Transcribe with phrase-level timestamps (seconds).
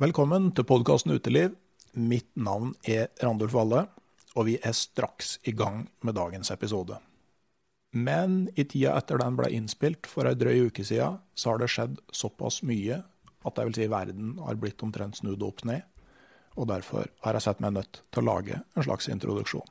[0.00, 1.50] Velkommen til podkasten Uteliv.
[1.92, 3.82] Mitt navn er Randulf Valle,
[4.32, 6.96] og vi er straks i gang med dagens episode.
[7.92, 11.68] Men i tida etter den ble innspilt for ei drøy uke siden, så har det
[11.74, 13.02] skjedd såpass mye
[13.44, 15.84] at jeg vil si verden har blitt omtrent snudd opp ned,
[16.56, 19.68] og derfor har jeg sett meg nødt til å lage en slags introduksjon.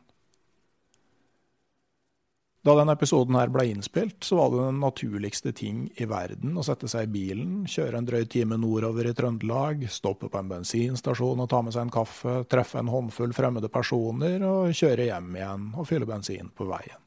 [2.69, 6.61] Da denne episoden her ble innspilt, så var det den naturligste ting i verden å
[6.61, 11.41] sette seg i bilen, kjøre en drøy time nordover i Trøndelag, stoppe på en bensinstasjon
[11.41, 15.65] og ta med seg en kaffe, treffe en håndfull fremmede personer og kjøre hjem igjen
[15.71, 17.01] og fylle bensin på veien.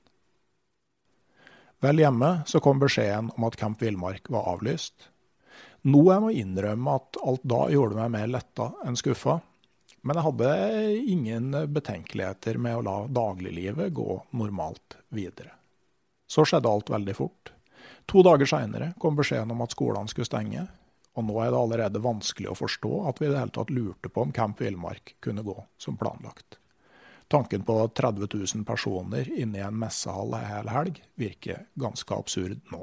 [1.87, 5.13] Vel hjemme så kom beskjeden om at Camp Villmark var avlyst.
[5.87, 9.39] Noe jeg må innrømme at alt da gjorde meg mer letta enn skuffa,
[10.03, 10.53] men jeg hadde
[11.15, 15.55] ingen betenkeligheter med å la dagliglivet gå normalt videre.
[16.27, 17.53] Så skjedde alt veldig fort.
[18.11, 20.65] To dager seinere kom beskjeden om at skolene skulle stenge,
[21.13, 24.09] og nå er det allerede vanskelig å forstå at vi i det hele tatt lurte
[24.09, 26.59] på om Camp Villmark kunne gå som planlagt.
[27.33, 32.59] Tanken på 30 000 personer inne i en messehall ei hel helg virker ganske absurd
[32.73, 32.83] nå.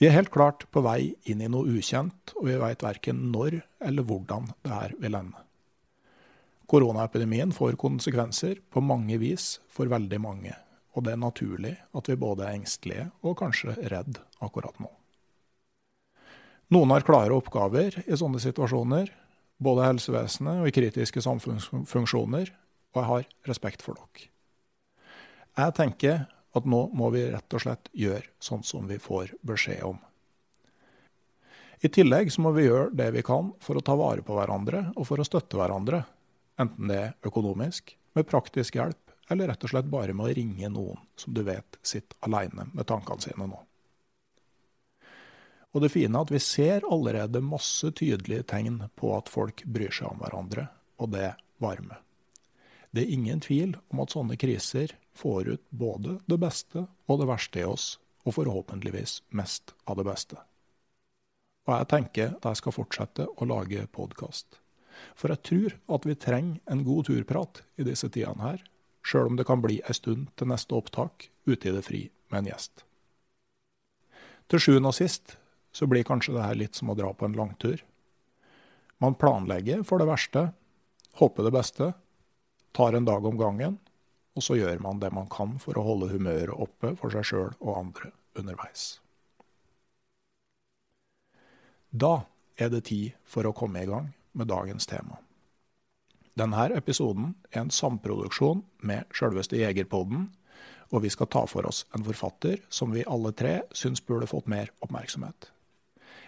[0.00, 3.60] Vi er helt klart på vei inn i noe ukjent, og vi veit verken når
[3.84, 5.44] eller hvordan det her vil ende.
[6.70, 10.54] Koronaepidemien får konsekvenser på mange vis for veldig mange,
[10.96, 14.90] og det er naturlig at vi både er engstelige og kanskje redd akkurat nå.
[16.74, 19.10] Noen har klare oppgaver i sånne situasjoner,
[19.62, 22.50] både i helsevesenet og i kritiske samfunnsfunksjoner,
[22.94, 24.30] og jeg har respekt for dere.
[25.54, 29.82] Jeg tenker at nå må vi rett og slett gjøre sånn som vi får beskjed
[29.88, 29.98] om.
[31.84, 34.86] I tillegg så må vi gjøre det vi kan for å ta vare på hverandre
[34.94, 36.04] og for å støtte hverandre,
[36.60, 40.70] enten det er økonomisk, med praktisk hjelp, eller rett og slett bare med å ringe
[40.70, 43.60] noen som du vet sitter alene med tankene sine nå.
[45.74, 49.90] Og det fine er at vi ser allerede masse tydelige tegn på at folk bryr
[49.90, 50.68] seg om hverandre,
[51.02, 51.98] og det varme.
[52.94, 57.28] Det er ingen tvil om at sånne kriser får ut både det beste og det
[57.30, 60.38] verste i oss, og forhåpentligvis mest av det beste.
[61.64, 64.60] Og jeg tenker at jeg skal fortsette å lage podkast.
[65.16, 68.64] For jeg tror at vi trenger en god turprat i disse tidene her,
[69.04, 72.42] sjøl om det kan bli ei stund til neste opptak ute i det fri med
[72.42, 72.84] en gjest.
[74.48, 75.36] Til sjuende og sist
[75.74, 77.80] så blir kanskje det her litt som å dra på en langtur.
[79.02, 80.46] Man planlegger for det verste,
[81.18, 81.90] håper det beste,
[82.76, 83.78] tar en dag om gangen,
[84.34, 87.52] og så gjør man det man kan for å holde humøret oppe for seg sjøl
[87.60, 88.98] og andre underveis.
[91.94, 92.24] Da
[92.58, 95.20] er det tid for å komme i gang med dagens tema.
[96.34, 100.32] Denne episoden er en samproduksjon med sjølveste Jegerpodden,
[100.90, 104.50] og vi skal ta for oss en forfatter som vi alle tre syns burde fått
[104.50, 105.50] mer oppmerksomhet.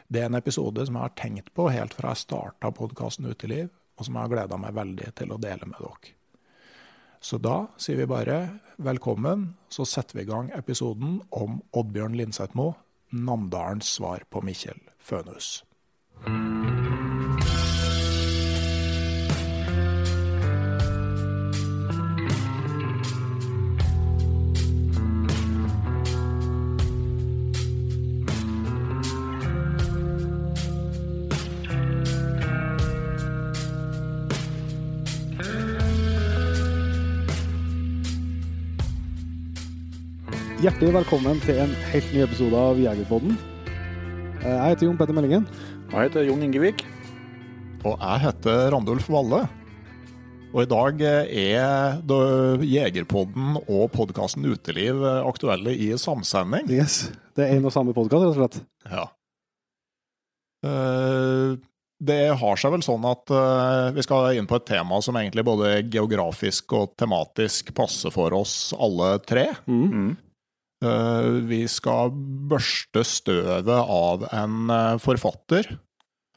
[0.07, 3.73] Det er en episode som jeg har tenkt på helt fra jeg starta podkasten Uteliv,
[3.99, 6.16] og som jeg har gleda meg veldig til å dele med dere.
[7.21, 8.39] Så da sier vi bare
[8.77, 12.75] velkommen, så setter vi i gang episoden om Oddbjørn Lindsetmo,
[13.13, 15.63] Namdalens svar på Mikkjel Fønhus.
[40.67, 43.37] Hjertelig velkommen til en helt ny episode av Jegerpodden.
[44.43, 45.45] Eh, Jeg heter Jon Petter Meldingen.
[45.93, 46.83] Jeg heter Jon Ingevik.
[47.87, 49.45] Og jeg heter Randulf Valle.
[50.51, 56.67] Og i dag er det Jegerpodden og podkasten Uteliv aktuelle i samsending.
[56.73, 57.13] Yes.
[57.37, 58.61] Det er en og samme podkast, rett og slett.
[58.91, 59.07] Ja.
[60.67, 61.57] Eh,
[61.97, 65.47] Det har seg vel sånn at eh, vi skal inn på et tema som egentlig
[65.47, 69.47] både geografisk og tematisk passer for oss alle tre.
[69.65, 70.17] Mm.
[70.85, 72.11] Eh, Vi skal
[72.51, 75.79] børste støvet av en eh, forfatter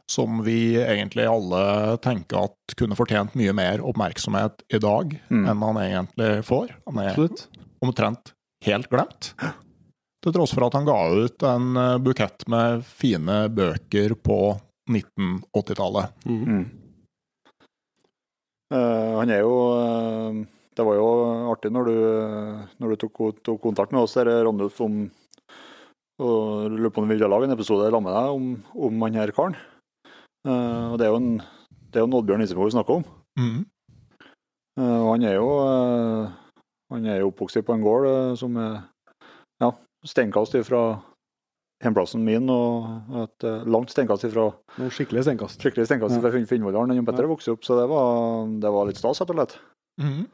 [0.09, 5.43] som vi egentlig alle tenker at kunne fortjent mye mer oppmerksomhet i dag Mm.
[5.51, 6.71] enn han egentlig får.
[6.87, 7.43] Han er Absolutt.
[7.83, 8.31] omtrent
[8.65, 9.33] helt glemt.
[10.23, 14.39] Til tross for at han ga ut en eh, bukett med fine bøker på
[14.89, 16.09] 1980-tallet.
[16.25, 16.43] Mm.
[16.47, 16.65] Mm.
[18.73, 20.41] Uh, han er jo eh,
[20.79, 21.07] Det var jo
[21.51, 21.95] artig når du,
[22.79, 25.09] når du tok, tok kontakt med oss, Randulf, om
[26.19, 28.47] og lurer på om vi ville lage en episode sammen med deg om,
[28.87, 29.55] om han her karen.
[30.47, 31.29] Uh, og det er jo en
[31.89, 33.05] det er jo en Oddbjørn Isemo vi snakker om.
[33.39, 33.61] Mm.
[34.79, 36.31] Uh, han er jo uh,
[36.93, 38.07] han er jo oppvokst på en gård
[38.39, 38.81] som er
[39.63, 39.71] ja,
[40.07, 40.81] steinkast fra
[41.83, 44.49] hjemplassen min og et langt steinkast ifra
[44.79, 45.59] Noen skikkelige steinkast.
[45.63, 46.23] skikkelig steinkast Ja.
[46.23, 46.91] fra Finn- Finnvollaren.
[47.07, 47.31] Petter Ja.
[47.31, 49.55] vokste opp, så det var, det var litt stas, rett og slett.
[50.01, 50.27] Mhm.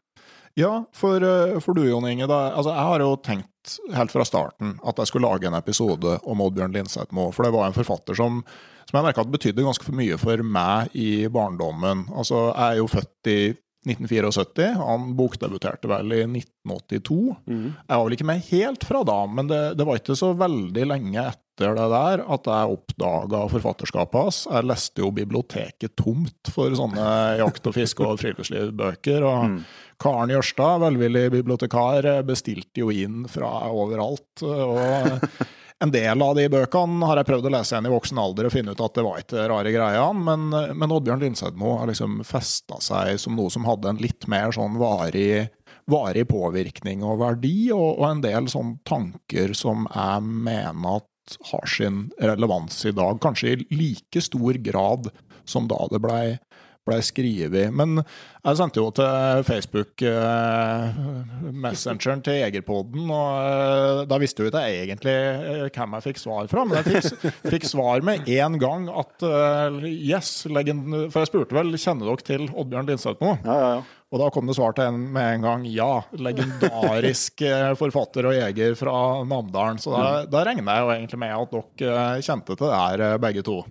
[0.56, 4.24] Ja, for, eh, for du Jon Inge, da, altså jeg har jo tenkt helt fra
[4.28, 7.28] starten at jeg skulle lage en episode om Oddbjørn Lindsetmo.
[7.36, 8.40] For det var en forfatter som,
[8.88, 12.06] som jeg merka betydde ganske for mye for meg i barndommen.
[12.16, 13.40] Altså, jeg er jo født i
[13.86, 14.68] 1974.
[14.82, 17.18] Han bokdebuterte vel i 1982.
[17.48, 17.66] Mm.
[17.78, 20.86] Jeg var vel ikke med helt fra da, men det, det var ikke så veldig
[20.92, 21.42] lenge etter
[21.78, 24.40] det der at jeg oppdaga forfatterskapet hans.
[24.52, 27.06] Jeg leste jo biblioteket tomt for sånne
[27.40, 29.24] jakt- og fiske- og friluftslivbøker.
[29.24, 29.60] Og Mm.
[30.02, 34.44] Karen Jørstad, velvillig bibliotekar, bestilte jo inn fra overalt.
[34.44, 35.22] Og
[35.84, 38.54] en del av de bøkene har jeg prøvd å lese igjen i voksen alder og
[38.54, 42.80] finne ut at det var ikke rare greiene, men, men Oddbjørn Lindsedmo har liksom festa
[42.84, 45.50] seg som noe som hadde en litt mer sånn varig,
[45.92, 51.70] varig påvirkning og verdi, og, og en del sånne tanker som jeg mener at har
[51.70, 55.10] sin relevans i dag, kanskje i like stor grad
[55.46, 56.38] som da det blei
[56.86, 57.74] ble skrevet.
[57.74, 61.00] Men jeg sendte jo til Facebook eh,
[61.66, 66.22] Messengeren til Egerpodden, og eh, da visste jo ikke jeg egentlig eh, hvem jeg fikk
[66.22, 66.66] svar fra.
[66.68, 71.58] Men jeg fikk, fikk svar med en gang at eh, yes, legend, For jeg spurte
[71.58, 73.38] vel kjenner dere til Oddbjørn Lindsetmo?
[73.44, 73.86] Ja, ja, ja.
[74.14, 75.92] Og da kom det svar til en med en gang ja.
[76.16, 78.98] Legendarisk eh, forfatter og jeger fra
[79.28, 79.82] Namdalen.
[79.82, 83.08] Så da, da regner jeg jo egentlig med at dere eh, kjente til det her,
[83.26, 83.64] begge to.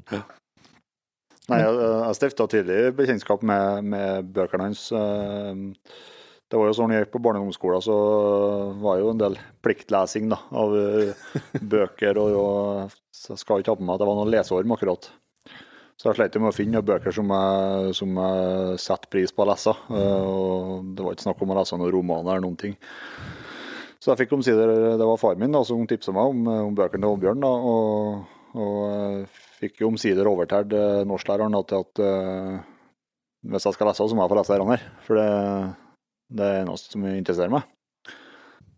[1.53, 4.87] Nei, jeg, jeg stifta tidlig bekjentskap med, med bøkene hans.
[4.97, 5.59] eh,
[6.49, 7.97] Det var jo sånn jeg gikk på barneungdomsskolen, så
[8.81, 11.13] var jo en del pliktlesing da, av eh,
[11.75, 12.21] bøker.
[12.23, 15.11] Og, og så jeg skal ikke ha på meg at det var noen leseorm akkurat.
[16.01, 19.51] Så jeg slet med å finne bøker som jeg, som jeg setter pris på å
[19.53, 19.77] lese.
[19.93, 22.79] eh, Og det var ikke snakk om å lese noen romaner eller noen ting.
[24.01, 24.69] Så jeg fikk omsider
[25.01, 27.45] Det var far min da, som tipsa meg om, om bøkene til Oddbjørn.
[27.45, 28.25] og,
[28.57, 32.57] og eh, fikk jo omsider overtalt eh, norsklæreren til at eh,
[33.45, 34.85] hvis jeg skal lese, så må jeg få lese dette her.
[35.05, 35.29] For det,
[36.41, 37.71] det er noe som interesserer meg.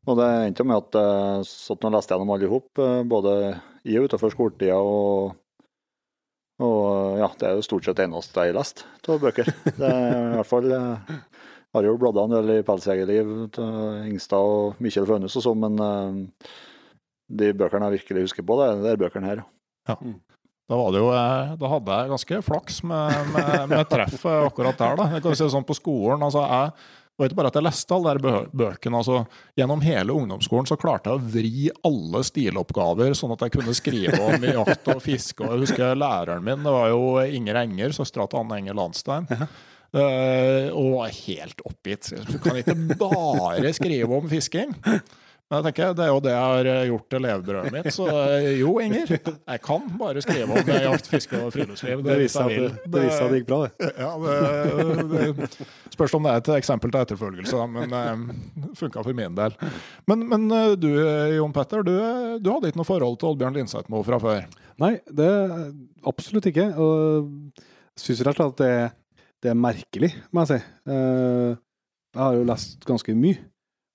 [0.07, 3.35] Og det endte med at jeg satt og leste gjennom alle i hop, eh, både
[3.87, 4.79] i og utenfor skoletida.
[4.79, 5.35] Og,
[6.63, 9.51] og ja, det er jo stort sett det eneste jeg har lest av bøker.
[9.67, 11.17] Det er i hvert fall eh,
[11.77, 13.75] har jo bladd en del i Pelsjegerliv til
[14.13, 16.55] Ingstad og Mikkjel Fønhus og sånn, men eh,
[17.43, 19.45] de bøkene jeg virkelig husker på, det er de bøkene her.
[19.91, 19.99] ja.
[20.67, 24.79] Da, var det jo, eh, da hadde jeg ganske flaks med, med, med treffet akkurat
[24.81, 24.97] der.
[24.99, 25.11] da.
[25.15, 26.73] Jeg kan si sånn på skolen, altså jeg
[27.17, 28.99] det var ikke bare at jeg leste alle de bøkene.
[28.99, 29.21] altså
[29.57, 34.19] Gjennom hele ungdomsskolen så klarte jeg å vri alle stiloppgaver, sånn at jeg kunne skrive
[34.21, 35.41] om jakt og fiske.
[35.41, 39.31] og Jeg husker læreren min, det var jo Inger Enger, søstera til Anne Enger Landstein.
[39.33, 42.13] eh, og var helt oppgitt.
[42.29, 44.77] Du kan ikke bare skrive om fisking.
[45.47, 47.89] Men jeg tenker, det er jo det jeg har eh, gjort til levebrødet mitt.
[47.95, 52.03] Så eh, jo, Inger, jeg kan bare skrive om jakt, fiske og friluftsliv.
[52.03, 52.67] Det det viste jeg seg vil.
[52.67, 53.91] at det, det, at det gikk bra, det.
[54.03, 59.15] Ja, det, det spørs om det er et eksempel til etterfølgelse, men det funka for
[59.23, 59.55] min del.
[60.11, 60.91] Men, men eh, du
[61.37, 61.95] Jon Petter, du,
[62.43, 64.43] du hadde ikke noe forhold til Oddbjørn Lindsetmo fra før?
[64.83, 65.31] Nei, det
[66.11, 66.73] absolutt ikke.
[66.75, 67.31] Og
[67.97, 70.65] jeg syns rett og slett at det, det er merkelig, må jeg si.
[70.91, 71.53] Eh,
[72.17, 73.53] Jeg har jo lest ganske mye eh,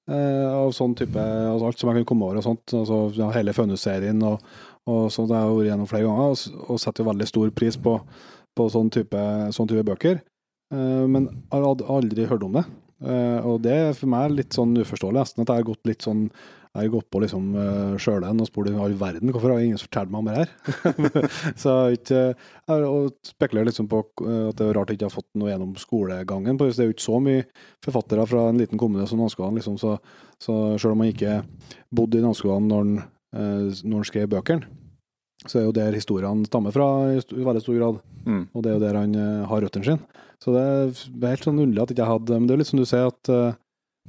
[0.09, 2.73] av sånn type altså Alt som jeg kan komme over og sånt.
[2.73, 4.41] Altså, ja, hele Fønhus-serien og,
[4.89, 7.77] og sånt det har jeg vært gjennom flere ganger, og, og setter veldig stor pris
[7.77, 7.93] på,
[8.57, 10.21] på sånn, type, sånn type bøker.
[10.73, 12.65] Eh, men jeg hadde aldri hørt om det.
[13.01, 15.43] Eh, og det er for meg litt sånn uforståelig, nesten.
[15.43, 16.27] At jeg har gått litt sånn
[16.71, 19.81] jeg har gått på liksom uh, sjølen og spurt i all verden hvorfor har ingen
[19.81, 20.51] fortalt meg om det her.
[21.63, 22.35] så jeg
[22.71, 22.85] har
[23.27, 26.55] spekulerer liksom på eh, at det er rart jeg ikke har fått noe gjennom skolegangen.
[26.55, 27.43] på Det er jo ikke så mye
[27.83, 29.97] forfattere fra en liten kommune som Nanskogan, liksom, så,
[30.39, 31.41] så selv om han ikke
[31.91, 32.93] bodde i Nanskogan når,
[33.35, 34.71] han, eh, skrev bøkene,
[35.47, 38.01] så er jo der historiene stammer fra i, veldig stor grad.
[38.25, 38.43] Mm.
[38.53, 40.23] Og det er jo der han eh, har røttene sine.
[40.41, 42.71] Så det er, helt sånn underlig at jeg ikke hadde Men det er jo litt
[42.71, 43.57] som du sier, at eh, eh,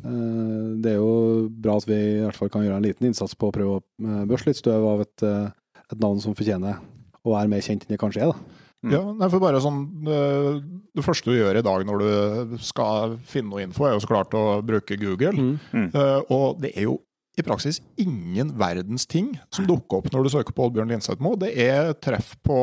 [0.03, 3.51] det er jo bra at vi i hvert fall kan gjøre en liten innsats på
[3.51, 5.53] å prøve å uh, børste litt støv av et, eh,
[5.93, 6.81] et navn som fortjener
[7.23, 8.33] å være mer kjent enn det kanskje er.
[8.33, 8.59] da.
[8.83, 8.93] Mm.
[8.97, 13.53] Ja, nei, for bare sånn, det, første du gjør i dag når du skal finne
[13.53, 15.37] noe info, er jo så klart å bruke Google.
[15.39, 15.55] Mm.
[15.71, 15.89] Mm.
[16.35, 16.99] og det er jo
[17.39, 21.37] i praksis ingen verdens ting som dukker opp når du søker på Oddbjørn Lindsetmo.
[21.41, 22.59] Det er treff på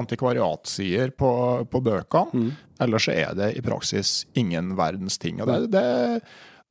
[0.00, 1.30] antikvariatsider på,
[1.70, 2.32] på bøkene.
[2.32, 2.48] Mm.
[2.82, 5.38] Ellers er det i praksis ingen verdens ting.
[5.44, 5.84] Og det, det,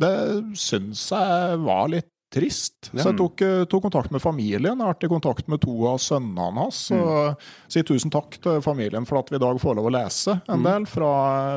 [0.02, 2.88] det syns jeg var litt trist.
[2.96, 4.72] Så jeg tok, eh, tok kontakt med familien.
[4.80, 6.78] Jeg har vært i kontakt med to av sønnene hans.
[6.96, 10.38] Og sier tusen takk til familien for at vi i dag får lov å lese
[10.48, 10.68] en Mm.
[10.70, 11.10] del fra,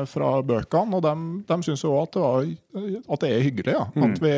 [0.05, 0.97] fra bøkene.
[0.99, 1.13] Og de,
[1.47, 2.57] de syns jo òg at,
[3.07, 3.77] at det er hyggelig.
[3.77, 3.85] Ja.
[3.95, 4.09] Mm.
[4.11, 4.35] At vi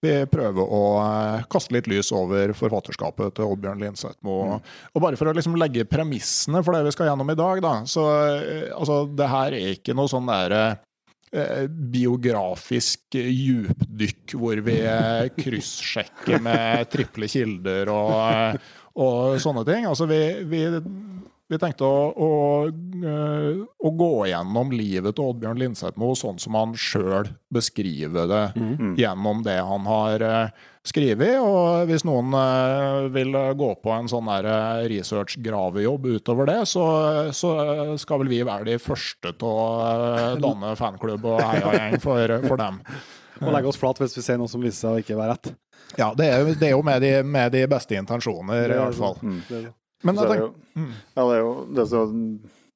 [0.00, 4.36] vi prøver å eh, kaste litt lys over forfatterskapet til Oddbjørn Lindsethmo.
[4.48, 4.62] Mm.
[4.96, 7.74] Og bare for å liksom legge premissene for det vi skal gjennom i dag, da.
[7.84, 10.78] Så eh, altså, det her er ikke noe sånn derre
[11.70, 14.76] biografisk djupdykk hvor vi
[15.36, 18.58] kryssjekker med triple kilder og,
[18.98, 19.86] og sånne ting.
[19.86, 20.20] Altså, vi,
[20.50, 20.64] vi
[21.50, 22.32] vi tenkte å, å,
[22.70, 28.92] eh, å, gå gjennom livet til Oddbjørn Lindsethmo sånn som han sjøl beskriver det mm.
[29.00, 30.24] gjennom det han har
[30.86, 31.36] skrevet.
[31.42, 34.30] Og hvis noen uh, vil gå på en sånn
[34.90, 36.84] research-gravejobb utover det, så,
[37.36, 37.54] så,
[38.00, 42.80] skal vel vi være de første til å danne fanklubb og heiagjeng for, for dem.
[43.40, 45.52] Og legge oss flat hvis vi ser noe som viser seg å ikke være rett.
[45.98, 49.16] Ja, det er, det er jo med de, med de, beste intensjoner, i hvert fall.
[49.22, 49.70] Mm.
[50.06, 50.90] Men jeg tenker, mm.
[51.16, 52.20] ja, det er jo det som,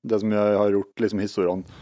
[0.04, 1.78] det som jeg har gjort liksom, historiene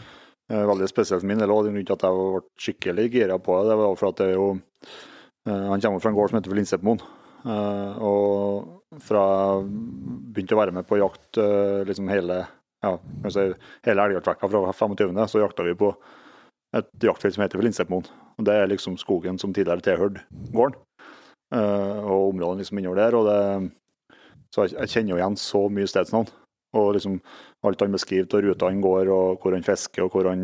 [0.52, 1.54] eh, veldig spesielt for min del.
[1.54, 4.28] Og grunnen til at jeg ble skikkelig gira på det, det var for at det
[4.28, 5.00] er jo eh,
[5.48, 7.02] Han kommer fra en gård som heter Linsepmoen.
[7.42, 9.24] Eh, og fra
[9.62, 12.44] begynte å være med på jakt eh, liksom hele
[12.82, 12.92] ja,
[13.34, 13.48] si,
[13.86, 15.90] hele elgjaktvekka fra 25., så jakta vi på
[16.78, 18.06] et jaktfelt som heter Linsepmoen.
[18.38, 20.78] Og Det er liksom skogen som tidligere tilhørte gården.
[21.52, 23.14] Og områdene liksom innover der.
[23.18, 23.40] og det
[24.52, 26.30] så jeg kjenner jo igjen så mye stedsnavn.
[26.76, 27.18] Og liksom
[27.68, 30.42] alt han beskriver av ruta han går, og hvor han fisker, og hvor han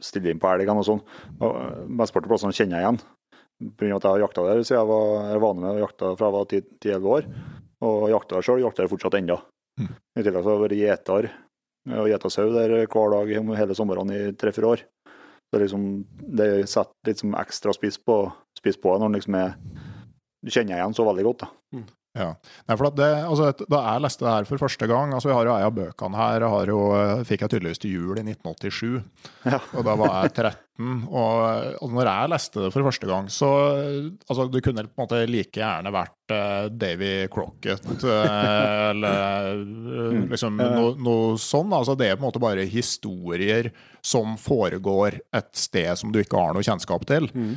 [0.00, 1.02] stiller inn på elgene og sånn.
[1.88, 3.00] Mesteparten av plassene kjenner jeg igjen.
[3.78, 3.96] Pga.
[3.96, 6.36] at jeg har jakta der siden jeg var, jeg var med å jakta fra jeg
[6.36, 7.28] var 10-11 år.
[7.84, 9.38] Og jakta der sjøl, jakter jeg fortsatt ennå.
[9.80, 9.90] Mm.
[9.90, 11.30] I tillegg så har jeg vært gjeter
[11.94, 14.84] og gjeta sau der hver dag hele sommeren i tre-fire år.
[15.52, 15.82] Så liksom,
[16.38, 18.22] det setter litt som ekstra spiss på,
[18.58, 19.58] spiss på når liksom er
[20.44, 21.44] Du kjenner igjen så veldig godt.
[21.44, 21.46] da.
[22.14, 22.28] Ja.
[22.68, 25.48] Nei, for det, altså, da jeg leste det her for første gang altså Vi har
[25.48, 26.44] jo ei av bøkene her.
[26.46, 26.82] Jeg jo,
[27.26, 29.24] fikk jeg tydeligvis til jul i 1987.
[29.50, 29.58] Ja.
[29.74, 30.60] Og da var jeg 13.
[31.10, 33.50] Og, og når jeg leste det for første gang, så
[34.28, 38.08] altså, Det kunne på en måte like gjerne vært uh, Davy Crocket uh,
[38.92, 41.74] eller uh, liksom noe no sånn.
[41.74, 43.72] Altså, det er på en måte bare historier
[44.04, 47.30] som foregår et sted som du ikke har noe kjennskap til.
[47.34, 47.54] Mm.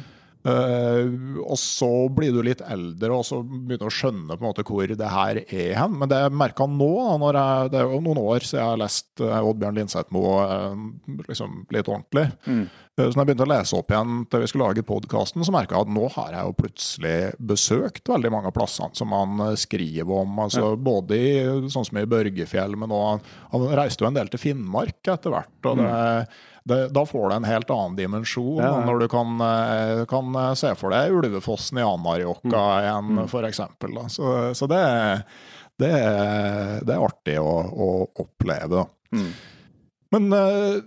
[0.47, 4.47] Uh, og så blir du litt eldre og så begynner du å skjønne på en
[4.47, 5.97] måte hvor det her er hen.
[5.99, 6.91] Men det jeg merka nå,
[7.25, 10.83] da, jeg, det er jo noen år siden jeg har lest uh, Oddbjørn Lindsethmo uh,
[11.27, 12.27] liksom litt ordentlig.
[12.47, 12.65] Mm.
[12.97, 15.77] så når jeg begynte å lese opp igjen til vi skulle lage podkasten, så merka
[15.77, 17.15] jeg at nå har jeg jo plutselig
[17.51, 20.43] besøkt veldig mange av plassene som han skriver om.
[20.47, 20.75] altså ja.
[20.87, 21.31] Både i,
[21.73, 25.57] sånn som i Børgefjell, men òg han reiste jo en del til Finnmark etter hvert.
[25.65, 28.81] og det mm det, da får det en helt annen dimensjon ja, ja.
[28.87, 32.81] når du kan, eh, kan, eh, se for deg Ulvefossen i Anarjokka mm.
[32.81, 33.23] igjen, mm.
[33.27, 33.61] f.eks.
[34.15, 34.83] Så, så det,
[35.79, 35.93] det,
[36.83, 37.89] det, er artig å, å
[38.25, 38.83] oppleve.
[39.15, 39.31] Mm.
[40.15, 40.79] Men uh,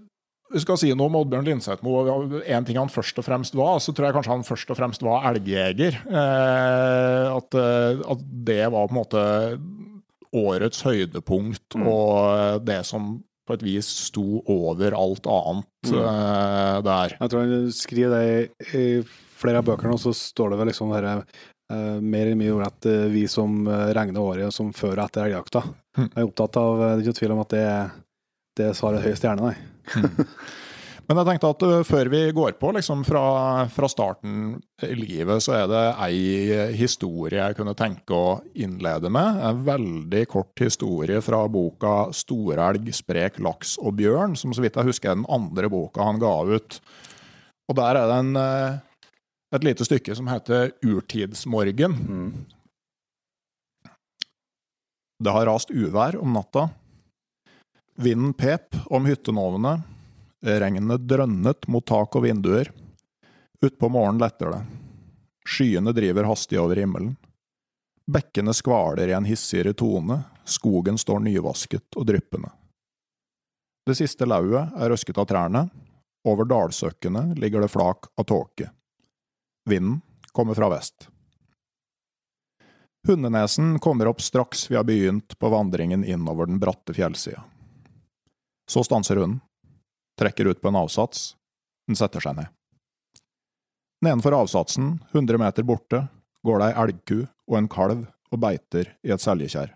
[0.50, 1.96] vi skal si noe om Oddbjørn Lindsetmo.
[2.42, 5.04] En ting han først og fremst var, så tror jeg kanskje han først og fremst
[5.06, 6.00] var elgjeger.
[6.10, 9.24] Eh, at, at, det var på en måte
[10.36, 11.88] årets høydepunkt mm.
[11.90, 13.16] og det som
[13.50, 15.96] på et vis sto over alt annet mm.
[15.96, 17.16] uh, der.
[17.16, 18.84] Jeg tror han skriver det i
[19.40, 22.88] flere av bøkene, og så står det vel liksom dette uh, mer eller mindre at
[22.90, 25.64] uh, vi som regner året som før og etter elgjakta,
[25.98, 26.08] mm.
[26.10, 27.68] er opptatt av Det er ikke tvil om at det,
[28.60, 29.56] det svarer høy stjerne, nei.
[31.10, 33.22] Men jeg tenkte at uh, før vi går på liksom fra,
[33.74, 34.52] fra, starten
[34.86, 36.20] i livet, så er det ei
[36.78, 39.40] historie jeg kunne tenke å innlede med.
[39.42, 44.92] En veldig kort historie fra boka 'Storelg, sprek, laks og bjørn', som så vidt jeg
[44.92, 46.78] husker er den andre boka han ga ut.
[47.66, 48.78] Og der er det en, uh,
[49.58, 52.00] et lite stykke som heter 'Urtidsmorgen'.
[52.06, 52.32] Mm.
[55.18, 56.68] Det har rast uvær om natta.
[57.98, 59.80] Vinden pep om hyttenovene.
[60.40, 62.70] Regnet drønnet mot tak og vinduer.
[63.60, 64.60] Utpå morgenen letter det.
[65.44, 67.16] Skyene driver hastig over himmelen.
[68.10, 72.50] Bekkene skvaler i en hissigere tone, skogen står nyvasket og dryppende.
[73.86, 75.68] Det siste lauet er røsket av trærne,
[76.28, 78.70] over dalsøkkene ligger det flak av tåke.
[79.68, 80.00] Vinden
[80.32, 81.08] kommer fra vest.
[83.08, 87.44] Hundenesen kommer opp straks vi har begynt på vandringen innover den bratte fjellsida.
[88.70, 89.40] Så stanser hunden
[90.20, 91.34] trekker ut på en avsats.
[91.88, 92.52] Den setter seg ned.
[94.04, 96.06] Nedenfor avsatsen, 100 meter borte,
[96.46, 99.74] går det ei elgku og en kalv og beiter i et seljekjær.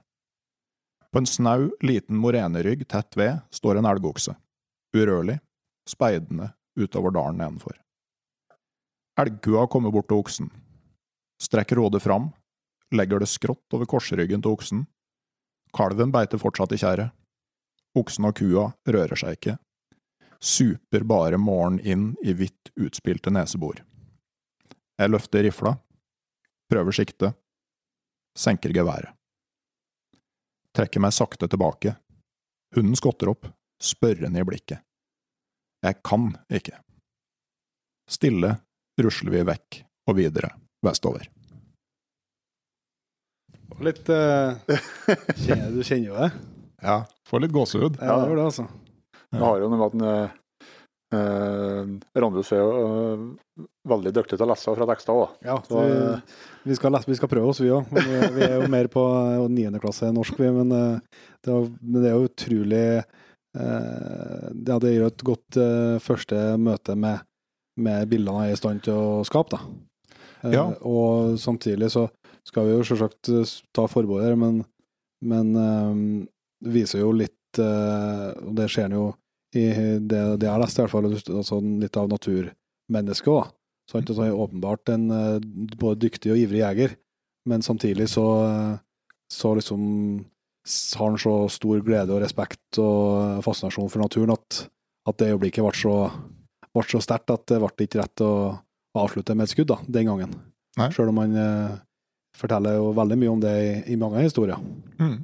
[1.12, 4.34] På en snau, liten morenerygg tett ved står en elgokse,
[4.96, 5.36] urørlig,
[5.88, 7.76] speidende utover dalen nedenfor.
[9.20, 10.48] Elgkua kommer bort til oksen,
[11.38, 12.32] strekker hodet fram,
[12.94, 14.86] legger det skrått over korsryggen til oksen.
[15.74, 17.12] Kalven beiter fortsatt i kjæret.
[17.94, 19.54] Oksen og kua rører seg ikke,
[20.44, 23.80] super bare morgenen inn i hvitt utspilte nesebor.
[25.00, 25.72] Jeg løfter rifla,
[26.70, 27.32] prøver sikte,
[28.36, 29.14] senker geværet.
[30.74, 31.94] Trekker meg sakte tilbake.
[32.74, 33.46] Hunden skotter opp,
[33.80, 34.82] spørrende i blikket.
[35.84, 36.76] Jeg kan ikke.
[38.10, 38.56] Stille
[39.00, 40.50] rusler vi vekk og videre
[40.84, 41.30] vestover.
[43.84, 44.60] Litt uh,
[45.44, 46.32] kjenner, Du kjenner jo det?
[46.84, 47.96] Ja, får litt gåsehud.
[47.98, 48.66] Ja, det gjør det, altså.
[49.34, 50.08] Det har jo noe med at en,
[51.14, 55.34] uh, Randulf er jo eh, veldig dyktig til å lese fra tekster òg.
[55.46, 57.86] Ja, Så, vi, eh, vi, skal, lese- vi skal prøve oss, vi òg.
[57.94, 60.50] Vi, vi er jo mer på niendeklasse niende klasse norsk, vi.
[60.56, 65.24] Men, eh, det er, men det er jo utrolig eh, Ja, det gir jo et
[65.30, 67.22] godt eh, første møte med,
[67.78, 69.62] med bildene jeg er i stand til å skape, da.
[70.44, 70.66] Eh, Ja.
[70.84, 72.08] Og samtidig så
[72.44, 74.64] skal vi jo selvsagt eh, ta forbehold her, men,
[75.24, 76.00] men eh,
[76.64, 79.06] det viser jo litt eh, Og det ser en jo
[79.56, 79.66] i
[80.00, 83.52] det, det har i hvert fall, altså litt av naturmennesket òg.
[83.90, 85.40] Så han er åpenbart en eh,
[85.76, 86.94] både dyktig og ivrig jeger,
[87.48, 88.76] men samtidig så, eh,
[89.32, 89.82] så liksom
[90.96, 94.62] har han så stor glede og respekt og fascinasjon for naturen at,
[95.04, 95.96] at det øyeblikket ble så,
[96.72, 98.32] ble så sterkt at det ble ikke rett å
[98.96, 100.32] avslutte med et skudd da, den gangen.
[100.78, 100.88] Nei.
[100.94, 101.76] Selv om han eh,
[102.38, 104.58] forteller jo veldig mye om det i, i mange historier.
[104.96, 105.20] Mm.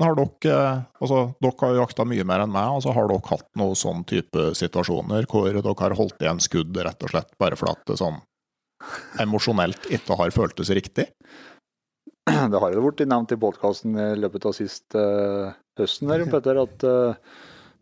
[0.00, 3.48] Har dere, eh, altså, dere har jakta mye mer enn meg, altså har dere hatt
[3.60, 7.74] noen sånn type situasjoner hvor dere har holdt igjen skudd rett og slett bare for
[7.74, 8.20] at det sånn
[9.20, 11.10] emosjonelt ikke har føltes riktig?
[12.30, 16.60] det har jo blitt nevnt i podkasten i løpet av sist uh, høsten her, Petter,
[16.62, 17.40] at uh,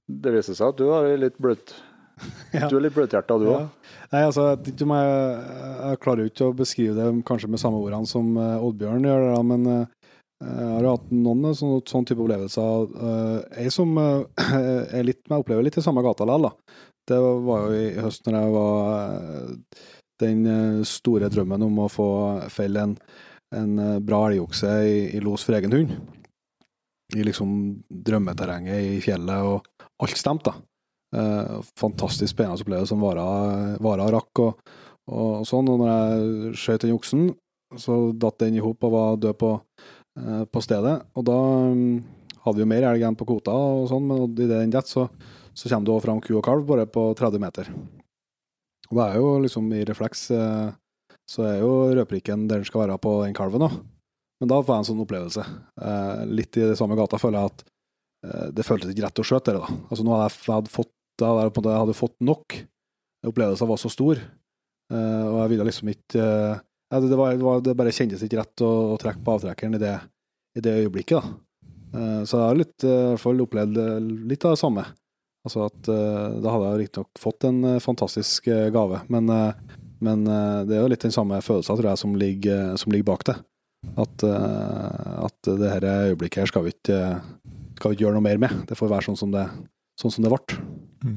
[0.09, 1.75] det viser seg at du har litt bløtt
[2.57, 2.69] Ja.
[2.69, 3.67] Du er litt bløthjerta, du òg.
[3.67, 4.05] Ja.
[4.13, 8.09] Nei, altså, jeg, jeg, jeg klarer jo ikke å beskrive det kanskje med samme ordene
[8.09, 9.98] som eh, Oddbjørn gjør, det da, men eh,
[10.39, 12.91] jeg har du hatt noen sånne, sånn type opplevelser.
[12.95, 14.45] Uh, jeg som eh,
[15.01, 16.77] er litt, jeg opplever litt i samme gata likevel, da.
[17.09, 17.19] Det
[17.49, 19.83] var jo i høst når jeg var eh,
[20.23, 22.09] den eh, store drømmen om å få
[22.53, 22.95] felle en,
[23.57, 25.95] en eh, bra elgokse i, i los for egen hund.
[27.17, 27.51] I liksom
[27.89, 30.69] drømmeterrenget i fjellet, og alt stemte, da.
[31.17, 34.73] Eh, fantastisk spennende opplevelse som og rakk og,
[35.09, 35.71] og sånn.
[35.73, 37.31] Og når jeg skjøt den oksen,
[37.77, 39.98] så datt den i hop og var død på, eh,
[40.53, 40.97] på stedet.
[41.19, 41.37] Og da
[41.75, 41.93] mm,
[42.45, 45.07] hadde vi jo mer elg enn på kvota og sånn, men idet den detter, så,
[45.55, 47.71] så kommer det òg fram ku og kalv bare på 30 meter.
[48.89, 50.69] Og det er jo liksom i refleks eh,
[51.29, 53.81] så er jo rødprikken der den skal være på den kalven òg.
[54.39, 55.45] Men da får jeg en sånn opplevelse.
[55.83, 57.65] Eh, litt i det samme gata føler jeg at
[58.25, 59.79] eh, det føltes ikke rett å skjøte det, da.
[59.91, 62.55] Altså nå hadde jeg, hadde fått jeg hadde fått nok.
[63.27, 67.45] Opplevelsen var så stor, eh, og jeg ville liksom ikke eh, det, det, var, det,
[67.45, 69.97] var, det bare kjentes ikke rett å, å trekke på avtrekkeren i det,
[70.57, 71.21] i det øyeblikket.
[71.21, 71.37] da.
[71.95, 73.99] Eh, så jeg har litt, eh, i hvert fall opplevd eh,
[74.31, 74.85] litt av det samme.
[75.47, 79.31] Altså at Da hadde jeg riktignok fått en fantastisk gave, men,
[80.05, 83.23] men det er jo litt den samme følelsen tror jeg, som ligger, som ligger bak
[83.31, 83.37] det.
[84.03, 86.99] At, at det her øyeblikket her skal vi ikke,
[87.79, 88.59] skal vi ikke gjøre noe mer med.
[88.69, 89.47] Det får være sånn som det,
[90.03, 90.59] sånn som det ble.
[91.07, 91.17] Mm.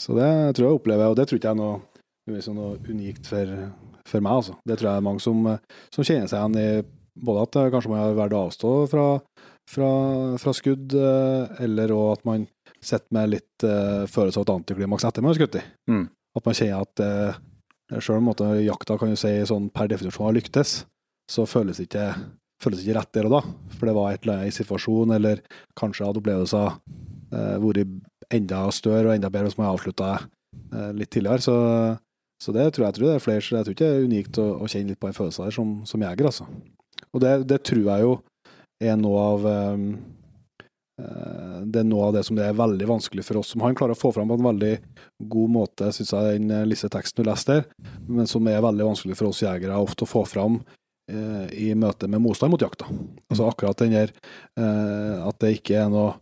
[0.00, 3.28] Så det tror jeg jeg opplever, og det tror ikke jeg er noe, noe unikt
[3.28, 3.54] for,
[4.08, 4.40] for meg.
[4.40, 4.56] Altså.
[4.66, 5.44] Det tror jeg er mange som,
[5.94, 6.68] som kjenner seg igjen i
[7.24, 9.06] både at det kanskje man har vært å avstå fra,
[9.68, 9.90] fra,
[10.40, 12.46] fra skudd, eh, eller òg at man
[12.78, 15.62] sitter med litt uh, følelse av et antiklimaks etter man har skutt i.
[15.90, 16.04] Mm.
[16.38, 17.40] At man kjenner at uh,
[17.98, 20.82] selv om jakta kan jo si sånn per definisjon har lyktes,
[21.28, 22.06] så føles det ikke,
[22.62, 23.40] føles ikke rett der og da.
[23.74, 25.42] For det var et eller annet i situasjon, eller
[25.80, 26.78] kanskje hadde opplevelser
[27.34, 27.98] uh, vært
[28.38, 31.42] enda større og enda bedre hvis man avslutta uh, litt tidligere.
[31.42, 31.56] Så,
[32.38, 34.38] så det tror jeg, tror det er flere, så jeg tror ikke det er unikt
[34.42, 36.46] å, å kjenne litt på en følelse der som, som jeger, altså.
[37.12, 38.14] Og det, det tror jeg jo
[38.84, 39.88] er noe av um,
[40.98, 43.94] det er noe av det som det er veldig vanskelig for oss som han klarer
[43.94, 44.72] å få fram på en veldig
[45.30, 48.88] god måte, syns jeg, den eh, lille teksten du leste der, men som er veldig
[48.90, 50.58] vanskelig for oss jegere ofte å få fram
[51.10, 52.88] eh, i møte med motstand mot jakta.
[53.30, 54.14] Altså akkurat den der
[54.58, 56.16] eh, at det ikke er noe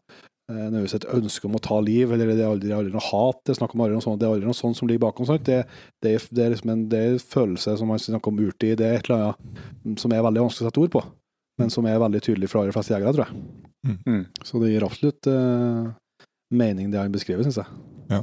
[0.51, 3.55] nødvendigvis et ønske om å ta liv, eller det er aldri, aldri noe hat, det
[3.55, 5.27] er snakk om aldri noe sånt, det er aldri noe sånt som ligger bakom.
[5.27, 5.61] Det,
[6.05, 8.77] det, er, det, er liksom en, det er en følelse som man snakker om urtid,
[8.81, 11.05] det er et eller annet som er veldig vanskelig å sette ord på,
[11.63, 13.45] men som er veldig tydelig for de aller fleste jegere, tror jeg.
[14.07, 14.23] Mm.
[14.47, 15.91] Så det gir absolutt uh,
[16.55, 17.83] mening, det han beskriver, syns jeg.
[18.13, 18.23] Ja,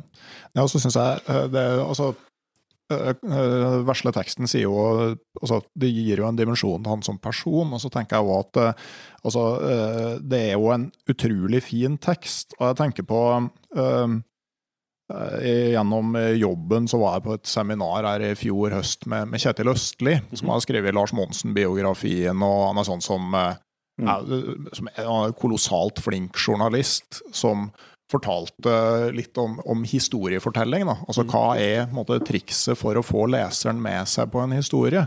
[0.64, 2.14] og så syns jeg eh, det Altså,
[2.93, 4.75] eh, eh, vesle teksten sier jo
[5.41, 8.43] altså, Det gir jo en dimensjon til han som person, og så tenker jeg òg
[8.43, 8.84] at eh,
[9.23, 9.47] altså,
[10.21, 13.23] det er jo en utrolig fin tekst, og jeg tenker på
[15.43, 19.69] Gjennom jobben så var jeg på et seminar her i fjor høst med, med Kjetil
[19.69, 23.36] Østli, som har skrevet Lars Monsen-biografien, og han er sånn som
[24.01, 24.08] Mm.
[24.10, 27.67] er, som er en kolossalt flink journalist, som
[28.12, 28.74] fortalte
[29.16, 30.86] litt om, om historiefortelling.
[30.89, 30.98] Da.
[31.08, 35.06] Altså hva er måte, trikset for å få leseren med seg på en historie?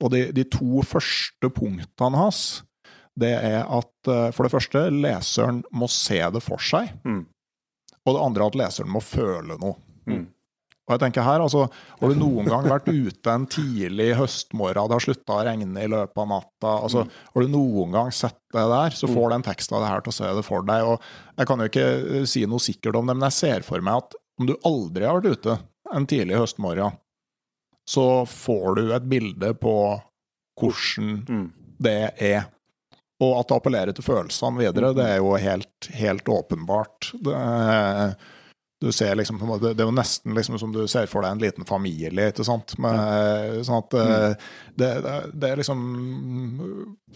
[0.00, 2.62] Og de, de to første punktene hans,
[3.20, 6.94] det er at eh, for det første, leseren må se det for seg.
[7.04, 7.24] Mm.
[8.06, 9.76] Og det andre at leseren må føle noe.
[10.08, 10.24] Mm.
[10.90, 11.68] Og jeg tenker her, altså,
[12.00, 15.86] Har du noen gang vært ute en tidlig høstmorgen, det har slutta å regne i
[15.92, 19.76] løpet av natta altså, Har du noen gang sett det der, så får den teksten
[19.78, 20.82] av det her til å se det for deg.
[20.90, 21.86] og Jeg kan jo ikke
[22.18, 25.06] eh, si noe sikkert om det, men jeg ser for meg at om du aldri
[25.06, 25.58] har vært ute
[25.94, 26.98] en tidlig høstmorgen,
[27.90, 29.76] så får du et bilde på
[30.60, 31.46] hvordan Mm.
[31.80, 32.44] det er.
[33.20, 37.10] Og at det appellerer til følelsene videre, det er jo helt, helt åpenbart.
[37.20, 38.14] Det, er-
[38.80, 41.20] du ser liksom, på en måte- det er jo nesten liksom som du ser for
[41.22, 42.30] deg en liten familie.
[42.32, 42.72] ikke sant?
[42.80, 44.34] Med, sånn at eh,
[44.80, 45.82] det, det, det er liksom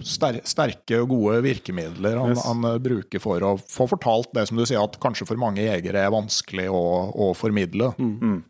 [0.04, 2.44] ster, sterke og gode virkemidler han, Yes.
[2.44, 5.64] han eh, bruker for å få fortalt det som du sier at kanskje for mange
[5.64, 6.82] jegere er vanskelig å,
[7.16, 7.94] å formidle.
[7.96, 8.42] Mm.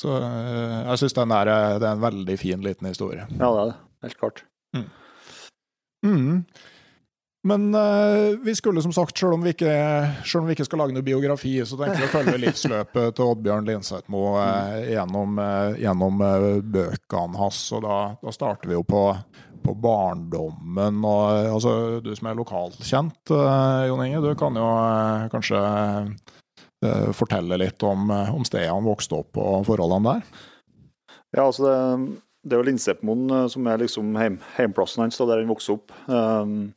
[0.00, 3.26] Så eh, jeg syns det er en veldig fin liten historie.
[3.38, 3.78] Ja, det er det.
[4.08, 4.42] Helt klart.
[6.06, 6.44] Mm.
[7.48, 9.70] Men uh, vi skulle som sagt, selv om ikke,
[10.28, 13.30] selv om vi ikke skal lage noe biografi, så tenker vi å følge livsløpet til
[13.32, 17.62] Oddbjørn Linsethmo uh, gjennom, uh, gjennom eh, bøkene hans.
[17.72, 19.04] Og da, da starter vi jo på,
[19.64, 21.00] på barndommen.
[21.00, 21.72] Og, eh, altså,
[22.04, 25.62] du som er lokalkjent, eh, Jon Inge, du kan jo eh, kanskje
[26.84, 30.44] eh, fortelle litt om, eh, om stedet han vokste opp og forholdene der?
[31.36, 35.28] Ja, altså det, det er jo Linsepmoen eh, som er liksom heim, heimplassen hans, da,
[35.32, 35.96] der han vokste opp.
[36.04, 36.72] Um,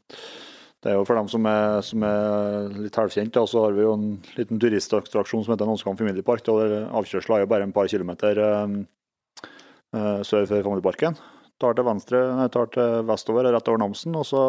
[0.84, 3.94] det er jo For dem som er, som er litt halvkjent, så har vi jo
[3.96, 6.44] en liten turistattraksjon som heter Nånskamp familiepark.
[6.44, 11.20] Der Avkjørselen er jo bare en par kilometer eh, sør for familieparken.
[11.62, 14.44] Tar til venstre, nei, tar til vestover, rett over Namsen, og så,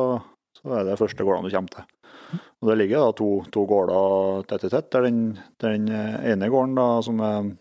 [0.58, 1.90] så er det første gårdene du kommer til.
[2.34, 4.90] Og Det ligger da to, to gårder tett i tett.
[4.90, 5.20] Der den,
[5.62, 7.52] den ene gården da, som er,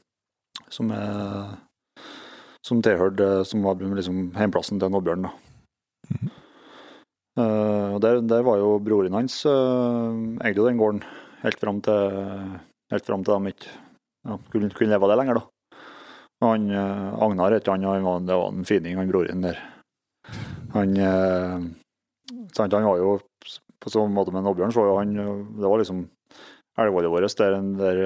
[0.74, 1.54] som er
[2.64, 5.28] som tilhørte som var liksom hjemplassen til Oddbjørn.
[5.28, 5.34] da.
[6.14, 6.43] Eh,
[7.42, 10.14] og der, der var jo broren hans uh,
[10.46, 11.02] eide jo den gården
[11.42, 12.20] helt fram til
[12.94, 15.40] helt fram til de ikke ja, kunne, kunne leve av det lenger.
[15.40, 15.80] da.
[16.44, 19.62] Og han uh, Agnar het han, han var, det var en fining, han broren der.
[20.78, 21.66] Han uh,
[22.54, 23.18] sant, han var jo
[23.84, 25.18] på sånn måte med Oddbjørn, så var jo han
[25.58, 26.06] Det var liksom
[26.80, 28.00] elgvollet vårt der, der,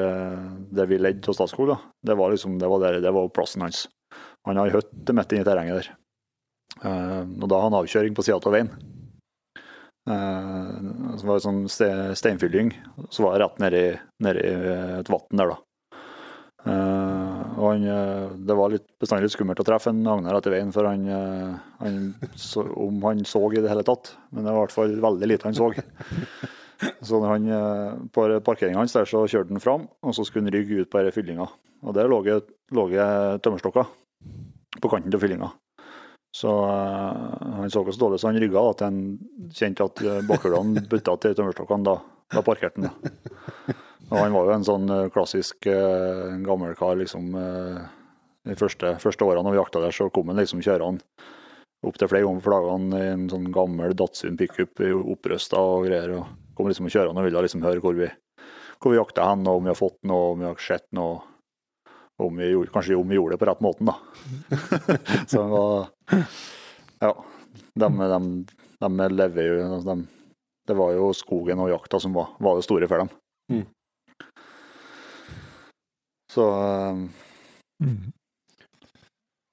[0.75, 1.69] der vi ledde til Statskog.
[1.69, 1.77] da.
[2.03, 3.85] Det var liksom, det var, der, det var plassen hans.
[4.47, 5.95] Han har hytte midt inne i terrenget der.
[6.83, 8.71] Og da har han avkjøring på sida av veien.
[10.07, 12.71] Uh, som var sånn ste, steinfylling.
[13.11, 13.85] Så var jeg rett nedi,
[14.23, 14.45] nedi
[15.01, 15.61] et vann der, da.
[16.67, 20.73] Eh, og han, eh, det var litt, bestandig skummelt å treffe en Agnar etter veien,
[20.75, 21.99] for han, eh, han
[22.35, 24.15] så, om han så i det hele tatt.
[24.31, 25.71] Men det var i hvert fall veldig lite han så.
[27.01, 30.53] Så han, eh, på parkeringa hans der så kjørte han fram, og så skulle han
[30.53, 31.47] rygge ut på denne fyllinga.
[31.87, 32.35] Og der lå det
[33.41, 33.87] tømmerstokker
[34.77, 35.49] på kanten til fyllinga.
[36.37, 39.01] Så eh, han så så dårlig, så han rygga til han
[39.57, 41.87] kjente at uh, bakhjulene butta til tømmerstokkene.
[41.87, 41.97] Da,
[42.35, 42.91] da parkerte han.
[42.91, 43.77] Da.
[44.07, 47.33] Og han var jo en sånn eh, klassisk uh, gammel kar, liksom.
[47.35, 47.79] eh,
[48.47, 51.03] de første, første årene når vi jakta der, så kom han liksom kjørende
[51.87, 56.15] opptil flere ganger for dagene i en sånn gammel Datsun pickup opprøsta og greier.
[56.17, 58.07] og Kom liksom kjørende og ville liksom høre hvor vi,
[58.81, 61.19] hvor vi jakta hen, og om vi har fått noe, om vi har sett noe.
[62.17, 63.95] Om vi gjorde, kanskje om vi gjorde det på rett måten, da.
[65.31, 65.41] så
[67.01, 67.13] Ja.
[67.77, 68.45] De, de,
[68.79, 70.05] de lever jo altså, de,
[70.67, 73.11] Det var jo skogen og jakta som var, var det store for dem.
[73.53, 73.65] Mm.
[76.33, 76.95] Så eh,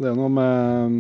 [0.01, 0.97] Det er noe med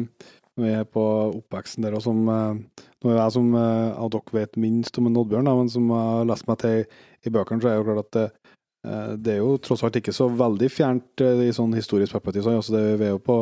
[0.54, 1.04] Når vi er på
[1.40, 2.60] oppveksten der, og som eh,
[3.02, 6.28] Nå er jeg som eh, av dere vet minst om en Oddbjørn, men som har
[6.28, 6.84] lest meg til
[7.24, 8.52] i bøkene, så er det jo klart at
[8.84, 12.48] det, eh, er jo tross alt ikke så veldig fjernt eh, i sånn historisk perspektiv.
[12.50, 13.38] Altså det, vi er jo på,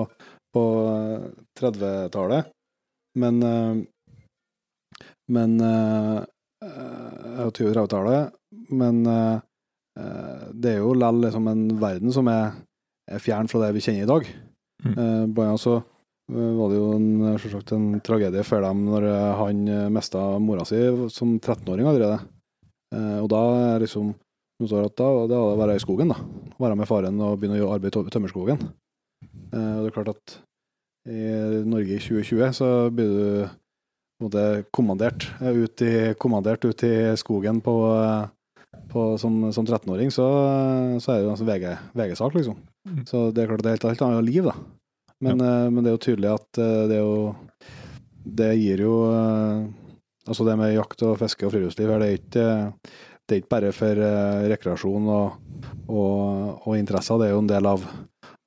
[0.54, 1.24] på eh,
[1.60, 2.52] 30-tallet,
[3.18, 3.82] men eh,
[5.32, 6.18] Men eh,
[6.66, 8.34] eh, 20-30-tallet.
[8.70, 9.02] Men
[10.52, 12.54] det er jo likevel liksom en verden som er,
[13.08, 14.28] er fjern fra det vi kjenner i dag.
[14.82, 15.32] Mm.
[15.32, 15.74] Blant annet så
[16.32, 17.08] var det jo en,
[17.40, 19.06] selvsagt en tragedie for dem når
[19.38, 19.62] han
[19.94, 20.80] mista mora si
[21.12, 22.18] som 13-åring allerede.
[23.22, 24.12] Og da er liksom
[24.62, 26.18] nå år det at da det var det å være i skogen, da.
[26.62, 28.62] Være med faren og begynne å arbeide i tømmerskogen.
[29.52, 30.36] Eh, og det er klart at
[31.10, 31.24] i
[31.66, 34.44] Norge i 2020 så blir du på en måte
[34.74, 40.28] kommandert eh, ut i, kommandert ut i skogen på, eh, på, som, som 13-åring, så,
[41.02, 41.66] så er det jo en sånn VG,
[41.98, 42.62] VG-sak, liksom.
[42.86, 43.02] Mm.
[43.08, 44.56] Så det er klart det er et helt annet liv, da.
[45.22, 45.70] Men, ja.
[45.70, 46.58] men det er jo tydelig at
[46.90, 47.18] det er jo
[48.26, 48.94] Det gir jo
[50.26, 52.46] Altså det med jakt og fiske og friluftsliv, er det ikke
[53.28, 55.36] det er ikke bare for uh, rekreasjon og,
[55.86, 57.84] og, og interesser, det er jo en del av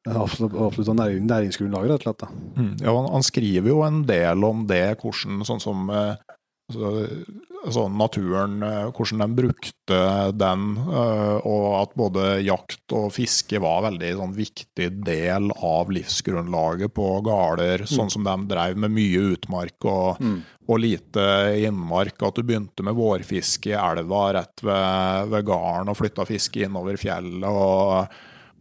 [0.05, 2.25] absolutt, næring, næringsgrunnlaget, rett og slett.
[2.57, 2.73] Mm.
[2.83, 6.34] Ja, han, han skriver jo en del om det, hvordan sånn som eh,
[6.73, 9.99] altså, naturen, eh, hvordan de brukte
[10.33, 15.93] den, eh, og at både jakt og fiske var en veldig sånn, viktig del av
[15.93, 20.43] livsgrunnlaget på gårder, sånn som de drev med mye utmark og, Mm.
[20.67, 21.25] og lite
[21.61, 22.21] innmark.
[22.21, 26.97] At du begynte med vårfiske i elva rett ved, ved gården og flytta fiske innover
[26.97, 27.43] fjellet.
[27.45, 28.07] og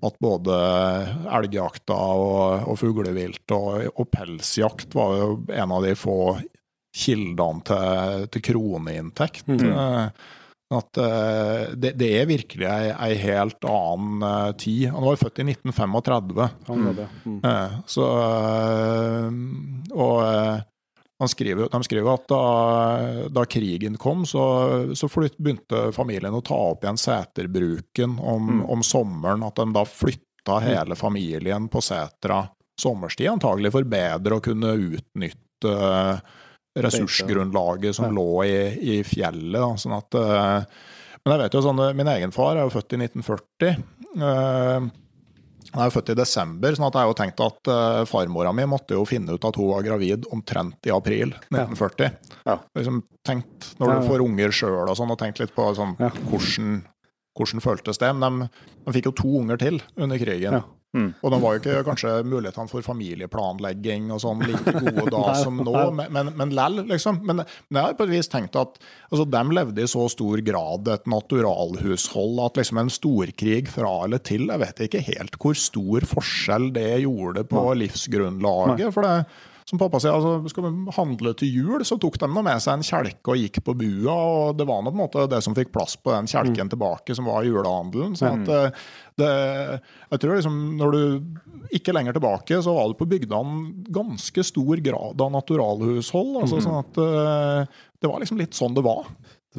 [0.05, 0.53] at både
[1.33, 6.39] elgjakta og, og fuglevilt og, og pelsjakt var jo en av de få
[6.95, 9.47] kildene til, til kroneinntekt.
[9.51, 9.71] Mhm.
[9.75, 10.09] Eh,
[10.75, 14.87] At eh, det, det er virkelig ei, ei helt annen eh, tid.
[14.95, 16.47] Han var jo født i 1935.
[16.71, 17.09] Han var det.
[17.29, 17.37] Mm.
[17.45, 18.07] Eh, Så,
[19.95, 20.63] og
[21.21, 22.41] han skriver, de skriver at da,
[23.37, 24.43] da krigen kom, så,
[24.99, 28.65] så flytt, begynte familien å ta opp igjen seterbruken om, Mm.
[28.75, 29.45] om sommeren.
[29.47, 32.43] At de da flytta hele familien på setra
[32.81, 36.19] sommerstid, antagelig for bedre å kunne utnytte eh,
[36.77, 38.11] ressursgrunnlaget som Ja.
[38.13, 39.53] lå i, i fjellet.
[39.61, 40.65] Da, sånn at, eh,
[41.25, 43.77] men jeg vet jo sånn, min egen far er jo født i 1940.
[44.17, 44.91] eh,
[45.75, 48.63] han er jo født i desember, sånn at jeg har jo tenkt at farmora mi
[48.71, 52.13] måtte jo finne ut at hun var gravid omtrent i april 1940.
[52.47, 52.59] Ja.
[52.77, 56.11] Liksom tenkt, Når du får unger sjøl og sånn, og tenkt litt på sånn, Ja.
[56.31, 56.85] hvordan,
[57.35, 58.15] hvordan føltes det.
[58.17, 58.49] Men de,
[58.87, 60.61] de fikk jo to unger til under krigen.
[60.61, 60.65] Ja.
[60.95, 61.09] Mm.
[61.27, 65.59] Og de var jo ikke kanskje mulighetene for familieplanlegging og sånn like gode da som
[65.67, 67.19] nå, men, men, men lell, liksom.
[67.27, 68.79] Men, men jeg har på et vis tenkt at
[69.11, 74.23] altså, de levde i så stor grad et naturalhushold at liksom en storkrig fra eller
[74.23, 78.87] til Jeg vet ikke helt hvor stor forskjell det gjorde på livsgrunnlaget.
[78.95, 79.17] For det,
[79.65, 82.75] som pappa sier, altså, skal vi handle til jul, så tok de nå med seg
[82.77, 85.57] en kjelke og gikk på bua, og det var nå på en måte det som
[85.57, 88.13] fikk plass på den kjelken tilbake, som var julehandelen.
[88.19, 88.83] Så at mm.
[89.23, 89.31] det,
[90.11, 94.85] jeg tror liksom når du ikke lenger tilbake, så var det på bygdene ganske stor
[94.85, 96.37] grad av naturalhushold.
[96.43, 99.09] altså sånn at eh, Det var liksom litt sånn det var.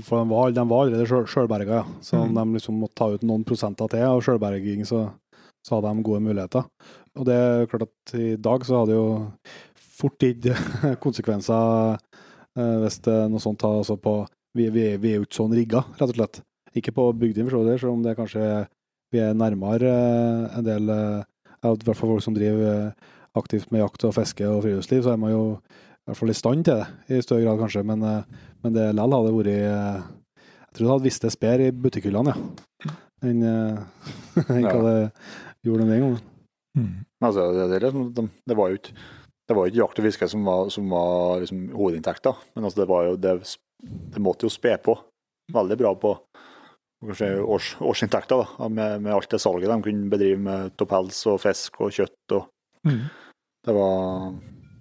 [0.04, 1.86] For de var, de var allerede sjøl- sjølberga, ja.
[2.06, 2.36] Så Mm.
[2.36, 5.10] de liksom måtte ta ut noen prosenter til av sjølberging, så,
[5.66, 6.66] så hadde de gode muligheter.
[7.16, 9.32] Og det er klart at i dag så hadde jo
[9.96, 10.48] fort gitt
[11.04, 14.24] konsekvenser eh, hvis det er noe sånt tar altså på
[14.56, 16.38] vi, vi, vi er jo ikke sånn rigga, rett og slett.
[16.80, 18.46] Ikke på bygdene, for så vidt, selv om det er kanskje
[19.12, 21.26] vi er nærmere eh, en del eh,
[21.66, 22.94] I hvert fall folk som driver
[23.36, 26.38] aktivt med jakt og fiske og friluftsliv, så er man jo i hvert fall i
[26.38, 27.84] stand til det, i større grad kanskje.
[27.84, 28.06] Men,
[28.64, 32.36] men det likevel hadde vært Jeg tror det hadde vist det sper i butikkhyllene,
[32.86, 32.94] ja.
[33.26, 33.42] Enn
[34.70, 34.96] hva det
[35.66, 36.22] gjorde den gangen.
[37.26, 38.96] Altså, det, det, det var jo ikke
[39.48, 42.88] det var ikke jakt og fiske som var, som var liksom hovedinntekta, men altså det,
[42.90, 43.36] var jo, det,
[44.16, 44.96] det måtte jo spe på
[45.54, 46.16] veldig bra på
[47.06, 51.20] kanskje års, årsinntekta da, med, med alt det salget de kunne bedrive med av pels
[51.30, 52.38] og fisk og kjøtt.
[52.40, 52.52] Og
[52.86, 53.00] Mm.
[53.66, 54.34] det, var,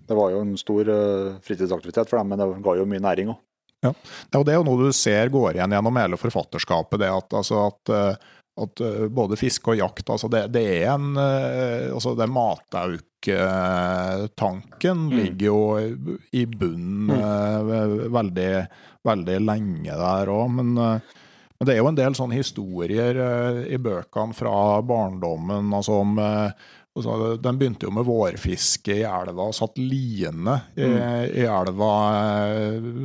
[0.09, 3.31] det var jo en stor eh, fritidsaktivitet for dem, men det ga jo mye næring
[3.33, 3.39] òg.
[3.85, 3.93] Ja,
[4.37, 7.01] og Det er jo noe du ser går igjen gjennom hele forfatterskapet.
[7.01, 8.17] det at, altså at, eh,
[8.61, 15.11] at eh, både fiske og jakt altså det, det er en eh, altså det Matauk-tanken
[15.11, 15.79] ligger jo
[16.31, 17.61] i bunnen eh,
[18.15, 18.67] veldig,
[19.07, 20.51] veldig lenge der òg.
[20.61, 23.15] Men, men det er jo en del sånne historier
[23.67, 26.13] i bøkene fra barndommen altså om
[26.95, 30.87] Altså, de begynte jo med vårfiske i elva og satt liene i,
[31.43, 31.91] i elva.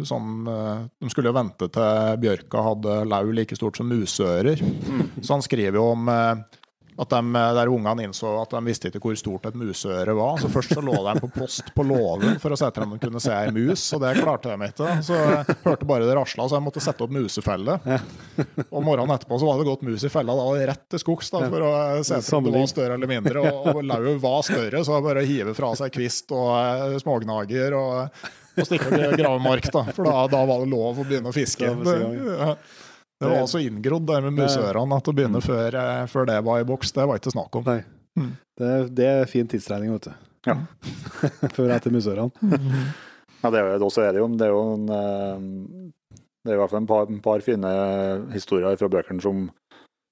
[0.05, 4.61] Sånn, de skulle jo vente til bjørka hadde lau like stort som musører.
[5.23, 6.58] Så han skriver jo om eh,
[6.99, 7.19] at de,
[7.55, 10.39] der ungene innså at de visste ikke hvor stort et museøre var.
[10.41, 12.99] Så først så lå de på post på låven for å se etter om de
[12.99, 14.97] kunne se ei mus, og det klarte de ikke.
[15.07, 17.77] Så jeg hørte bare det rasla, så jeg måtte sette opp musefelle.
[18.67, 21.03] Og morgenen etterpå så var det gått mus i fella, da var det rett til
[21.05, 21.71] skogs da, for å
[22.03, 23.45] se etter om det var større eller mindre.
[23.47, 27.77] Og, og lauvet var større, så bare å hive fra seg kvist og eh, smågnager
[27.79, 28.21] og,
[28.59, 29.87] og stikke og grave mark, da.
[29.93, 31.71] For da, da var det lov å begynne å fiske.
[31.87, 32.53] Det.
[33.19, 36.61] Det var altså inngrodd der med musørene at å begynne før, eh, før det var
[36.61, 37.67] i boks, det var ikke snakk om.
[37.67, 37.81] Nei.
[38.19, 38.31] Mm.
[38.59, 40.25] Det, det er fin tidsregning, vet du.
[40.47, 40.55] Ja.
[41.57, 42.31] Før etter musørene.
[43.39, 46.57] Ja, det er jo, også er det jo, det er jo en, eh, det er
[46.57, 47.69] i hvert fall en par, en par fine
[48.33, 49.45] historier fra bøkene som,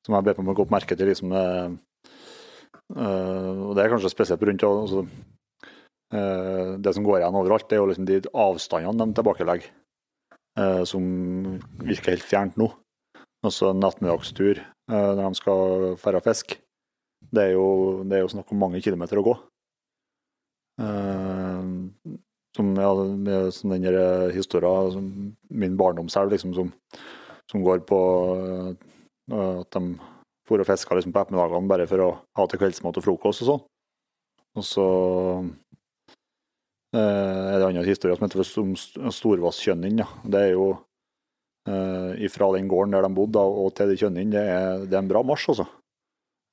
[0.08, 1.10] som jeg ber på meg å gå opp merke til.
[1.12, 2.08] Liksom, eh,
[2.96, 5.04] eh, og det er kanskje spesielt rundt altså,
[6.16, 9.68] eh, Det som går igjen overalt, det er jo liksom de avstandene de tilbakelegger,
[10.64, 11.12] eh, som
[11.84, 12.72] virker helt fjernt nå.
[13.46, 16.58] Altså en ettermiddagstur eh, når de skal ferde fisk.
[17.28, 19.36] Det er, jo, det jo snakk om mange kilometer å gå.
[20.82, 22.16] Eh,
[22.58, 22.92] som ja,
[23.28, 25.10] med sånn den der historien som
[25.54, 26.72] min barndomselv, liksom, som,
[27.52, 28.00] som går på
[29.28, 29.98] at de
[30.48, 33.50] for og fiska liksom på ettermiddagene bare for å ha til kveldsmat og frokost og
[33.50, 33.64] sånn.
[34.58, 34.88] Og så
[36.96, 40.00] er det en annen historie som heter Storvasskjønning.
[40.02, 40.08] Ja.
[40.24, 40.70] Det er jo
[41.68, 45.04] uh, ifra den gården der de bodde og til de Kjønning, det er, det er
[45.04, 45.68] en bra marsj, altså.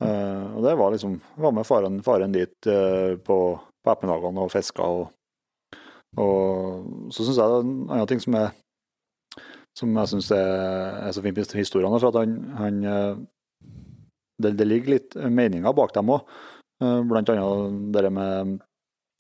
[0.03, 4.53] Uh, og det var liksom var med faren, faren dit uh, på, på ettermiddagene og
[4.53, 4.89] fiska.
[4.89, 5.79] Og,
[6.21, 8.53] og så syns jeg det er en annen ting som er
[9.75, 10.51] som jeg syns er,
[11.03, 11.99] er, så fint i historiene.
[11.99, 12.77] For at han, han
[14.39, 16.29] det, det, ligger litt meninger bak dem òg.
[16.79, 18.61] Blant annet det med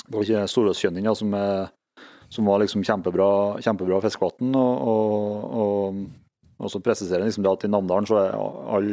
[0.04, 1.70] det var ikke Storåskjønninga som som,
[2.34, 3.28] som, var liksom kjempebra,
[3.64, 4.54] kjempebra fiskevann.
[4.58, 4.86] Og,
[5.62, 6.00] og,
[6.58, 8.90] og, så presiserer liksom det at i Namdalen så er all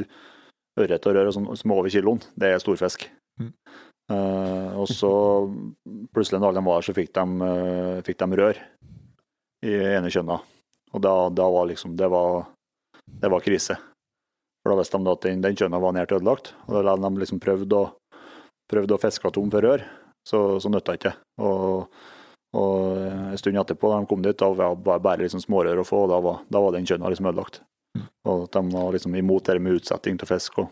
[0.79, 3.07] ørret og rør sånn, som er over kiloen, det er storfisk.
[3.41, 3.51] Mm.
[4.11, 5.11] Uh, og så
[6.11, 8.59] plutselig en dag de var der, så fikk de, uh, fikk de rør
[9.67, 10.39] i ene kjønna.
[10.91, 12.45] Og da, da, var liksom det var,
[13.21, 13.77] det var krise.
[14.61, 16.53] For da visste de at den, den kjønna var nært ødelagt.
[16.67, 17.83] Og da hadde de liksom prøvd å,
[18.71, 19.85] prøvd å fiske tom for rør,
[20.27, 21.13] så, så nytta ikke.
[21.41, 21.87] Og,
[22.57, 22.97] og
[23.31, 26.05] en stund etterpå, da de kom dit, da var det bare liksom smårør å få,
[26.05, 27.61] og da var, da var den kjønna liksom ødelagt.
[28.27, 30.63] Og at de var liksom imot det med utsetting til fisk.
[30.63, 30.71] Og...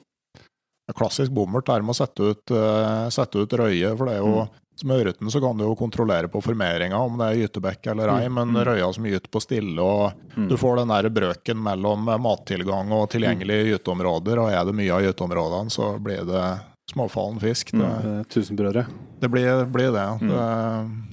[0.97, 4.41] Klassisk bommert der med å sette ut, uh, sette ut røye, for det er jo
[4.41, 4.57] mm.
[4.79, 8.29] Som ørreten så kan du jo kontrollere på formeringa om det er gytebekk eller ei,
[8.29, 8.37] mm.
[8.37, 8.59] men mm.
[8.63, 10.45] røya som gyter på stille, og mm.
[10.47, 15.03] du får den der brøken mellom mattilgang og tilgjengelige gyteområder, og er det mye av
[15.03, 16.45] gyteområdene, så blir det
[16.89, 17.71] småfallen fisk.
[17.71, 18.25] Det, mm.
[18.33, 18.85] Tusenbrødre.
[19.19, 20.07] Det blir, blir det.
[20.21, 20.33] Mm.
[20.33, 21.09] det.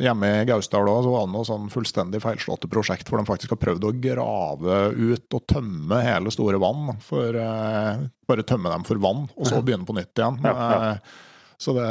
[0.00, 3.56] Hjemme i Gausdal òg så var det noe sånn fullstendig feilslåtte prosjekt hvor de faktisk
[3.56, 6.94] har prøvd å grave ut og tømme hele store vann.
[7.04, 10.38] For, eh, bare tømme dem for vann, og så begynne på nytt igjen.
[10.46, 10.92] Ja, ja.
[10.92, 11.18] Eh,
[11.60, 11.88] så det,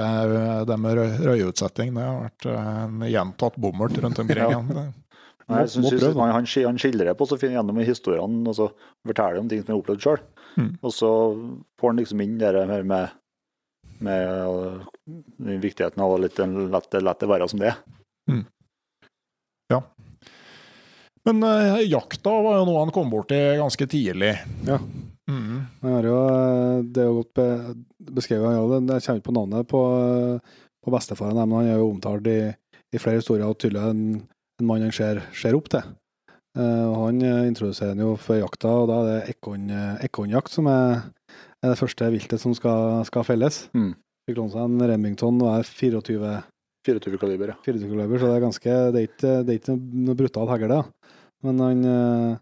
[0.65, 4.55] det med røyeutsetting det har vært en gjentatt bommert rundt omkring.
[4.55, 4.87] Ja.
[5.49, 8.67] Nei, jeg synes, han, han, skildrer på så fint gjennom historiene og så
[9.05, 10.19] forteller om ting som har opplevd sjøl.
[10.57, 10.71] Mm.
[10.81, 11.09] Og så
[11.79, 13.15] får han liksom inn det med
[14.05, 17.79] med viktigheten av å la det være som det er.
[18.29, 18.45] Mm.
[19.69, 19.81] Ja.
[21.27, 24.33] Men uh, jakta var jo noe han kom borti ganske tidlig.
[24.67, 24.79] Ja.
[25.29, 25.59] Mm.
[25.83, 27.47] Jo, eh, det er jo godt be
[28.17, 28.55] beskrevet.
[28.55, 29.81] Ja, jeg kjenner ikke på navnet på,
[30.81, 32.39] på bestefaren, men han er jo omtalt i,
[32.89, 34.01] i flere historier og tydelig en,
[34.57, 35.85] en mann han ser, ser opp til.
[36.57, 41.03] Uh, han introduserer han jo for jakta, og da er det ekornjakt som er
[41.63, 43.65] er det første viltet som skal, skal felles.
[43.75, 43.93] Mm.
[44.27, 46.33] Fikk låne seg en Remington og er 24
[46.87, 47.57] 24 kaliber, ja.
[47.65, 50.71] 24 kaliber, så det er ganske Det er ikke, det er ikke noe brutalt hagl,
[50.71, 50.83] da.
[51.43, 52.37] Men han, eh,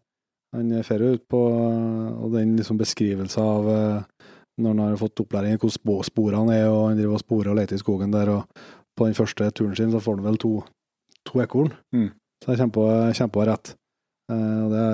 [0.56, 4.28] han fer ut på Og den liksom beskrivelsen av eh,
[4.58, 7.60] når han har fått opplæring i hvor sporene er, og han driver og sporer og
[7.60, 8.64] leter i skogen der, og
[8.98, 10.54] på den første turen sin så får han vel to,
[11.30, 11.70] to ekorn.
[11.94, 12.08] Mm.
[12.42, 13.76] Så det kommer på rett.
[14.32, 14.88] Eh, og det,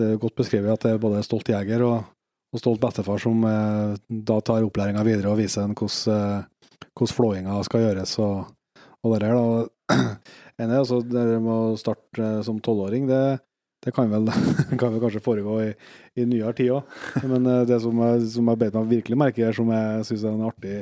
[0.00, 2.08] det er godt beskrevet at det er både stolt jeger og
[2.48, 6.46] og stolt bestefar som eh, da tar opplæringa videre og viser en hvordan,
[6.96, 8.48] eh, flåinga skal gjøres og,
[9.04, 9.36] og det der.
[9.36, 9.66] da.
[10.58, 13.38] En er altså det med å starte eh, som tolvåring, det,
[13.84, 14.26] det kan, vel,
[14.80, 15.68] kan vel kanskje foregå i,
[16.18, 16.98] i nyere tid òg.
[17.30, 20.26] Men eh, det som jeg, som jeg beit meg virkelig merke i, som jeg syns
[20.26, 20.80] er en artig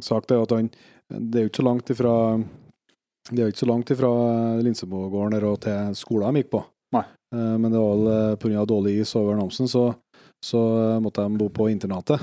[0.00, 0.72] sak, det er at han
[1.12, 2.14] Det er jo ikke så langt ifra
[3.30, 4.08] det er jo ikke så langt ifra
[4.64, 6.62] Linsebogården og til skolen de gikk på.
[6.96, 7.04] Nei.
[7.36, 8.64] Eh, men det var vel pga.
[8.66, 9.90] dårlig is over Namsen, så
[10.42, 10.60] så
[11.02, 12.22] måtte de bo på internatet.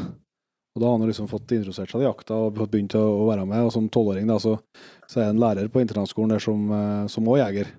[0.75, 3.65] Og da har han liksom fått introdusert seg til jakta og begynt å, være med.
[3.67, 4.57] Og som tolvåring så,
[5.07, 7.71] så, er jeg en lærer på internatskolen der som også jeger.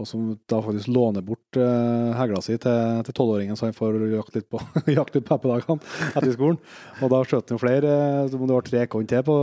[0.00, 4.38] Og som da faktisk låner bort uh, hegla si til tolvåringen, så han får jakte
[4.38, 4.60] litt på
[4.96, 6.56] jakt litt på etter skolen.
[7.02, 7.92] Og da skjøt han flere,
[8.30, 9.36] det var tre korn til på,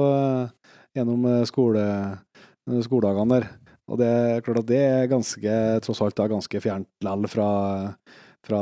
[0.98, 1.86] gjennom skole,
[2.88, 3.50] skoledagene der.
[3.88, 7.52] Og det er klart at det er ganske, tross alt da, ganske fjernt lell fra
[8.48, 8.62] fra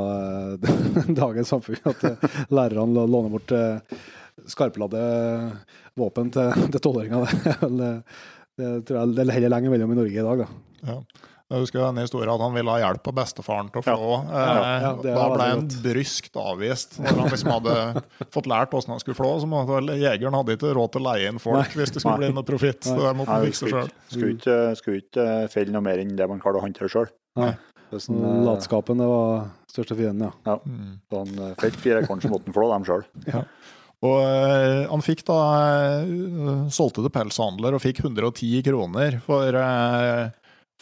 [1.21, 3.99] dagens samfunn at eh, lærerne låner bort eh,
[4.51, 5.03] skarpladde
[5.97, 7.29] våpen til tolvåringer.
[8.55, 10.41] Det, tror jeg det heller lenger mellom i Norge i dag.
[10.45, 10.85] Da.
[10.87, 10.93] Ja.
[11.51, 14.13] Jeg husker denne historien at han ville ha hjelp av bestefaren til å flå.
[14.31, 14.43] Ja.
[14.45, 16.95] Ja, ja, da ble han bryskt avvist.
[17.03, 17.75] Når han liksom hadde
[18.31, 21.33] fått lært hvordan han skulle flå, så måtte jegeren hadde ikke råd til å leie
[21.33, 21.75] inn folk Nei.
[21.81, 22.31] hvis det skulle Nei.
[22.31, 22.87] bli noe profitt.
[22.87, 23.91] Så det måtte han fikse sjøl.
[24.07, 27.11] Skulle ikke, skulle ikke felle noe mer enn det man klarer å håndtere sjøl.
[28.45, 30.33] Latskapen det var største fienden, ja.
[30.53, 30.59] ja.
[30.65, 30.97] Mm.
[31.09, 33.07] Så han uh, fikk fire korn som måtte flå dem sjøl.
[33.27, 33.43] Ja.
[34.05, 35.37] Og uh, han fikk da
[36.05, 40.27] uh, solgte til pelshandler og fikk 110 kroner for, uh,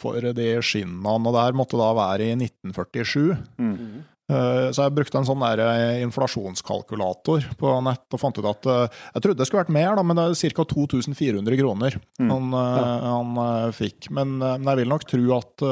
[0.00, 1.14] for de skinnene.
[1.20, 3.38] Og der måtte da være i 1947.
[3.60, 4.02] Mm.
[4.24, 5.60] Så jeg brukte en sånn der
[6.00, 10.16] inflasjonskalkulator på nett og fant ut at Jeg trodde det skulle vært mer, da, men
[10.16, 10.64] det er ca.
[10.70, 12.30] 2400 kroner mm.
[12.32, 12.86] han, ja.
[13.04, 14.08] han fikk.
[14.16, 15.66] Men, men, jeg vil nok tro at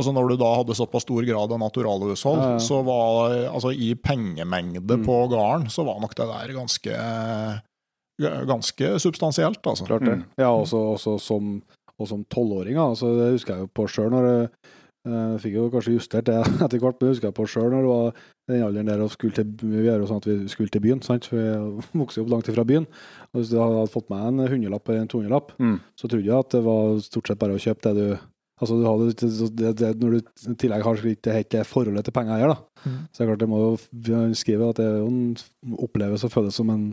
[0.00, 2.62] Og så når du da hadde såpass stor grad av naturalhushold, Ja, ja.
[2.64, 5.04] så var altså i pengemengde Mm.
[5.04, 6.96] på gården, så var nok det der ganske
[8.20, 9.86] ganske substansielt, altså.
[9.88, 10.16] Klart det.
[10.20, 10.24] Mm.
[10.36, 11.62] Ja, også, også som,
[11.98, 14.50] og som tolvåring, altså, det husker jeg jo på sjøl når jeg
[15.00, 16.34] jeg fikk jo kanskje justert det
[16.66, 18.18] etter hvert, men det husker jeg på sjøl når det var
[18.50, 21.00] den alderen der og skulle til, vi gjør jo sånn at vi skulle til byen,
[21.00, 21.24] sant?
[21.30, 22.84] for vi vokste opp langt ifra byen.
[23.32, 25.78] Og hvis du hadde fått med en hundrelapp eller en tohundrelapp, Mm.
[25.96, 28.18] så trodde jeg at det var stort sett bare å kjøpe det du
[28.60, 29.14] Altså du hadde,
[29.56, 32.84] det, det, når du i tillegg har ikke helt forholdet til penger her, da.
[32.84, 32.98] Mm.
[33.08, 33.72] Så det er klart det må jo
[34.36, 36.84] skrive at det er jo en oppleves og føles som en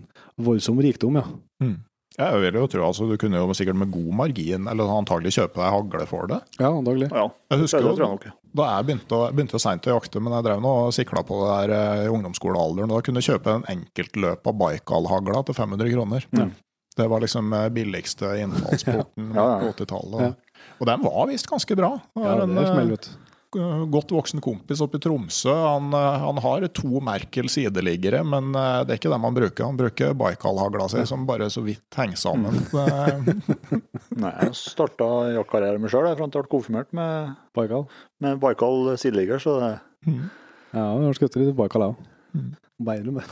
[0.48, 1.28] voldsom rikdom, ja.
[1.64, 1.78] Mm.
[2.18, 5.60] Jeg vil jo tro altså, Du kunne jo sikkert med god margin, eller antagelig kjøpe
[5.62, 6.40] deg hagle for det.
[6.58, 7.12] Ja, antagelig.
[7.14, 10.34] Ja, Jeg husker det jo jeg da jeg begynte, begynte jo seint å jakte, men
[10.34, 12.90] jeg drev nå og sikla på det der eh, i ungdomsskolealderen.
[12.90, 16.26] Da kunne jeg kjøpe en enkeltløp av Baikal-hagla til 500 kroner.
[16.34, 16.56] Mm.
[16.98, 19.60] Det var liksom eh, billigste innfallsporten Ja, ja.
[19.62, 20.40] på 80-tallet.
[20.78, 21.96] Og den var visst ganske bra.
[22.20, 23.10] Ja, det er smell, eh, vet
[23.56, 25.52] godt voksen kompis oppe i Tromsø.
[25.52, 29.66] Han, eh, han har to Merkel sideliggere, men eh, det er ikke dem han bruker.
[29.66, 32.60] Han bruker Baikal-hagla si, som bare så vidt henger sammen.
[32.74, 32.78] Mm.
[32.84, 33.80] Eh,
[34.24, 37.88] Nei, jeg starta jaktkarrieren min sjøl fram til jeg ble konfirmert med, Baikal.
[38.24, 39.74] med Baikal sideligger, så det
[40.08, 40.24] mm.
[40.76, 42.16] Ja, jeg har skutt litt Baikal, jeg òg.
[42.38, 42.56] Mm.
[42.88, 43.26] Beirum, det.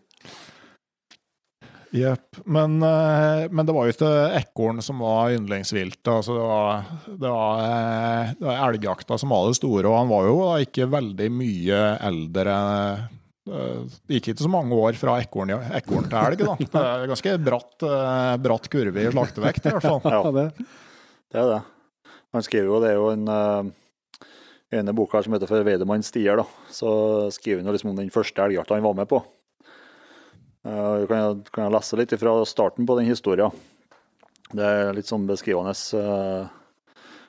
[1.90, 2.36] Jepp.
[2.46, 5.98] Men, eh, men det var jo ikke ekorn som var yndlingsvilt.
[6.06, 10.12] Altså det, var, det, var, eh, det var elgjakta som var det store, og han
[10.12, 12.54] var jo da ikke veldig mye eldre.
[13.50, 16.44] eh, Det gikk ikke så mange år fra ekorn, ekorn til elg.
[16.46, 16.54] da.
[16.62, 17.88] Det er ganske bratt,
[18.46, 20.00] bratt kurve i slaktevekt, i hvert fall.
[20.14, 20.22] Ja.
[20.38, 20.46] Det.
[21.30, 21.60] Det er det.
[22.30, 23.26] Han skriver jo, det er jo en
[24.70, 26.46] ene boka som heter 'For Weidemann stier', da.
[26.70, 29.18] Så skriver han jo liksom om den første elgjakta han var med på.
[30.66, 33.54] Uh, kan, kan jeg lese litt fra starten på den historien?
[34.50, 36.50] Det er litt sånn beskrivende uh,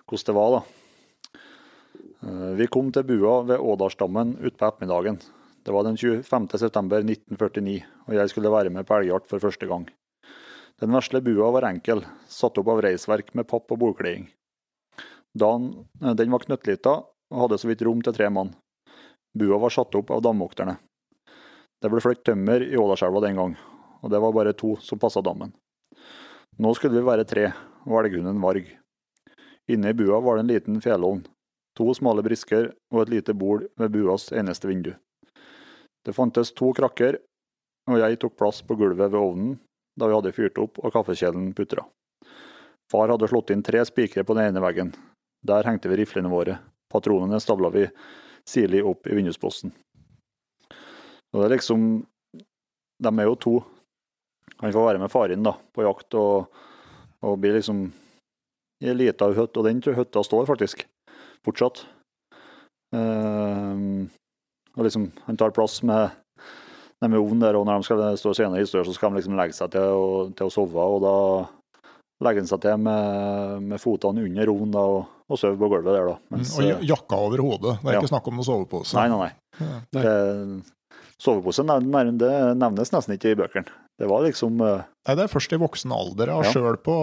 [0.10, 1.42] hvordan det var, da.
[2.22, 5.22] Uh, vi kom til bua ved Ådalsdammen utpå ettermiddagen.
[5.64, 6.50] Det var den 25.
[6.58, 9.86] september 1949, og jeg skulle være med på elgjakt for første gang.
[10.82, 14.26] Den vesle bua var enkel, satt opp av reisverk med papp og bordkleding.
[15.38, 18.56] Eh, den var knøttlita og hadde så vidt rom til tre mann.
[19.38, 20.80] Bua var satt opp av damvokterne.
[21.82, 23.56] Det ble flyttet tømmer i Ådalselva den gang,
[24.02, 25.54] og det var bare to som passa dammen.
[26.62, 27.48] Nå skulle vi være tre,
[27.90, 28.68] og elghunden Varg.
[29.72, 31.24] Inne i bua var det en liten fjellovn,
[31.78, 34.94] to smale brisker og et lite bord ved buas eneste vindu.
[36.06, 37.18] Det fantes to krakker,
[37.90, 39.60] og jeg tok plass på gulvet ved ovnen
[39.98, 41.84] da vi hadde fyrt opp og kaffekjelen putra.
[42.92, 44.94] Far hadde slått inn tre spikere på den ene veggen.
[45.48, 46.60] Der hengte vi riflene våre.
[46.92, 47.88] Patronene stabla vi
[48.48, 49.74] sirlig opp i vindusposten.
[51.34, 51.84] Og det er liksom
[53.02, 53.54] De er jo to.
[54.62, 56.52] Han får være med faren da, på jakt og,
[57.26, 57.88] og blir liksom
[58.82, 60.84] i ei lita hytte, og den hytta står faktisk
[61.46, 61.84] fortsatt.
[62.96, 64.10] Ehm,
[64.76, 66.12] og liksom, han tar plass med
[67.02, 69.34] med ovn der, og når de skal stå senere i historien, så skal de liksom
[69.40, 70.84] legge seg til å, til å sove.
[70.86, 71.14] Og da
[72.22, 75.96] legger han seg til med, med fotene under ovnen da, og, og sover på gulvet
[75.98, 76.12] der.
[76.12, 76.20] da.
[76.36, 77.74] Mens, Og eh, jakka over hodet.
[77.82, 78.04] Det er Ja.
[78.04, 78.94] ikke snakk om noe sovepose.
[79.00, 79.32] nei, nei, nei.
[79.66, 79.80] Ja.
[79.98, 80.14] Det,
[81.22, 83.80] sovepose nevnes nesten ikke i bøkene.
[84.02, 86.34] Det var liksom eh, Nei, det er først i voksen alder.
[86.34, 86.54] Ja.
[86.54, 86.96] sjøl på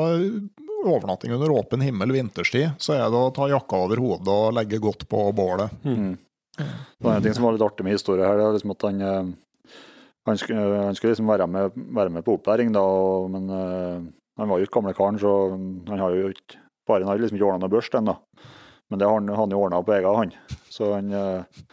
[0.79, 4.81] overnatting under åpen himmel vinterstid, så er det å ta jakka over hodet og legge
[4.83, 5.75] godt på bålet.
[5.85, 6.17] mm.
[6.59, 8.85] Det var en ting som var litt artig med historien her, det er liksom at
[8.89, 9.29] han eh,
[10.29, 14.09] han skulle, han skulle liksom være med, være med på opplæring, da, og, men eh,
[14.41, 17.45] han var jo ikke gamle karen, så han har jo ikke Faren har liksom ikke
[17.45, 18.15] ordna noe børst ennå.
[18.89, 20.31] Men det har han, han jo ordna på egen hånd.
[20.73, 21.67] Så han, eh,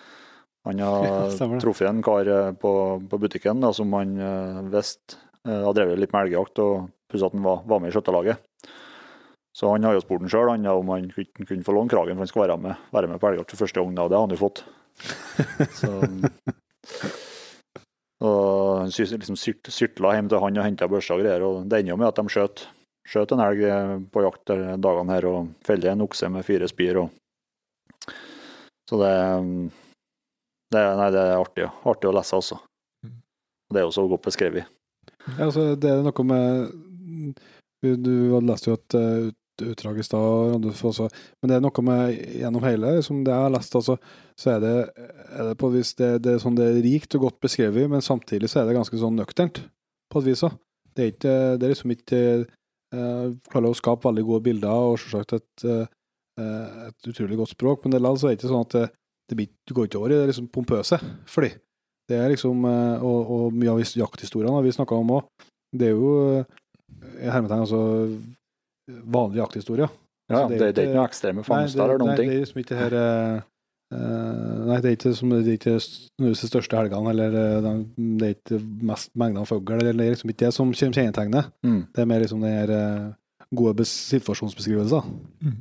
[0.66, 2.74] han har truffet en kar eh, på,
[3.10, 7.30] på butikken da, som han uh, visste eh, har drevet litt med elgjakt, og plutselig
[7.30, 8.72] at han var, var med i skjøttelaget.
[9.56, 12.26] Så han har jo spurt han sjøl om han kunne, kunne få låne kragen, for
[12.26, 13.94] han skal være med, være med på elgjakt for første gang.
[13.96, 14.66] da, og Det har han jo fått.
[15.80, 15.92] Så,
[18.26, 21.46] og han liksom syrtla hjem til han og henta børsa og greier.
[21.46, 22.66] og Det ender jo med at de skjøt,
[23.08, 27.06] skjøt en elg eh, på jakt dagene her og feller en okse med fire spir.
[27.06, 28.12] Og,
[28.90, 29.16] så det,
[30.74, 32.60] det, nei, det er artig, artig å lese, altså.
[33.06, 33.18] Mm.
[33.72, 34.72] Det er jo så godt beskrevet.
[35.26, 36.72] Ja, altså, det er noe med
[37.84, 41.08] Du, du hadde lest jo et eh, ut, utdrag i stad, også,
[41.40, 43.96] men det er noe med gjennom hele som det jeg har lest, altså,
[44.42, 44.74] så er det,
[45.38, 47.86] er det på et vis det, det, er sånn, det er rikt og godt beskrevet,
[47.92, 49.62] men samtidig så er det ganske sånn nøkternt,
[50.12, 50.44] på et vis.
[50.44, 50.58] også.
[50.96, 55.00] Det er, ikke, det er liksom ikke eh, Klarer å skape veldig gode bilder, og
[55.04, 58.68] selvsagt et, eh, et utrolig godt språk, men det er likevel så det ikke sånn
[58.68, 58.86] at det
[59.34, 61.50] blir, du går ikke over i det liksom pompøse, fordi
[62.10, 65.26] det er liksom, eh, og, og mye av jakthistoriene vi snakka om òg,
[65.74, 66.62] det er jo eh,
[67.26, 67.82] i hermetegn altså
[69.10, 69.90] vanlige jakthistorier.
[70.30, 72.30] Ja, altså, det, det, er ikke noe ekstreme fangster eller noen nei, ting.
[72.30, 73.44] det er liksom ikke det her eh,
[73.96, 78.34] Nei, det er ikke som det er ikke de største helgene, eller de- det er
[78.34, 78.58] ikke
[78.90, 81.52] mest mengden av fugl, eller det er liksom ikke det som kjennetegner.
[81.64, 81.78] Mm.
[81.94, 82.74] Det er mer liksom den her
[83.56, 85.06] gode situasjonsbeskrivelser.
[85.46, 85.60] Mm.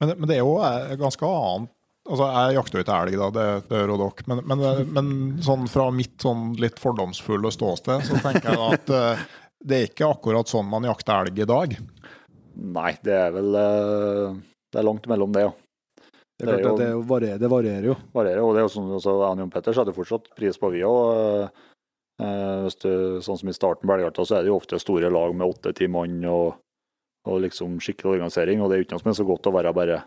[0.00, 0.56] Men, det- men det er jo
[1.04, 1.70] ganske annet
[2.04, 4.24] Altså, Jeg jakter jo ikke elg, da, det, det gjør jo dere.
[4.28, 5.12] Men, men, men
[5.44, 9.22] sånn fra mitt sånn litt fordomsfulle ståsted, så tenker jeg da at uh,
[9.64, 11.76] det er ikke akkurat sånn man jakter elg i dag.
[12.54, 14.36] Nei, det er vel uh,
[14.70, 15.54] Det er langt mellom det, ja.
[16.38, 17.96] Det, Det jo- det, er jo varierer, det varierer jo.
[18.12, 18.42] varierer.
[18.44, 20.84] Og det er jo sånn, altså, jeg og Jon Petter setter fortsatt pris på vi
[20.84, 21.48] òg.
[22.20, 22.68] Uh,
[23.24, 25.88] sånn som i starten på elgjakta, så er det jo ofte store lag med åtte-ti
[25.90, 26.58] mann og,
[27.26, 28.60] og liksom skikkelig organisering.
[28.60, 30.02] Og det er jo ikke noe som er så godt å være bare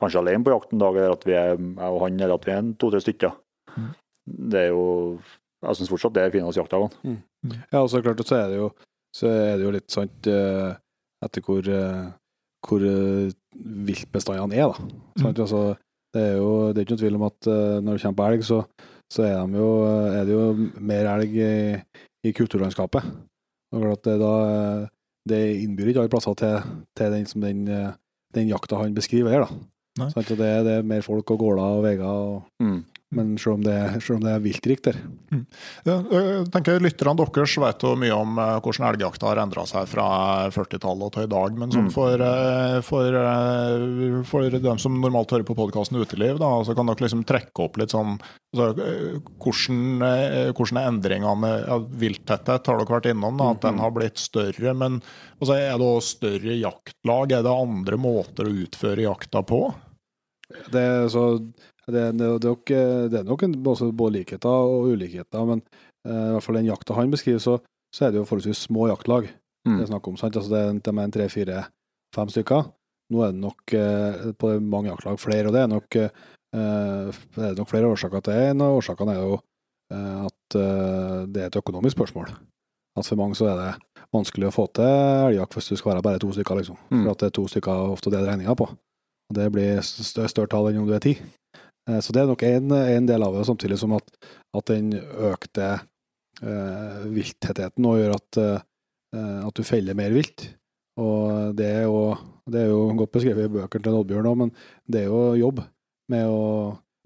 [0.00, 2.48] kanskje alene på jakt en dag, eller at vi er jeg og han, eller at
[2.48, 3.36] vi er to-tre stykker.
[3.74, 3.92] Mm.
[4.24, 4.84] Det er jo
[5.64, 7.14] Jeg syns fortsatt det er finest jaktdagene.
[7.72, 8.68] Ja, og så klart så er det jo,
[9.16, 10.74] så er det jo litt sant eh,
[11.24, 12.02] etter hvor, eh,
[12.68, 13.32] hvor eh,
[13.88, 14.98] viltbestandene er, da.
[15.22, 15.40] Sant?
[15.40, 15.62] Altså,
[16.12, 18.44] det er jo det er ikke noe tvil om at når det kommer på elg,
[18.44, 18.60] så,
[19.10, 20.44] så er, de jo, er det jo
[20.92, 21.54] mer elg i,
[22.28, 23.08] i kulturlandskapet.
[23.72, 24.34] Og klart det, da,
[25.32, 26.60] det innbyr ikke alle plasser til,
[26.92, 27.64] til den, som den,
[28.36, 29.64] den jakta han beskriver her, da.
[30.00, 30.36] Og det,
[30.66, 32.80] det er mer folk og gårder og veier, og, Mm.
[33.14, 34.96] men selv om, det, selv om det er viltrikt der.
[35.86, 40.06] Ja, jeg tenker Lytterne deres vet jo mye om hvordan elgjakta har endra seg fra
[40.50, 41.54] 40-tallet til i dag.
[41.60, 41.92] Men sånn Mm.
[41.94, 42.24] for,
[42.88, 43.18] for,
[44.26, 47.78] for dem som normalt hører på podkasten Uteliv, da, så kan dere liksom trekke opp
[47.78, 48.72] litt sånn altså,
[49.44, 50.02] hvordan,
[50.58, 54.74] hvordan er endringene ja, Vilttetthet har dere vært innom, da, at den har blitt større.
[54.74, 54.98] Men
[55.38, 57.30] altså, er det også større jaktlag?
[57.38, 59.68] Er det andre måter å utføre jakta på?
[60.72, 61.22] Det, er så,
[61.86, 62.64] det, det, det, er nok,
[63.12, 65.62] det er nok både, både likheter og ulikheter, men
[66.08, 67.54] uh, i hvert fall den jakta han beskriver, så,
[67.94, 69.30] så er det jo forholdsvis små jaktlag
[69.64, 69.78] Mm.
[69.78, 70.16] det er snakk om.
[70.20, 70.34] sant?
[70.36, 71.62] Altså det, er- de er en tre, fire,
[72.12, 72.66] fem stykker.
[73.14, 77.46] Nå er det nok uh, på mange jaktlag flere, og det er nok, uh, det
[77.48, 78.50] er nok flere årsaker til det.
[78.50, 79.38] En av årsakene er jo
[79.94, 80.54] at
[81.30, 82.28] det er et økonomisk spørsmål.
[82.98, 84.84] At for mange så er det vanskelig å få til
[85.30, 86.76] elgjakt hvis du skal være bare to stykker, liksom.
[86.90, 87.02] Mm.
[87.04, 88.68] For at det er to stykker ofte det er regninga på.
[89.30, 91.16] Og det blir større, tall enn om du er ti.
[91.88, 94.12] Eh, Så det er nok en, en del av det, samtidig som at,
[94.56, 95.70] at den økte
[96.42, 100.48] eh, vilthettheten nå gjør at, eh, at du feller mer vilt.
[101.00, 102.14] Og det er jo,
[102.46, 104.54] det er jo godt beskrevet i bøkene til Oddbjørn òg, men
[104.86, 105.64] det er jo jobb
[106.12, 106.42] med å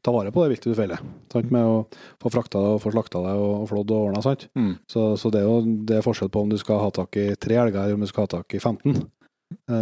[0.05, 1.01] ta vare på det viltet du feller.
[1.33, 1.51] Sant?
[1.55, 1.79] Med å
[2.23, 4.35] få frakta det og få slakta det og, flådd og ordna.
[4.59, 4.75] Mm.
[4.91, 7.31] Så, så det er jo det er forskjell på om du skal ha tak i
[7.41, 9.01] tre elger, eller om du skal ha tak i 15 eh,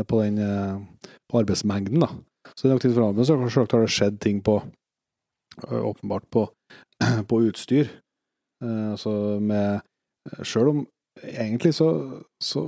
[0.07, 0.81] på den eh,
[1.31, 2.01] på arbeidsmengden.
[2.03, 2.11] da.
[2.55, 4.61] Så i den tid så har det skjedd ting på
[5.67, 6.47] åpenbart på,
[7.29, 7.91] på utstyr.
[8.64, 9.83] Eh, altså med
[10.43, 10.81] Sjøl om
[11.23, 11.89] egentlig så,
[12.43, 12.62] så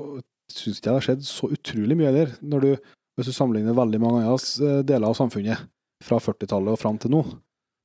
[0.52, 2.36] syns jeg det har skjedd så utrolig mye der.
[2.40, 2.70] Når du,
[3.18, 5.66] hvis du sammenligner veldig mange andre deler av samfunnet
[6.04, 7.24] fra 40-tallet og fram til nå,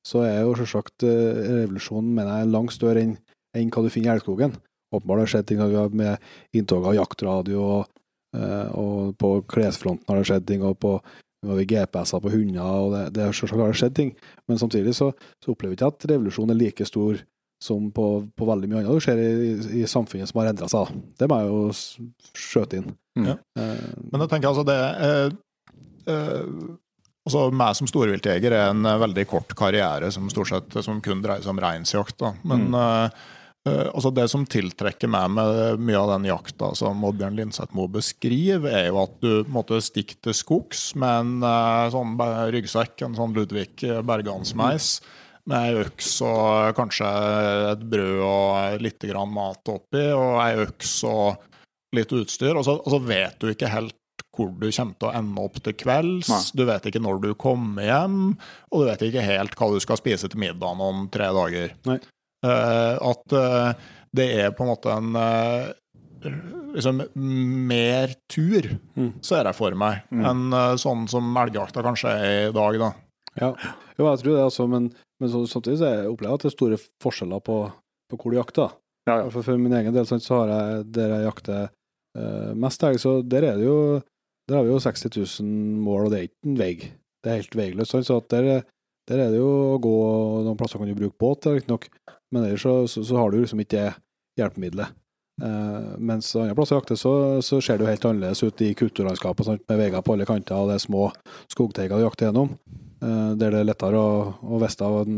[0.05, 3.18] så er jo selvsagt eh, revolusjonen mener jeg, langt større enn
[3.53, 4.55] enn hva du finner i Elgskogen.
[4.93, 5.59] Åpenbart har det skjedd ting
[5.97, 7.92] med inntog av jaktradio, og, eh,
[8.34, 10.95] og på klesfronten har det skjedd ting, og på
[11.43, 14.11] har vi GPS-er på hunder, og det, det, selvsagt har det skjedd ting.
[14.47, 15.09] Men samtidig så,
[15.43, 17.19] så opplever vi ikke at revolusjonen er like stor
[17.63, 18.05] som på,
[18.36, 20.93] på veldig mye annet det skjer i, i samfunnet som har endra seg.
[21.19, 21.59] Det må jeg jo
[22.36, 22.89] skjøte inn.
[23.19, 23.27] Mm.
[23.29, 23.36] Ja.
[23.59, 25.36] Eh, Men jeg tenker altså det eh,
[26.11, 26.65] eh,
[27.23, 31.23] altså meg som storviltjeger er en eh, veldig kort karriere som stort sett som kun
[31.23, 32.23] dreier seg om reinsjakt.
[32.43, 33.09] Men Mm.
[33.70, 37.88] Eh, altså det som tiltrekker meg med mye av den jakta som Oddbjørn Lindseth må
[37.91, 42.16] beskriver, er jo at du måtte stikke til skogs med en eh, sånn
[42.55, 44.97] ryggsekk, en sånn Ludvig Bergansmeis.
[45.49, 47.07] Med ei øks og kanskje
[47.74, 51.41] et brød og litt grann mat oppi, og ei øks og
[51.97, 52.55] litt utstyr.
[52.55, 53.97] Og så, og så vet du ikke helt
[54.34, 56.30] hvor du kommer til å ende opp til kvelds.
[56.32, 56.41] Nei.
[56.57, 58.20] Du vet ikke når du kommer hjem,
[58.72, 61.76] og du vet ikke helt hva du skal spise til middagen om tre dager.
[61.89, 61.99] Nei.
[62.43, 63.73] Eh, at eh,
[64.15, 65.71] det er på en måte en eh,
[66.75, 67.01] liksom
[67.67, 69.13] mer tur, Mm.
[69.23, 70.25] ser jeg for meg, Mm.
[70.25, 72.91] enn sånn som elgjakta kanskje er i dag, da.
[73.41, 73.49] Ja,
[73.97, 76.51] jo, jeg tror det, altså, men, men så, samtidig så jeg opplever jeg at det
[76.51, 77.57] er store forskjeller på,
[78.09, 78.71] på hvor du jakter.
[79.07, 79.29] Ja, ja.
[79.29, 81.69] For, for min egen del så har jeg der jeg jakter
[82.17, 84.01] uh, mest elg, så der er det jo
[84.47, 85.49] der har vi jo 60 000
[85.83, 86.73] mål, og det er ikke en vei.
[87.23, 87.91] Det er helt veiløst.
[87.91, 88.63] sant, Så at der,
[89.07, 89.93] der er det jo å gå
[90.43, 91.87] Noen plasser kan du bruke båt, riktignok,
[92.34, 93.93] men ellers så, så, så har du liksom ikke det
[94.39, 94.99] hjelpemiddelet.
[95.41, 99.47] Uh, mens andre plasser jakter, så, så ser det jo helt annerledes ut i kulturlandskapet,
[99.47, 99.63] sant?
[99.69, 101.07] med veier på alle kanter, og det er små
[101.51, 102.51] skogteiger du jakter gjennom.
[103.03, 104.11] Uh, der det er lettere å,
[104.41, 105.09] å vite av.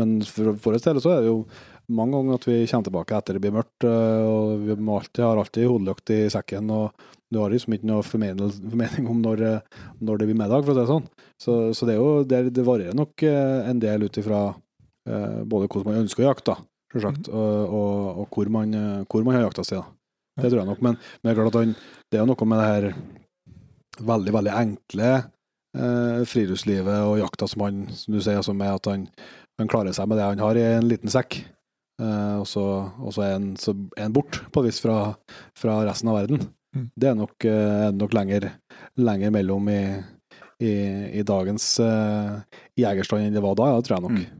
[0.00, 1.42] Men for vår del så er det jo
[1.88, 5.40] mange ganger at vi kommer tilbake etter det blir mørkt, Uh, og vi alltid, har
[5.40, 6.72] alltid hodelykt i sekken.
[6.72, 9.42] og du har liksom ikke noe formening, formening om når,
[10.00, 11.08] når, det blir middag, for å si det sånn.
[11.36, 14.40] Så, så det, er jo, det, det varierer nok en del ut ifra
[15.08, 16.54] både hvordan man ønsker å jakte,
[16.92, 17.36] selvsagt, mm.
[17.36, 18.74] og, og, og, hvor, man,
[19.08, 19.78] hvor man har jakta si.
[20.38, 20.82] Det tror jeg nok.
[20.84, 21.74] Men, men det er klart at han,
[22.12, 22.88] det er noe med det her
[24.08, 25.10] veldig, veldig enkle
[25.76, 29.06] eh, friluftslivet og jakta som han, som du sier, som er at han,
[29.58, 31.40] han, klarer seg med det han har i en liten sekk.
[32.02, 32.66] Eh, og så,
[33.24, 35.00] er han, så er han bort, på et vis, fra,
[35.58, 36.46] fra, resten av verden.
[36.76, 36.86] Mm.
[36.94, 38.50] Det er nok, eh, nok lenger,
[39.00, 39.82] lenger mellom i,
[40.62, 40.74] i,
[41.18, 44.20] i dagens eh, jegerstand enn det var da, ja, tror jeg nok.
[44.20, 44.37] Mm.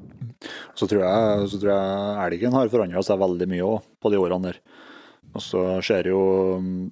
[0.79, 4.21] Så tror jeg, så tror jeg elgen har forandra seg veldig mye òg på de
[4.21, 4.61] årene der.
[5.35, 6.21] Og så ser jo
[6.63, 6.85] mm,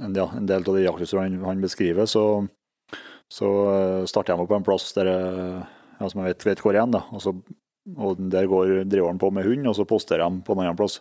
[0.00, 2.24] en, ja, en del av de jakthusene han, beskriver, så,
[3.32, 5.10] så eh, starter jeg meg på en plass der
[6.00, 6.94] ja, som jeg vet, vet hvor igjen.
[6.94, 7.04] da.
[7.12, 7.34] Og, så,
[7.96, 11.00] og Der går driveren på med hund, og så posterer de på en annen plass.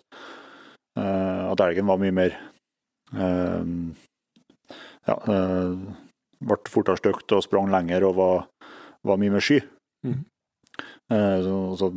[0.98, 2.34] Uh, at elgen var mye mer
[3.14, 3.62] uh,
[5.08, 5.78] Ja, uh,
[6.40, 8.42] ble fortere stygt og sprang lenger og var,
[9.08, 9.62] var mye mer sky.
[10.06, 10.26] Mm.
[11.10, 11.90] Eh, så, så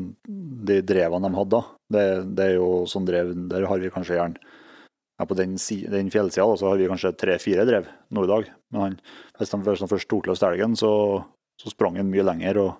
[0.66, 1.58] de drevene de hadde,
[1.92, 4.40] det, det, er jo sånn drev Der har vi kanskje gjerne
[5.20, 5.58] ja, På den,
[5.92, 8.48] den fjellsida så har vi kanskje tre-fire drev nå i dag.
[8.72, 8.96] Men han,
[9.36, 10.92] hvis han først tok løs elgen, så,
[11.60, 12.72] så, sprang han mye lenger og,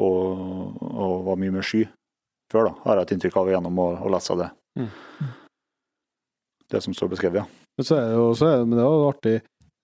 [0.00, 1.84] og, og, var mye mer sky
[2.50, 4.48] før, da, har jeg et inntrykk av gjennom å, å lese det.
[4.80, 4.88] Mm.
[6.72, 7.68] Det som står beskrevet, ja.
[7.76, 9.36] Men, så er det jo, så er det, men det er jo artig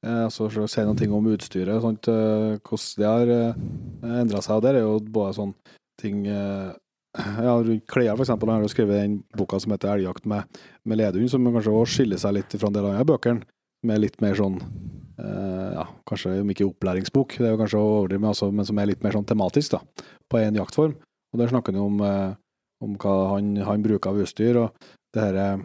[0.06, 3.60] Eh, altså, for å si noe om utstyret, sånt, eh, hvordan det har eh,
[4.22, 4.58] endra seg.
[4.58, 8.34] og Der er jo både sånne ting ja, rundt klær, f.eks.
[8.36, 10.44] har du skrevet den boka som heter 'Elgjakt med,
[10.84, 13.40] med ledhund', som kanskje også skiller seg litt fra en del av bøker.
[13.86, 14.60] Med litt mer sånn
[15.16, 18.78] ja, kanskje om ikke opplæringsbok, det er jo kanskje å overdrive, men, altså, men som
[18.78, 20.92] er litt mer sånn tematisk, da, på en jaktform.
[21.32, 22.02] Og Der snakker han jo om,
[22.84, 24.58] om hva han, han, bruker av utstyr.
[24.60, 24.76] og
[25.16, 25.62] det her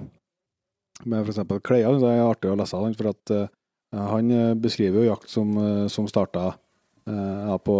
[1.03, 1.43] med f.eks.
[1.67, 3.51] klær, det er artig å lese den, for at
[3.91, 6.53] han eh, beskriver jo jakt som, eh, som starta
[7.09, 7.75] eh, ja, på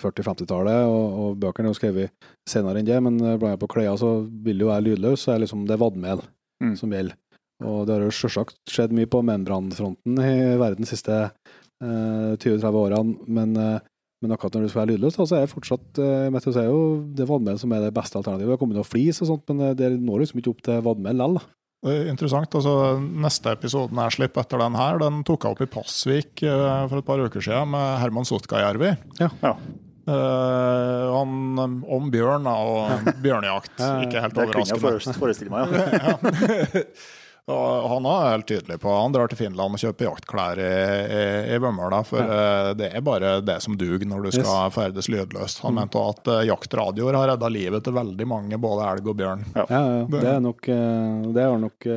[0.00, 3.00] 40-50-tallet, og, og, bøkene er jo skrevet senere enn det.
[3.04, 6.24] Men blant annet på klær så vil jo være lydløs, så er liksom det vadmel
[6.62, 6.74] mm.
[6.80, 7.16] som gjelder.
[7.64, 12.80] Og det har jo selvsagt skjedd mye på membranfronten i verden de siste eh, 20-30
[12.80, 13.90] årene, men, eh,
[14.24, 16.68] men, akkurat når du skal være lydløs, da, så er det fortsatt eh, så er
[16.68, 16.80] jo
[17.16, 18.50] det vadmel som er det beste alternativet.
[18.50, 21.20] Det har kommet noe flis og sånt, men det når liksom ikke opp til vadmel
[21.20, 21.44] likevel.
[21.84, 22.54] Interessant.
[22.54, 26.84] altså Neste episoden jeg slipper etter den her, den tok jeg opp i Pasvik uh,
[26.88, 28.94] for et par uker siden med Herman Sotkajärvi.
[29.20, 29.28] Ja.
[29.44, 29.56] ja.
[30.04, 33.76] Uh, om bjørn og bjørnejakt.
[34.04, 34.80] Ikke helt overraskende.
[34.80, 36.88] Det kunne jeg forestille meg, ja.
[37.52, 40.68] Og han er helt tydelig på Han drar til Finland og kjøper jaktklær i,
[41.04, 42.00] i, i Vømmøla.
[42.08, 42.38] For ja.
[42.38, 44.76] Eh, det er bare det som duger når du skal yes.
[44.76, 45.60] ferdes lydløst.
[45.66, 45.80] Han mm.
[45.82, 49.44] mente at uh, jaktradioer har redda livet til veldig mange, både elg og bjørn.
[49.52, 50.08] Ja, ja, ja.
[50.14, 51.90] Det er nok, eh, det er nok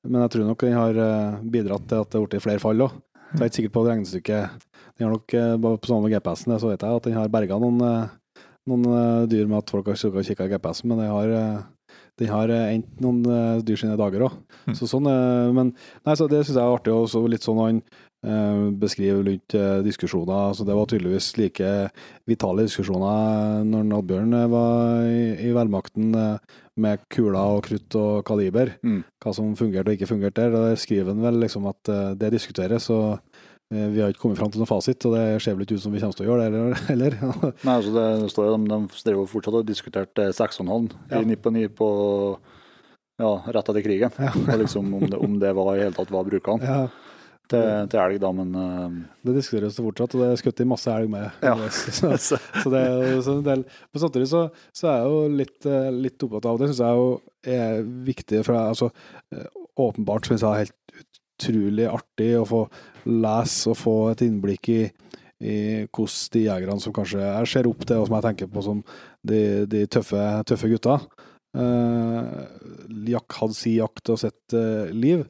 [0.00, 1.00] Men jeg tror nok den har
[1.54, 3.00] bidratt til at det har blitt flere fall òg.
[3.30, 4.62] Jeg er ikke sikker på det regnestykket.
[4.96, 5.34] Den har nok,
[5.80, 8.08] På samme GPS-en så vet jeg at den har berga noen,
[8.68, 11.34] noen dyr med at folk har kikka i GPS-en, men den har
[12.20, 14.38] den har eh, endt noen uh, dyr sine dager òg.
[14.68, 14.76] Mm.
[14.76, 15.72] Så sånn, uh, men
[16.04, 16.94] nei, så det syns jeg er artig.
[16.94, 17.82] Også litt sånn han
[18.76, 19.54] beskriver rundt
[19.86, 20.50] diskusjoner.
[20.52, 21.70] Så det var tydeligvis like
[22.28, 28.74] vitale diskusjoner når Oddbjørn var i, i velmakten med kuler og krutt og kaliber.
[28.84, 28.98] Mm.
[29.24, 30.68] Hva som fungerte og ikke fungerte der.
[30.68, 32.90] Der skriver han vel liksom at det diskuteres.
[32.92, 33.29] og Eh,
[33.70, 35.92] vi har ikke kommet fram til noen fasit, og det ser vel ikke ut som
[35.94, 37.14] vi kommer til å gjøre det heller.
[37.66, 41.20] Nei, altså det står jo, De, de jo fortsatt og diskuterte seksånhallen ja.
[41.20, 41.90] i Nipponi på
[43.20, 44.16] ja, rett etter krigen.
[44.18, 44.32] Ja.
[44.34, 46.80] og liksom om det, om det var i hele tatt var brukene ja.
[47.52, 47.62] til,
[47.92, 48.98] til, elg, da, men uh...
[49.28, 51.30] Det diskuteres fortsatt, og det er skutt i masse elg med.
[51.44, 51.54] Ja.
[52.00, 53.64] så, så det er så en del.
[53.92, 57.04] Men samtidig så, så er jeg jo litt, eh, litt opptatt av det, syns jeg
[57.04, 57.08] jo
[57.60, 58.42] er viktig.
[58.46, 58.90] For jeg, altså,
[59.86, 61.04] åpenbart syns jeg er helt
[61.40, 62.64] utrolig artig å få
[63.06, 64.80] lese og få et innblikk i,
[65.40, 65.56] i
[65.88, 68.82] hvordan de jegerne som kanskje jeg ser opp til, og som jeg tenker på som
[69.26, 70.98] de, de tøffe, tøffe gutta,
[71.56, 75.24] eh, hadde si jakt og sitt eh, liv.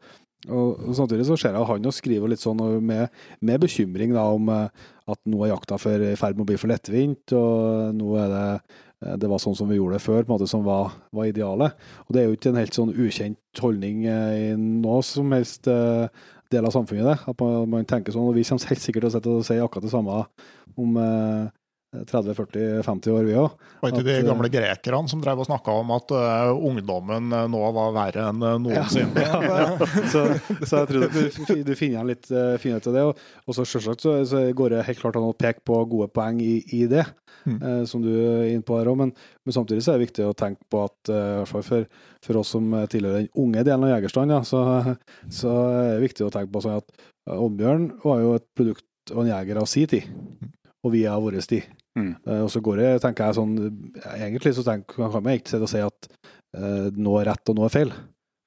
[0.48, 3.10] Og, og, Samtidig så ser jeg han og skriver litt sånn med,
[3.44, 6.72] med bekymring da, om eh, at nå er jakta i ferd med å bli for
[6.72, 8.46] lettvint, og nå er det
[9.04, 11.30] Eh, det var sånn som vi gjorde det før, på en måte som var, var
[11.30, 11.88] idealet.
[12.06, 15.70] Og det er jo ikke en helt sånn ukjent holdning eh, i noe som helst
[15.70, 16.06] eh,
[16.50, 17.32] del av samfunnet, det.
[17.32, 18.28] At man, man, tenker sånn.
[18.30, 20.22] Og vi kommer helt sikkert til å si akkurat det samme
[20.78, 21.00] om,
[21.90, 23.54] 30-40-50 år, vi òg.
[23.80, 27.48] Var ikke de eh, gamle grekerne som drev og snakka om at uh, ungdommen eh,
[27.50, 29.24] nå var verre enn eh, noensinne?
[30.12, 30.22] så,
[30.62, 31.18] så jeg tror du,
[31.66, 33.02] du finner igjen litt uh, finhet til det.
[33.10, 36.06] Og, og så selvsagt så, så går det helt klart an å peke på gode
[36.14, 37.08] poeng i, i det,
[37.46, 37.56] Mm.
[37.62, 38.98] eh, som du er inne på her òg.
[39.00, 39.12] Men,
[39.46, 41.88] men samtidig så er det viktig å tenke på at eh, i hvert fall for,
[42.26, 44.96] for oss som tilhører den unge delen av jegerstanden, ja, så,
[45.40, 48.86] så er det viktig å tenke på sånn at eh, Oddbjørn var jo et produkt
[49.14, 50.06] og en jeger av si tid,
[50.84, 51.66] og vi er av vår tid.
[51.98, 52.12] Mm.
[52.44, 53.54] Og så går det, tenker jeg sånn
[54.14, 56.06] Egentlig så tenker, kan man ikke sitte og si at
[56.54, 57.90] eh, noe er rett og noe er feil.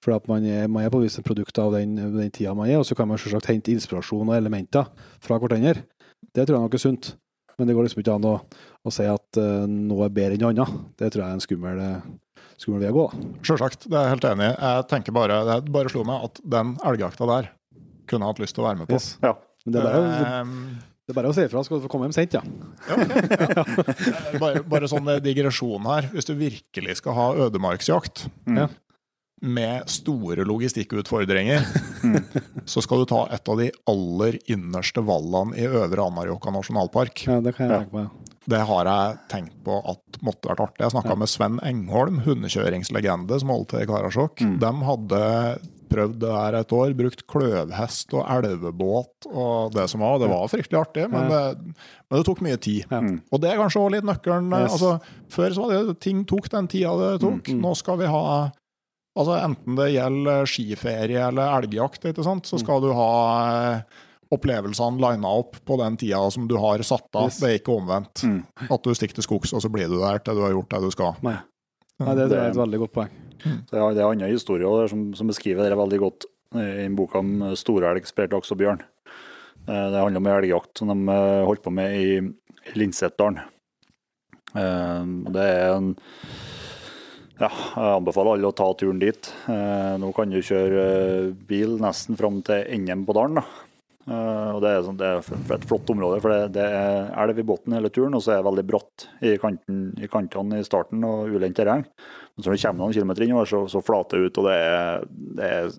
[0.03, 2.53] For at man er, man er på en vis et produkt av den, den tida
[2.57, 4.89] man er, og så kan man selvsagt hente inspirasjon og elementer
[5.23, 5.85] fra hverandre.
[6.23, 7.13] Det tror jeg nok er sunt.
[7.57, 8.35] Men det går liksom ikke an å,
[8.83, 10.77] å si at uh, noe er bedre enn noe annet.
[10.97, 13.03] Det tror jeg er en skummel, eh, skummel vei å gå.
[13.11, 13.33] da.
[13.45, 14.55] Sjølsagt, det er jeg helt enig i.
[14.63, 17.51] Jeg tenker bare, Det bare slo meg at den elgjakta der
[18.09, 18.97] kunne jeg hatt lyst til å være med på.
[18.97, 19.11] Yes.
[19.23, 19.35] Ja.
[19.65, 20.55] Men det er bare, Ehm,
[21.03, 22.41] det er bare å si ifra, skal du få komme hjem sent, ja.
[22.89, 22.97] Ja,
[23.59, 23.63] ja.
[24.41, 26.09] Bare, bare sånn digresjon her.
[26.13, 28.65] Hvis du virkelig skal ha ødemarksjakt Mm.
[29.43, 29.49] Ja.
[29.49, 31.65] med store logistikkutfordringer,
[32.65, 37.25] så skal du ta et av de aller innerste vallene i Øvre Anárjohka nasjonalpark.
[37.27, 37.41] ja.
[37.43, 37.79] Det kan jeg Ja.
[37.83, 38.09] tenke meg.
[38.47, 40.81] Det har jeg tenkt på at måtte vært artig.
[40.83, 44.35] Jeg snakka med Sven Engholm, hundekjøringslegende som holdt til i Karasjok.
[44.43, 44.57] Mm.
[44.59, 45.21] De hadde
[45.93, 50.17] prøvd det her et år, brukt kløvhest og elvebåt og det som var.
[50.19, 51.43] Det var fryktelig artig, men det,
[52.09, 52.83] men det tok mye tid.
[52.89, 52.99] Ja.
[52.99, 53.21] Mm.
[53.31, 54.49] Og det er kanskje også litt nøkkelen.
[54.59, 54.71] Yes.
[54.73, 57.47] Altså, før så var det ting tok den tida det tok.
[57.47, 57.61] Mm, mm.
[57.63, 58.25] Nå skal vi ha
[59.13, 62.47] altså Enten det gjelder skiferie eller elgjakt, ikke sant?
[62.47, 62.49] Mm.
[62.49, 63.11] så skal du ha
[63.43, 64.01] eh,
[64.33, 67.29] opplevelsene lina opp på den tida som du har satt av.
[67.29, 67.39] Yes.
[67.41, 68.23] Det er ikke omvendt.
[68.25, 68.39] Mm.
[68.73, 70.81] At du stikker til skogs, og så blir du der til du har gjort det
[70.87, 71.19] du skal.
[71.25, 71.37] Nei.
[72.01, 73.11] Nei, det det, er et veldig godt poeng.
[73.43, 76.25] Så ja, Det er andre historier der som, som beskriver det veldig godt
[76.57, 78.81] eh, i en bok om storelg, spredtaks og bjørn.
[79.67, 83.43] Eh, Det handler om en elgjakt som de eh, holdt på med i Linsetdalen.
[84.55, 85.03] Eh,
[85.35, 85.93] Det er en
[87.43, 89.27] Ja, jeg anbefaler alle å ta turen dit.
[89.51, 93.41] Eh, Nå kan du kjøre eh, bil nesten fram til enden på dalen.
[93.41, 93.43] da.
[94.07, 97.41] Eh, og Det er, sånn, det er et flott område, for det, det er elv
[97.41, 100.67] i bunnen hele turen, og så er det veldig bratt i, kanten, i kantene i
[100.67, 101.83] starten og ulendt terreng.
[101.83, 104.55] Men så når du kommer noen kilometer innover, så, så flater det ut, og det
[104.61, 105.03] er,
[105.41, 105.69] det er,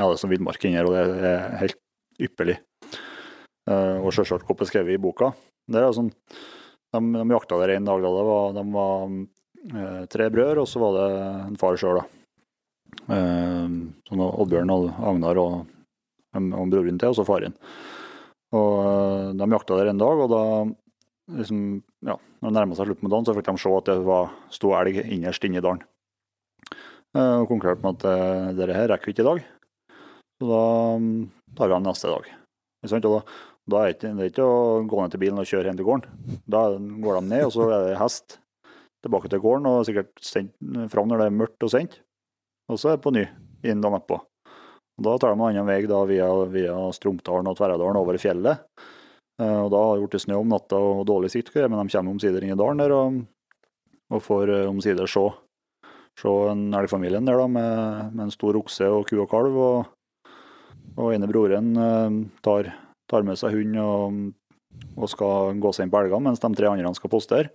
[0.00, 1.80] ja, er som villmark inni her, og det er helt
[2.24, 2.58] ypperlig.
[3.70, 5.30] Og selvsagt godt beskrevet i boka.
[5.70, 9.14] Det er sånn, de, de jakta der en dag da det var, de var
[10.12, 11.08] tre brødre, og så var det
[11.48, 12.04] en far sjøl, da.
[13.14, 13.74] Eh,
[14.08, 15.54] sånn Oddbjørn og Agnar og,
[16.36, 17.56] og broren til, og så faren.
[18.54, 20.42] Og eh, de jakta der en dag, og da
[21.40, 21.64] liksom,
[22.06, 24.30] ja, når det nærma seg slutten på dagen, så fikk de se at det var,
[24.54, 25.82] sto elg innerst inne i dalen.
[27.14, 29.42] Eh, Og konkluderte med at eh, dette her rekker vi ikke i dag.
[30.38, 30.62] Så da
[31.00, 31.18] mm,
[31.56, 32.30] tar vi dem neste dag.
[32.84, 33.18] Og da,
[33.72, 36.40] da er det ikke å gå ned til bilen og kjøre hjem til gården.
[36.50, 38.38] Da går de ned, og så er det hest
[39.04, 40.56] tilbake til gården, og sikkert sendt
[40.92, 42.00] fram når det er mørkt og sent.
[42.72, 43.26] Og så er det på ny
[43.64, 44.20] inn dagen etterpå.
[45.04, 48.62] Da tar de en annen vei da via, via Stromdalen og Tverradalen over fjellet.
[49.42, 52.14] Eh, Og da har det blitt snø om natta og dårlig sikt, men de kommer
[52.14, 53.18] omsider inn i dalen der og,
[54.14, 55.24] og får eh, omsider se,
[56.20, 59.58] se en elgfamilien der da, med, med en stor okse og ku og kalv.
[59.58, 60.30] Og,
[60.94, 62.70] og ene broren eh, tar,
[63.10, 64.20] tar med seg hund og,
[64.94, 67.50] og skal gå seg inn på elgene, mens de tre andre skal postere.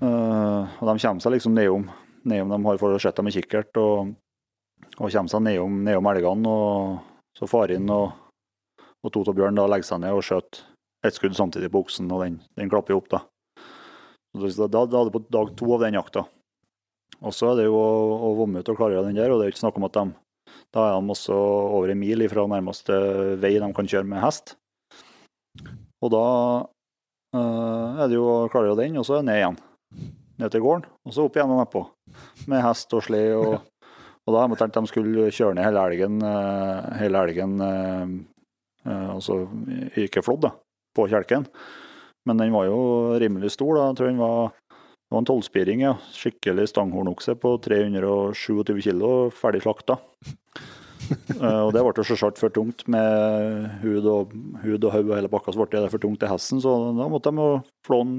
[0.00, 1.84] Eh, og de kommer seg liksom nedom,
[2.24, 4.14] nedom de har fått sett dem med kikkert, og,
[4.96, 6.56] og kommer seg nedom, nedom elgene.
[6.56, 8.10] Og så faren og,
[9.04, 10.66] og Toto Bjørn da legger seg ned og skjøter
[11.06, 13.24] ett skudd samtidig på oksen, og den, den klapper jo opp, da.
[14.36, 16.26] Så Da, da er det på dag to av den jakta.
[17.20, 17.88] Og så er det jo å,
[18.28, 19.96] å vomme ut og klargjøre den der, og det er jo ikke snakk om at
[19.96, 20.04] de
[20.74, 22.94] Da er de også over en mil fra nærmeste
[23.42, 24.54] vei de kan kjøre med hest.
[26.00, 26.26] Og da
[27.34, 29.58] eh, er det jo å klargjøre den, og så er det ned igjen.
[30.40, 31.84] Ned til gården, og så opp igjen nedpå.
[32.48, 33.36] Med hest og slede.
[33.36, 33.58] Og,
[34.24, 38.14] og da har de tenkt de skulle kjøre ned hele elgen, eh, hele elgen eh,
[38.86, 39.42] eh, altså
[40.00, 40.54] ikke flådd, da,
[40.96, 41.44] på kjelken.
[42.28, 42.80] Men den var jo
[43.20, 43.74] rimelig stor.
[43.76, 44.52] da, jeg tror den var
[45.10, 45.96] det var en tolvspiring, ja.
[46.14, 49.96] Skikkelig stanghornokse på 327 kilo, ferdig slakta.
[51.40, 55.32] uh, og det ble selvsagt for tungt med hud og, hud og hode og hele
[55.32, 56.62] pakka, så ble det for tungt til hesten.
[56.62, 57.48] Så da måtte de
[57.88, 58.14] flå den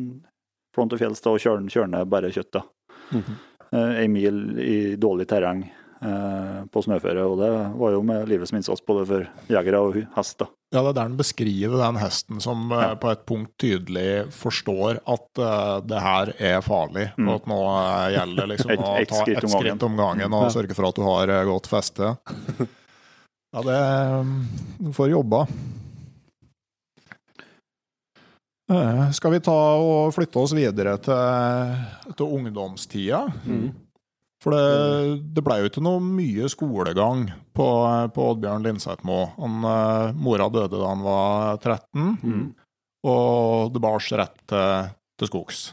[0.79, 2.63] den til fjells da, og kjøre, den- ned bare kjøttet.
[3.11, 3.37] Mm -hmm.
[3.73, 5.63] En mil i dårlig terreng
[6.01, 9.95] eh, på snøføre, og det var jo med livet som innsats både for jegere og
[10.15, 10.37] hest.
[10.39, 10.45] da.
[10.73, 12.95] Ja, det er der den beskriver den hesten som eh, Ja.
[12.95, 17.27] på et punkt tydelig forstår at uh, det her er farlig, Mm.
[17.29, 18.97] og at nå eh, gjelder det liksom Et- å ta
[19.31, 20.49] ett skritt om gangen og Ja.
[20.49, 22.17] sørge for at du har eh, godt feste.
[23.53, 24.47] Ja, det um,
[24.93, 25.45] får jobba.
[28.71, 33.25] Eh, Skal vi ta og flytte oss videre til, til ungdomstida?
[34.41, 37.67] For det, det ble jo ikke noe mye skolegang på,
[38.15, 39.19] på Oddbjørn Lindseth-Mo.
[39.37, 42.15] Han, eh, Mora døde da han var 13,
[43.11, 45.67] og det bars rett til, til skogs.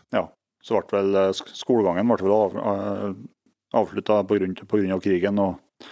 [0.64, 1.32] Så ble vel eh,
[1.62, 4.99] skolegangen ble vel av, uh, avslutta pga.
[5.05, 5.86] krigen, og,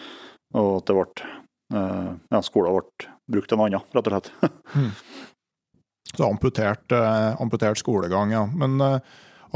[0.57, 1.33] og at det ble
[1.77, 4.31] Ja, skolen ble brukt til noe annet, rett og slett.
[6.15, 8.45] Så amputert, eh, amputert skolegang, ja.
[8.47, 8.99] Men eh,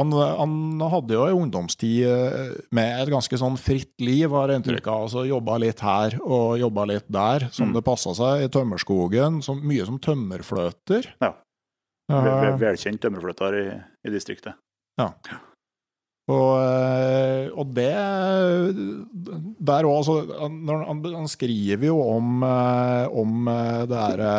[0.01, 0.55] han, han
[0.93, 5.05] hadde jo en ungdomstid eh, med et ganske sånn fritt liv, har jeg inntrykk av.
[5.09, 7.75] Altså Jobba litt her og jobba litt der, som Mm.
[7.77, 8.47] det passa seg.
[8.47, 9.43] I tømmerskogen.
[9.45, 11.11] Som, mye som tømmerfløter.
[11.21, 11.35] Ja.
[12.11, 13.67] Vel- Velkjent tømmerfløter i,
[14.09, 14.57] i distriktet.
[16.31, 17.91] Og, eh, og det
[19.61, 24.35] Der òg, altså han, han, skriver jo om, om det derre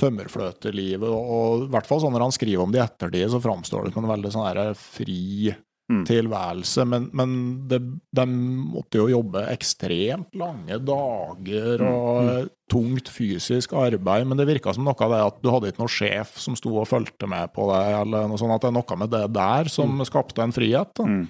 [0.00, 3.86] tømmerfløtelivet, og, i hvert fall sånn når han skriver om det i ettertid, så framstår
[3.86, 5.52] det som en veldig sånn her fri
[5.90, 6.04] Mm.
[6.06, 6.84] tilværelse.
[6.86, 7.32] Men, men
[7.68, 7.80] det,
[8.14, 14.86] de måtte jo jobbe ekstremt lange dager og tungt fysisk arbeid, men det virka som
[14.86, 17.66] noe av det at du hadde ikke noen sjef som sto og fulgte med på
[17.72, 20.94] deg, eller noe sånt, at det er noe med det der som skapte en frihet.
[20.94, 21.08] Da.
[21.08, 21.26] Mm.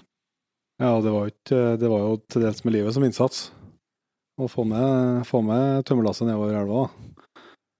[0.80, 3.46] Ja, det var, ikke, det var jo til dels med livet som innsats.
[4.40, 6.84] Å få med, få med tømmerlasset nedover elva.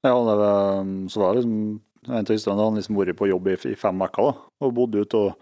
[0.06, 3.48] Ja, det var, så var det liksom en av historiene, Han liksom vært på jobb
[3.52, 4.30] i, i fem uker
[4.64, 5.18] og bodd ute.
[5.18, 5.34] Og,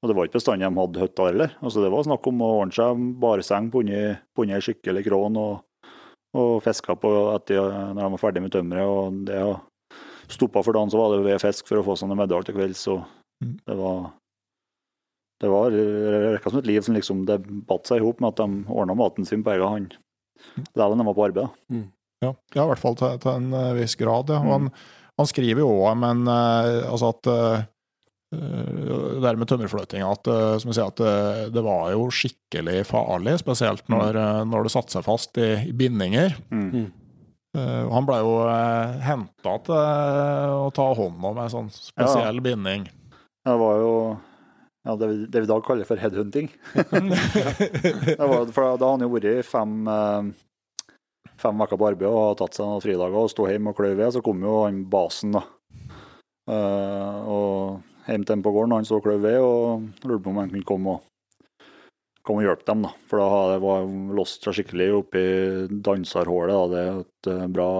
[0.00, 1.52] og det var ikke bestandig de hadde hytta heller.
[1.60, 5.60] Altså, det var snakk om å ordne seg barseng på under ei skikkelig krån og,
[6.36, 8.88] og fiska på etter når de var ferdig med tømmeret.
[8.88, 9.58] Og det å
[10.32, 12.86] stoppa for dagen, så var det ved fisk for å få sånne medaljer til kvelds.
[12.94, 13.04] Og
[13.36, 13.58] Mm.
[13.68, 14.12] det var
[15.44, 17.34] det var virka som et liv som liksom det
[17.68, 19.96] batt seg i hop med at de ordna maten sin på egen hånd.
[20.72, 21.44] Dæven, de var på arbeid.
[21.44, 21.50] da.
[22.26, 24.32] Ja, ja, i hvert fall til, til en eh, viss grad.
[24.34, 24.42] Ja.
[24.42, 24.68] Og han,
[25.16, 27.64] han skriver jo òg, men eh, altså at eh,
[28.36, 30.28] det der med tømmerfløtinga, at,
[30.60, 34.72] som jeg sier, at det, det var jo skikkelig farlig, spesielt når, eh, når det
[34.74, 36.34] satte seg fast i, i bindinger.
[36.50, 36.88] Mm.
[37.56, 41.70] Eh, og han ble jo uh, henta til uh, å ta hånd om en sånn
[41.72, 42.88] spesiell binding.
[43.46, 43.92] Det var jo
[44.86, 46.50] ja, det, vi, det vi i dag kaller for headhunting.
[46.74, 49.88] det var, for da hadde han jo vært i fem
[51.40, 54.14] fem uker på arbeid og tatt seg noen fridager og stå hjemme og kløyv ved.
[54.14, 55.44] Så kom jo han basen, da.
[56.46, 60.32] Uh, og hjem til ham på gården, han sto og kløyv ved og lurte på
[60.32, 61.06] om han kunne komme og,
[62.26, 62.86] komme og hjelpe dem.
[62.86, 62.92] da.
[63.10, 65.24] For da hadde- var låst seg skikkelig oppi
[65.88, 66.66] danserhullet, da.
[66.72, 67.70] Det er et eh, bra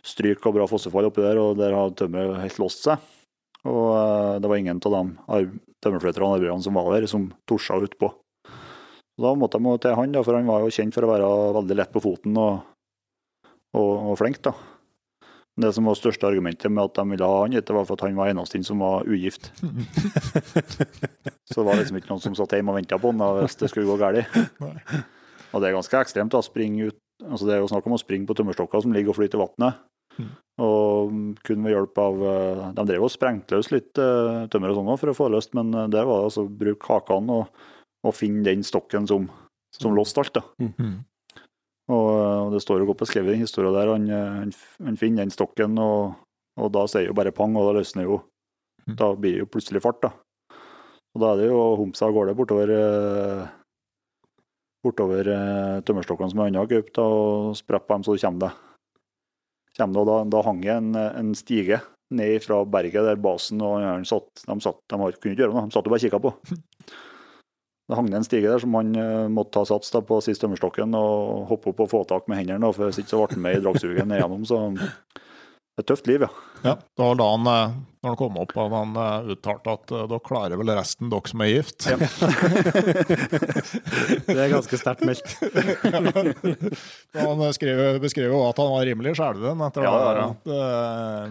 [0.00, 2.98] stryk og bra fossefall oppi der, og der hadde tømmeret helt låst seg.
[3.68, 5.50] Og uh, det var ingen av de
[5.84, 8.08] tømmerflytterne og arbeiderne som var der, som torsa utpå.
[9.20, 11.26] Så Da måtte de til han, da, for han var jo kjent for å være
[11.58, 12.62] veldig lett på foten og,
[13.76, 14.38] og, og flink.
[14.40, 14.54] da.
[15.60, 18.06] Det som var største argumentet med at de ville ha han det var for at
[18.06, 19.50] han var eneste som var ugift.
[21.50, 23.60] Så det var liksom ikke noen som satt hjemme og venta på han da, hvis
[23.60, 24.40] det skulle gå galt.
[25.50, 28.00] Og det er ganske ekstremt å springe ut altså Det er jo snakk om å
[28.00, 29.82] springe på tømmerstokker som ligger og flyter i vannet.
[30.16, 30.30] Mm.
[30.64, 31.10] Og
[31.44, 35.00] kun ved hjelp av eh, De drev og sprengte løs litt eh, tømmer og sånn
[35.02, 37.60] for å få løst, men det var altså å bruke hakene og,
[38.06, 39.28] og finne den stokken som,
[39.76, 40.40] som låste alt.
[40.40, 40.44] da.
[40.58, 40.98] Mm.
[41.90, 43.92] Eh, og det står jo godt beskrevet i den historien der.
[43.92, 44.52] Han, han,
[44.86, 46.18] han finner den stokken, og,
[46.60, 48.22] og da sier jo bare pang, og da løsner jo
[48.90, 48.96] Mm.
[48.96, 50.10] Da blir det jo plutselig fart, da.
[51.14, 53.46] Og da er det jo homsa av gårde bortover eh,
[54.84, 58.66] bortover eh, tømmerstokkene som er unna gaup, og spreppe på dem så du kommer deg.
[59.86, 61.80] Og da, da hang det en, en stige
[62.12, 65.68] ned fra berget der basen og han satt, de, satt, de kunne ikke gjøre noe,
[65.70, 66.34] de satt og bare kikka på.
[67.90, 70.94] Det hang en stige der som han eh, måtte ta sats da, på sist tømmerstokken
[70.94, 73.58] og hoppe opp og få tak med hendene, for hvis ikke så ble han med
[73.58, 74.44] i dragsuget ned igjennom.
[74.46, 76.30] Så det er et tøft liv, ja.
[76.60, 77.74] Ja, det var da han, eh,
[78.04, 81.42] når han kom opp, og han eh, uttalte at da klarer vel resten, dere som
[81.42, 81.88] er gift.
[84.26, 85.32] Det er ganske sterkt meldt.
[87.16, 90.20] han eh, beskriver jo at han var rimelig skjelven etter Ja, det ja, der.
[90.20, 90.28] ja.
[90.30, 91.26] At, eh,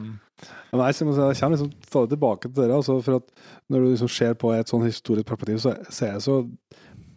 [0.71, 2.75] Men jeg, kommer- jeg kommer liksom stadig tilbake til det.
[2.75, 3.27] Altså, for at
[3.69, 6.41] når du liksom ser på et sånn historisk perspektiv, så, ser jeg så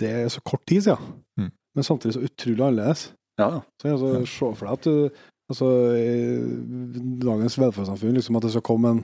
[0.02, 1.12] Det er så kort tid siden.
[1.38, 1.50] Mm.
[1.74, 3.12] Men samtidig så utrolig annerledes.
[3.38, 3.60] ja.
[3.80, 5.10] Så jeg altså, Se for deg at du
[5.52, 9.00] altså, i dagens velferdssamfunn, liksom at det skal komme en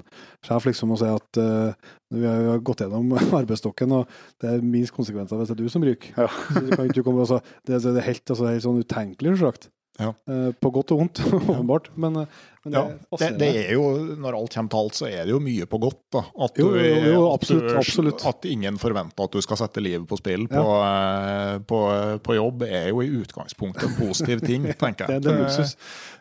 [0.46, 1.72] sjef liksom og si at uh,
[2.14, 5.62] vi har vi har gått gjennom arbeidsstokken, og det er minst konsekvenser hvis det er
[5.62, 6.14] du som ryker.
[6.16, 6.28] Ja.
[6.28, 9.70] Så du kan ikke komme, altså, det, det er helt, altså, helt sånn utenkelig, selvsagt.
[9.98, 10.12] Ja.
[10.30, 11.18] Eh, på godt og vondt,
[11.50, 11.88] åpenbart.
[11.98, 12.82] Men, eh, men ja,
[13.18, 13.82] det, det er jo,
[14.20, 15.98] når alt kommer til alt, så er det jo mye på godt.
[16.14, 16.22] da.
[16.46, 18.26] At, Jo, jo, jo, at absolutt, du- absolutt.
[18.30, 21.80] At ingen forventer at du skal sette livet på spill på, eh, på,
[22.22, 25.24] på jobb, er jo i utgangspunktet en positiv ting, tenker jeg.
[25.26, 25.74] det er luksus.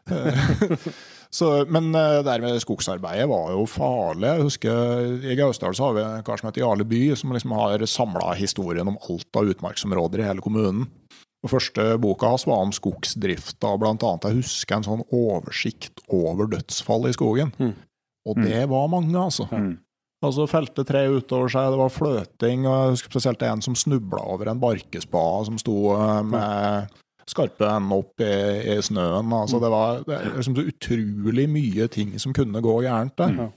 [1.29, 4.29] Så, men det med skogsarbeidet var jo farlig.
[4.29, 7.51] Jeg husker I Gausdal så har vi en kar som heter Jarle By, som liksom
[7.57, 10.87] har samla historien om alt av utmarksområder i hele kommunen.
[11.47, 16.49] Og Første boka hans var om skogsdrifta, blant annet jeg husker en sånn oversikt over
[16.51, 17.53] dødsfall i skogen.
[17.55, 17.75] Mm.
[18.27, 19.47] Og det var mange, altså.
[19.47, 19.77] Mm.
[20.25, 24.23] Altså Felte tre utover seg, det var fløting, og jeg husker spesielt en som snubla
[24.33, 28.33] over en barkespade som sto eh, med skarpe ender opp i,
[28.73, 29.31] i snøen.
[29.37, 33.35] Altså Det var det liksom så utrolig mye ting som kunne gå gærent der.
[33.37, 33.55] Mm.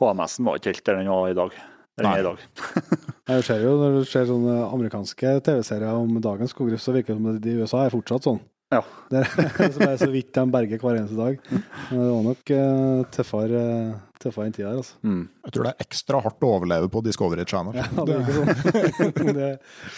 [0.00, 1.58] HMS-en var ikke helt der den var i dag.
[2.00, 2.44] Er i dag.
[3.30, 7.20] Jeg ser jo Når du ser sånne amerikanske TV-serier om dagens skogdrift, så virker det
[7.20, 8.40] som det de i USA er fortsatt sånn.
[8.70, 8.84] Ja.
[9.10, 11.40] Det er så, vidt de berger hver eneste dag.
[11.50, 14.98] Men det var nok uh, tøffere, uh, tøffere enn tida her, altså.
[15.02, 15.24] Mm.
[15.46, 17.80] Jeg tror det er ekstra hardt å overleve på Discovery Channel.
[17.80, 18.36] Ja, det virker
[19.00, 19.32] sånn.
[19.40, 19.50] det,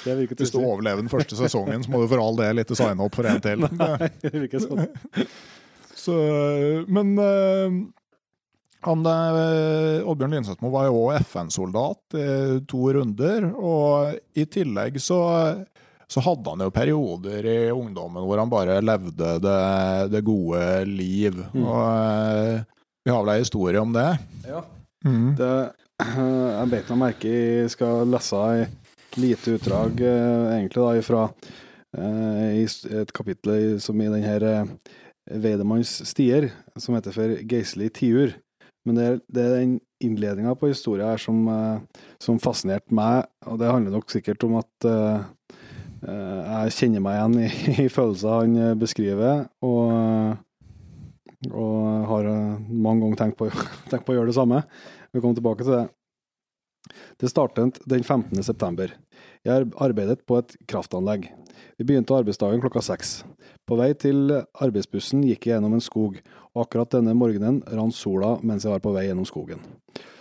[0.06, 2.78] det virker Hvis du overlever den første sesongen, så må du for all del ikke
[2.80, 3.68] signe opp for en til.
[3.76, 4.86] Nei, det virker sånn.
[6.02, 6.14] Så,
[6.90, 7.76] men eh,
[8.82, 12.26] han, eh, Oddbjørn Linseth var jo også FN-soldat i
[12.68, 15.20] to runder, og i tillegg så,
[16.10, 19.58] så hadde han jo perioder i ungdommen hvor han bare levde det,
[20.12, 21.38] det gode liv.
[21.54, 21.64] Mm.
[21.64, 24.08] Og eh, vi har vel ei historie om det.
[24.46, 24.62] Ja.
[25.04, 25.32] Mm.
[25.38, 25.54] Det,
[26.02, 31.22] jeg beit meg merke i skal lese et lite utdrag eh, egentlig da fra
[31.98, 32.66] eh, i
[33.02, 34.72] et kapittel som i denne eh,
[35.32, 38.34] Weidemanns stier, som heter for Geisli tiur.
[38.86, 43.60] Men det det er den innledninga på historien her som, eh, som fascinerte meg, og
[43.60, 45.28] det handler nok sikkert om at eh,
[46.02, 47.50] jeg kjenner meg igjen i,
[47.86, 50.34] i følelser han beskriver, og,
[51.52, 52.30] og har
[52.66, 53.50] mange ganger tenkt på,
[53.90, 54.64] tenkt på å gjøre det samme.
[55.12, 55.86] Vi kommer tilbake til det.
[57.22, 58.42] Det startet den 15.
[58.42, 58.90] september.
[59.46, 61.28] Jeg arbeidet på et kraftanlegg.
[61.82, 63.24] Vi begynte arbeidsdagen klokka seks.
[63.66, 66.20] På vei til arbeidsbussen gikk jeg gjennom en skog,
[66.54, 69.64] og akkurat denne morgenen rant sola mens jeg var på vei gjennom skogen.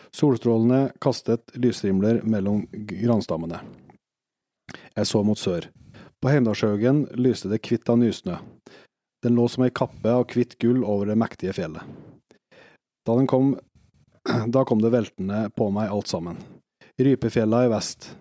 [0.09, 3.59] Solstrålene kastet lysrimler mellom granstammene.
[4.95, 5.68] Jeg så mot sør.
[6.18, 8.39] På Heimdalshaugen lyste det hvitt av nysnø.
[9.22, 11.86] Den lå som ei kappe av hvitt gull over det mektige fjellet.
[13.05, 13.53] Da den kom
[14.57, 16.41] da kom det veltende på meg alt sammen.
[16.97, 18.16] Rypefjella i vest,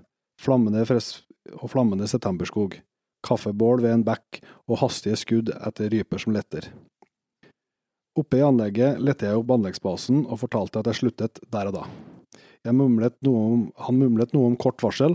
[0.45, 2.83] flammende og flammende septemberskog,
[3.27, 4.41] kaffebål ved en bekk
[4.71, 6.71] og hastige skudd etter ryper som letter.
[8.19, 11.85] Oppe i anlegget lette jeg opp anleggsbasen og fortalte at jeg sluttet der og da.
[12.75, 15.15] Mumlet om, han mumlet noe om kort varsel,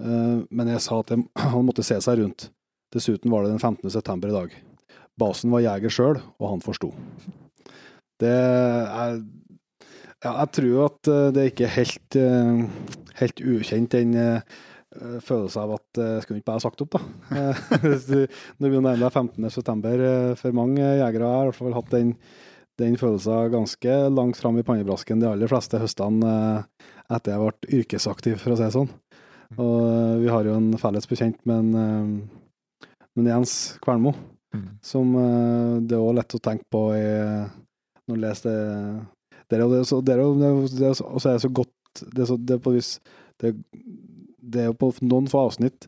[0.00, 2.48] eh, men jeg sa at jeg, han måtte se seg rundt.
[2.94, 3.90] Dessuten var det den 15.
[3.92, 4.54] september i dag.
[5.18, 6.92] Basen var jeger sjøl, og han forsto.
[8.22, 9.18] Det er
[10.24, 12.64] ja, jeg tror at eh, det ikke er helt, eh,
[13.20, 14.16] helt ukjent, den
[15.00, 17.00] eh, følelsen av at jeg skulle ikke bare sagt opp, da.
[17.34, 18.28] Eh, hvis du-
[18.60, 19.50] Når vi nærmer deg 15.
[19.54, 22.14] september, eh, for mange jegere har i hvert fall hatt den,
[22.78, 27.78] den følelsen ganske langt fram i pannebrasken de aller fleste høstene eh, etter jeg ble
[27.82, 28.90] yrkesaktiv, for å si det sånn.
[29.58, 34.14] Og eh, vi har jo en felles bekjent med, en, eh, med Jens Kvernmo,
[34.48, 34.78] Mm.
[34.80, 37.02] som eh, det er også lett å tenke på i,
[38.08, 39.02] når du leser det
[39.50, 42.62] det er jo så, er er er og er godt Det er, så, det er
[42.64, 42.88] på vis
[43.40, 43.52] det,
[44.42, 45.86] det er jo på noen få avsnitt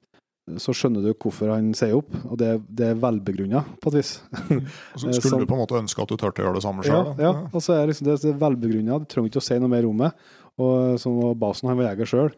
[0.58, 4.08] så skjønner du hvorfor han sier opp, og det, det er velbegrunna, på et vis.
[4.98, 6.62] Så Eh, skulle sånn- du på en måte ønske at du turte å gjøre det
[6.64, 7.20] samme Ja, sjøl?
[7.22, 9.70] ja, og så er det liksom det, det velbegrunna, du trenger ikke å si noe
[9.70, 10.10] mer om det.
[10.58, 12.32] Og som basen, han var jeger sjøl,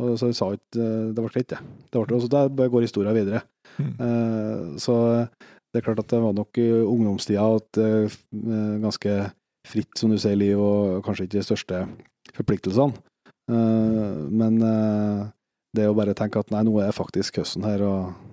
[0.00, 1.58] og så sa ikke Det ble greit, det.
[1.92, 3.42] det ble, og så der går historia videre.
[3.76, 3.92] Mm.
[4.00, 4.96] Eh, så
[5.28, 8.16] det er klart at det var nok i ungdomstida at eh,
[8.80, 9.18] ganske
[9.68, 11.84] fritt, som du sier, liv, og kanskje ikke de største
[12.38, 12.96] forpliktelsene.
[13.50, 15.26] Eh, men eh,
[15.76, 18.28] det å bare tenke at nei, nå er faktisk høsten her, og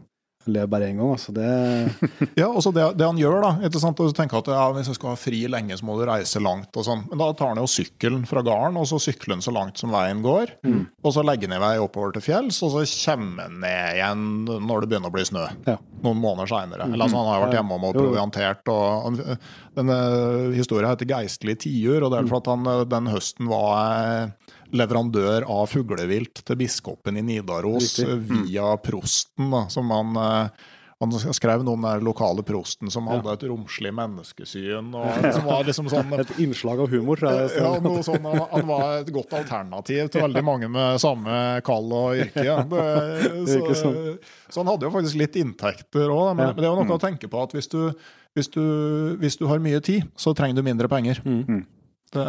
[0.45, 1.11] lever bare én gang.
[1.15, 1.45] Altså, det
[2.41, 3.51] Ja, og så det, det han gjør, da.
[3.65, 3.99] Ikke sant?
[4.01, 6.69] Og tenker at ja, Hvis jeg skal ha fri lenge, så må du reise langt.
[6.75, 7.05] og sånn.
[7.09, 9.93] Men da tar han jo sykkelen fra gården, og så sykler han så langt som
[9.95, 10.55] veien går.
[10.67, 10.81] Mm.
[11.03, 14.25] Og så legger han i vei oppover til fjells, og så kommer han ned igjen
[14.45, 15.45] når det begynner å bli snø.
[15.67, 15.77] Ja.
[16.05, 16.89] Noen måneder seinere.
[16.91, 18.73] Eller altså, han har jo vært hjemme om og proviantert.
[18.73, 19.39] og han,
[19.75, 19.99] Denne
[20.55, 23.73] historien heter 'Geistlig tiur', og det er for at han eh, den høsten var
[24.05, 30.65] eh, leverandør av fuglevilt til biskopen i Nidaros eh, via prosten, da, som han eh,
[31.03, 34.93] han skrev noe om den lokale prosten som hadde et romslig menneskesyn.
[34.95, 37.49] og som var liksom sånn Et innslag av humor, jeg.
[37.59, 41.35] ja, noe sånn, han- Han var et godt alternativ til veldig mange med samme
[41.67, 42.45] kall og yrke.
[42.47, 42.61] ja.
[42.63, 42.85] Det,
[43.75, 43.91] så,
[44.47, 47.03] så han hadde jo faktisk litt inntekter òg, men, men det er jo noe å
[47.03, 47.81] tenke på at hvis du,
[48.39, 48.63] hvis, du,
[49.19, 51.19] hvis du har mye tid, så trenger du mindre penger.
[51.27, 51.65] Mm.
[52.15, 52.25] Det,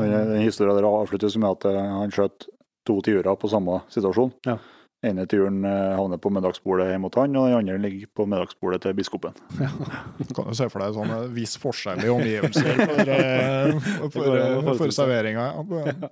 [0.00, 2.48] Den, den historien der avsluttes med at eh, han skjøt
[2.86, 4.32] to tiurer på samme situasjon.
[4.46, 4.58] Ja.
[5.06, 8.80] ene turen eh, havner på middagsbordet hjemme hos han, og den andre ligger på middagsbordet
[8.86, 9.34] til biskopen.
[10.18, 13.10] Du kan jo se for deg sånn viss forskjell i omgivelser for,
[14.14, 15.50] for, for, for, serveringa.
[15.70, 16.10] Ja.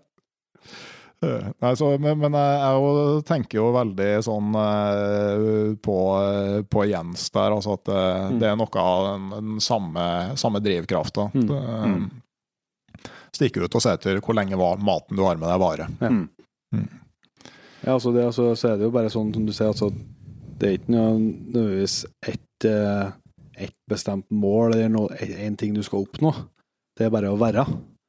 [1.24, 5.46] Eh, Nei, så, men, men jeg, jeg tenker jo veldig sånn eh,
[5.86, 5.96] på,
[6.74, 8.38] på Jens der, altså at det, Mm.
[8.42, 10.04] det er noe av den, den samme,
[10.40, 11.30] samme drivkrafta.
[11.34, 12.04] Mm.
[13.34, 13.38] Det, Mm.
[13.38, 15.88] Stikke ut og ser etter hvor lenge var maten du har med deg, varer.
[17.84, 19.90] Ja, altså det, altså, så er det jo bare sånn som du sier, altså,
[20.58, 21.96] det er ikke nødvendigvis
[22.30, 22.68] ett
[23.60, 26.32] et bestemt mål eller én en ting du skal oppnå.
[26.96, 27.64] Det er bare å være.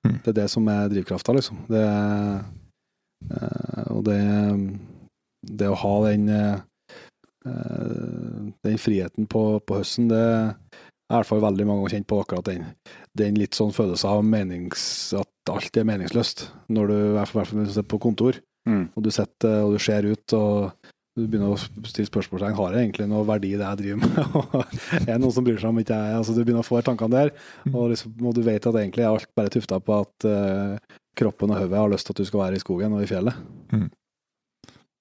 [0.05, 0.19] Mm.
[0.23, 1.63] Det er det som er drivkrafta, liksom.
[1.69, 1.85] Det,
[3.33, 4.21] eh, og det,
[5.41, 6.59] det å ha den eh,
[7.49, 12.09] eh, den friheten på, på høsten, det er i hvert fall veldig mange har kjent
[12.09, 12.69] på akkurat den.
[13.15, 17.45] Den litt sånn følelse av menings, at alt er meningsløst, når du i hvert fall
[17.45, 18.87] i når du sitter på kontor Mm.
[18.97, 22.79] og du sitter og du ser ut og du begynner å stille spørsmålstegn har det
[22.81, 24.63] egentlig noe verdi det jeg driver med.
[25.05, 27.13] Er det noen som bryr seg om ikke jeg altså Du begynner å få tankene
[27.13, 27.29] der,
[27.69, 31.53] og, liksom, og du vet at egentlig er alt bare tufta på at uh, kroppen
[31.53, 33.37] og hodet har lyst til at du skal være i skogen og i fjellet.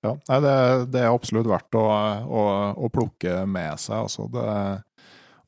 [0.04, 0.54] Ja, nei, det,
[0.92, 2.44] det er absolutt verdt å, å,
[2.76, 4.28] å plukke med seg, altså.
[4.28, 4.44] Det,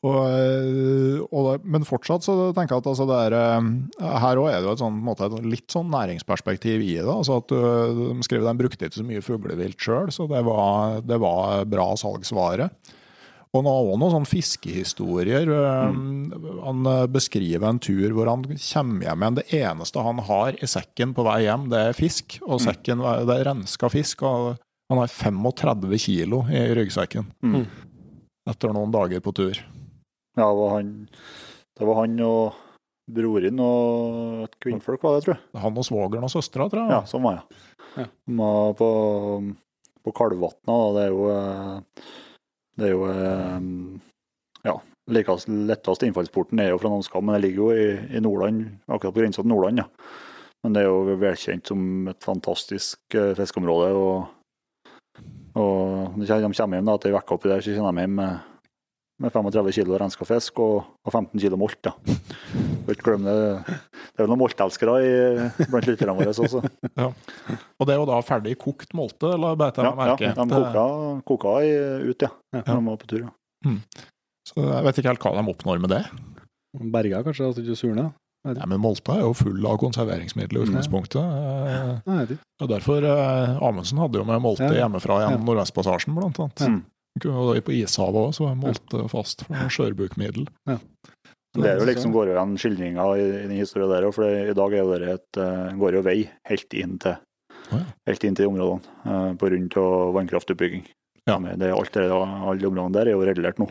[0.07, 4.61] og, og, det- men fortsatt så tenker jeg at altså er, eh, her òg er
[4.61, 7.07] det jo et, sånn, måte, et litt sånn næringsperspektiv i det.
[7.13, 7.57] altså at du,
[8.15, 11.89] De skriver de brukte ikke så mye fuglevilt sjøl, så det var, det var bra
[11.97, 12.71] salgsvare.
[13.55, 15.49] Og han har også noen sånne fiskehistorier.
[15.95, 16.61] Mm.
[16.67, 19.39] Han eh, beskriver en tur hvor han kommer hjem igjen.
[19.39, 22.39] Det eneste han har i sekken på vei hjem, det er fisk.
[22.45, 24.23] Og sekken det er renska fisk.
[24.29, 24.59] og
[24.91, 27.65] Han har 35 kilo i ryggsekken Mm.
[28.51, 29.57] etter noen dager på tur.
[30.37, 30.95] Ja, det var han,
[31.79, 32.63] det var han og
[33.07, 35.63] broren og et kvinnfolk, var det, tror jeg.
[35.63, 36.93] Han og svogeren og søstera, tror jeg.
[36.93, 37.63] Ja, sånn var jeg.
[37.97, 38.07] Ja.
[38.11, 38.91] De var på,
[40.05, 42.11] på Kalvvatna, og det er jo eh,
[42.77, 43.69] Det er jo eh,
[44.67, 44.75] Ja,
[45.17, 49.15] likest, letteste innfallsporten er jo fra Namskam, men det ligger jo i, i Nordland, akkurat
[49.15, 49.89] på grensa til Nordland, ja.
[50.65, 51.81] Men det er jo velkjent som
[52.11, 53.93] et fantastisk eh, fiskeområde.
[53.95, 55.23] Og,
[55.63, 58.56] og de kommer hjem da, etter ei uke oppi der, så kjenner de hjem med,
[59.23, 61.79] med 35 kilo renska fisk og, og 15 kilo molt.
[61.87, 61.93] da.
[62.93, 66.61] Ikke glem det, det er vel noen moltelskere i- blant lytterne våre også.
[67.81, 70.29] Og det er jo da ferdig kokt molte, eller beit jeg Ja, merke.
[70.29, 70.85] ja, de koka,
[71.33, 71.73] koka i,
[72.13, 72.31] ut, ja.
[72.55, 72.63] Ja.
[72.69, 73.25] De var på tur.
[73.27, 73.75] Ja.
[74.47, 76.03] Så jeg vet ikke helt hva de oppnår med det.
[76.93, 78.13] Berga kanskje, at du ikke surner?
[78.47, 82.05] Ja, men Molta er jo full av konserveringsmidler i utgangspunktet.
[82.07, 82.37] Nei, ikke.
[82.63, 84.85] Og derfor eh, Amundsen hadde jo med molte Ja.
[84.85, 85.47] hjemmefra gjennom Ja.
[85.49, 86.63] Nordvestpassasjen, blant annet.
[86.69, 86.85] Mm.
[87.25, 90.49] Og på ishavet òg, så er molte fast for skjørbukmiddel.
[90.67, 90.81] skjørbukmiddel.
[91.57, 94.29] Det er jo liksom går jo igjen skildringer i, i den historien der òg, for
[94.29, 96.19] i dag er det et, eh, går jo vei
[96.51, 97.17] helt inn til,
[97.71, 97.85] oh, ja.
[98.11, 100.85] helt inn til områdene eh, på rundt og vannkraftutbygging.
[101.27, 101.39] Ja.
[101.41, 103.71] Det, alt det, alle de områdene der er jo regulert nå.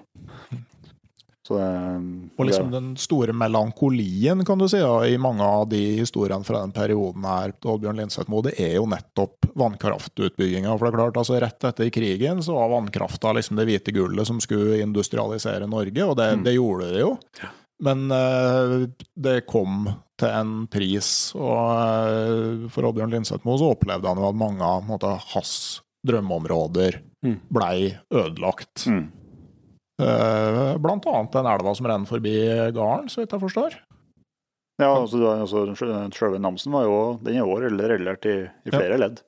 [1.45, 5.77] Så det, Og liksom den store melankolien, kan du si, da, i mange av de
[5.99, 10.73] historiene fra den perioden her Oddbjørn Linseth det er jo nettopp vannkraftutbygginga.
[10.73, 14.25] For det er klart, altså rett etter krigen så var vannkrafta liksom det hvite gullet
[14.25, 16.43] som skulle industrialisere Norge, og det, Mm.
[16.43, 17.11] det gjorde det jo.
[17.85, 19.85] Men uh, det kom
[20.17, 24.81] til en pris, og uh, for Oddbjørn Lindsetmo så opplevde han jo at mange av
[24.87, 27.39] måte, hans drømmeområder Mm.
[27.49, 28.85] blei ødelagt.
[28.85, 29.05] mm.
[30.01, 32.33] Eh, Blant annet den elva som renner forbi
[32.75, 33.77] gården, så vidt jeg forstår.
[34.81, 35.61] Ja, altså, altså
[36.11, 38.33] Sjølve Namsen var jo Den er jo relert i,
[38.67, 39.21] i flere ledd.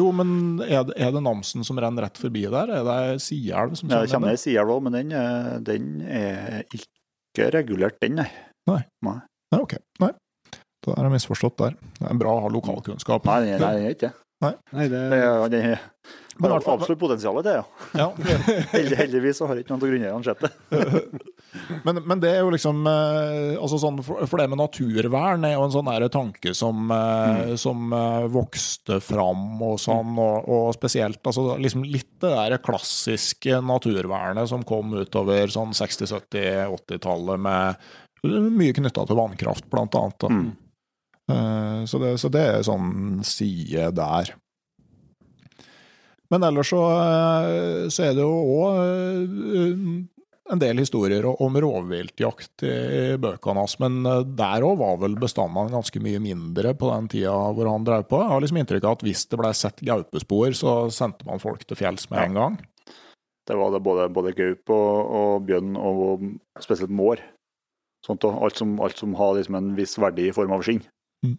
[0.00, 2.72] Jo, men er det, er det Namsen som renner rett forbi der?
[2.78, 5.90] Er det Sielv som Ja, det kommer kommer ei sideelv òg, men den, er- den
[6.08, 8.30] er ikke regulert, den, nei.
[8.70, 9.76] Nei, Nei, ok.
[10.00, 10.12] Nei.
[10.82, 11.76] Da er jeg misforstått der.
[12.00, 13.28] Det er bra å ha lokalkunnskap.
[13.28, 14.54] Nei, nei, er ikke Nei.
[14.72, 15.02] Nei, det
[15.52, 15.60] Det
[16.42, 17.64] Men har absolutt potensial til det, ja.
[17.98, 18.08] Ja.
[19.00, 20.52] Heldigvis så har ikke noen av grunneierne sett det.
[21.84, 25.66] Men, men det er jo liksom eh, altså sånn, for, det med naturvern er jo
[25.66, 27.54] en sånn tanke som, mm.
[27.60, 33.60] som eh, vokste fram og sånn, og, og spesielt altså liksom litt det der klassiske
[33.64, 37.92] naturvernet som kom utover sånn 60-, 70-, 80-tallet med
[38.22, 40.28] mye knytta til vannkraft, blant annet.
[40.30, 40.50] Mm.
[41.32, 44.34] Eh, Så det, så det er sånn side der.
[46.32, 48.32] Men ellers så, eh, så er det jo
[48.64, 50.08] òg
[50.52, 55.72] en del historier om rovviltjakt i bøkene hans, men eh, der òg var vel bestandene
[55.72, 58.20] ganske mye mindre på den tida hvor han drev på.
[58.22, 61.64] Jeg har liksom inntrykk av at hvis det ble sett gaupespor, så sendte man folk
[61.66, 62.58] til fjells med en gang.
[63.48, 66.26] Det var det både, både gaup og, og bjørn og
[66.62, 67.22] spesielt mår.
[68.06, 70.82] Sånt, alt, som, alt som har liksom en viss verdi i form av skinn.
[71.26, 71.36] Mm.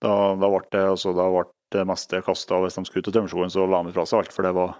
[0.00, 1.44] Da, da ble det, altså, da ble
[1.74, 2.60] det meste jeg kasta.
[2.62, 4.34] Hvis de skulle til tømmerskogen, så la de fra seg alt.
[4.34, 4.74] For det var,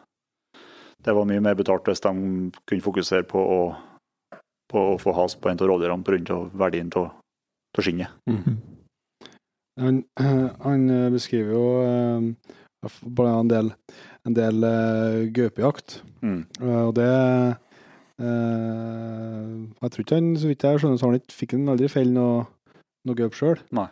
[1.04, 2.12] det var mye mer betalt hvis de
[2.64, 3.60] kunne fokusere på å,
[4.72, 6.42] på å få has på en av rovdyrene pga.
[6.54, 7.12] verdien av
[7.78, 8.10] skinnet.
[8.26, 8.56] Mm -hmm.
[9.80, 10.04] Han,
[10.66, 13.72] han eh, beskriver jo eh, bare en del,
[14.26, 16.46] en del eh, gaupejakt, Mm.
[16.60, 17.08] Eh, og det
[18.18, 19.52] eh,
[19.82, 22.14] Jeg tror ikke han, så vidt jeg skjønner, så han ikke, fikk han aldri felle
[22.14, 22.46] noe,
[23.06, 23.60] noe gaup sjøl.
[23.76, 23.86] Nei.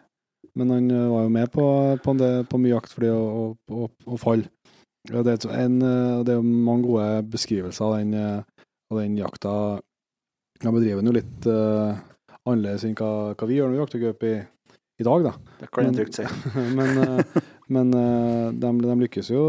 [0.57, 1.65] Men han eh, var jo med på,
[2.05, 4.49] på, det, på mye jakt og, og, falle.
[5.11, 9.19] Ja, det, er en, eh, det er mange gode beskrivelser av den, eh, av den
[9.21, 9.53] jakta.
[10.65, 11.93] Han bedriver den jo litt uh,
[12.49, 14.39] annerledes enn hva, hva vi gjør når vi jakter gaupe i,
[14.97, 15.33] i dag, da.
[15.61, 16.25] Det kan Men- trygt si.
[16.79, 19.43] men uh, men uh, de, de lykkes jo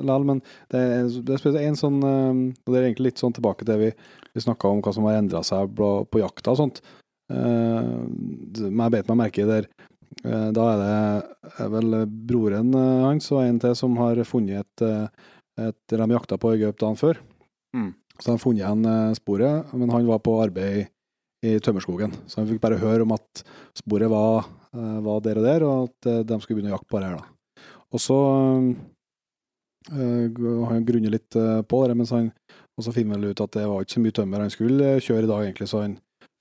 [0.00, 0.24] likevel.
[0.30, 0.40] Men
[0.72, 3.88] det er, det er en sånn Og det er egentlig litt sånn tilbake til vi,
[4.30, 6.80] vi snakka om hva som har endra seg på, på jakta og sånt.
[7.28, 8.06] Uh,
[8.56, 9.68] jeg beit meg merke i der
[10.24, 15.08] Da er det vel broren eh, hans og en til som har funnet et, eh,
[15.68, 17.20] et De jakta på ei gaup dagen før.
[17.76, 17.90] Mm.
[18.16, 20.88] Så de har funnet igjen eh, sporet, men han var på arbeid
[21.44, 22.14] i tømmerskogen.
[22.24, 23.44] Så han fikk bare høre om at
[23.76, 26.92] sporet var, eh, var der og der, og at eh, de skulle begynne å jakte
[26.92, 27.20] på det her.
[27.20, 27.64] da.
[27.94, 28.18] Og så
[29.92, 30.26] øh,
[30.64, 31.36] har han grunnet litt
[31.68, 32.32] på det, mens han
[32.74, 35.28] og så finner han ut at det var ikke så mye tømmer han skulle kjøre
[35.28, 35.68] i dag, egentlig.
[35.70, 35.92] Så han,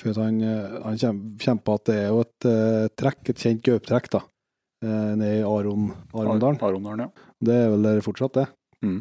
[0.03, 0.99] for han, øh, han
[1.39, 4.23] kommer på at det er jo et uh, trekk, et kjent gaupetrekk, da,
[4.83, 6.57] Uh, nede i Aron, Arondalen.
[6.59, 7.27] Arondalen, ja.
[7.39, 8.47] Det er vel der fortsatt, det.
[8.83, 8.97] Mm.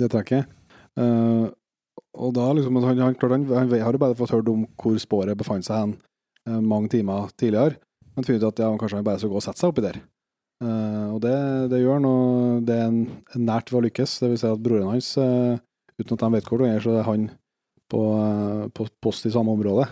[0.00, 0.48] Det trekket.
[0.96, 1.50] Uh,
[2.16, 4.96] og da liksom, han, han, klart, han, han har jo bare fått hørt om hvor
[5.02, 5.92] sporet befant seg hen
[6.48, 7.76] eh, mange timer tidligere,
[8.14, 10.00] men finner ut at ja, kanskje han bare skal gå og sette seg oppi der.
[10.64, 11.36] Uh, og det,
[11.70, 13.02] det gjør han, og det er en,
[13.36, 14.16] en nært ved å lykkes.
[14.24, 15.60] Det vil si at broren hans, uh,
[16.00, 17.28] uten at de vet hvor det er, så er han
[17.92, 19.86] på, uh, på post i samme område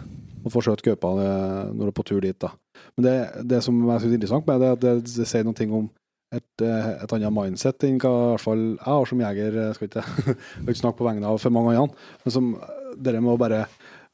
[0.46, 2.38] og får skjøt gaupa eh, når du er på tur dit.
[2.38, 2.52] da.
[2.96, 3.16] Men det,
[3.50, 5.90] det som jeg synes er interessant med det, er at det, det sier noe om
[6.34, 9.60] et, eh, et annet mindset enn hva i hvert fall jeg har som jeger.
[9.62, 12.56] Jeg skal ikke, jeg ikke snakke på vegne av for mange andre, men som
[12.96, 13.66] dere må bare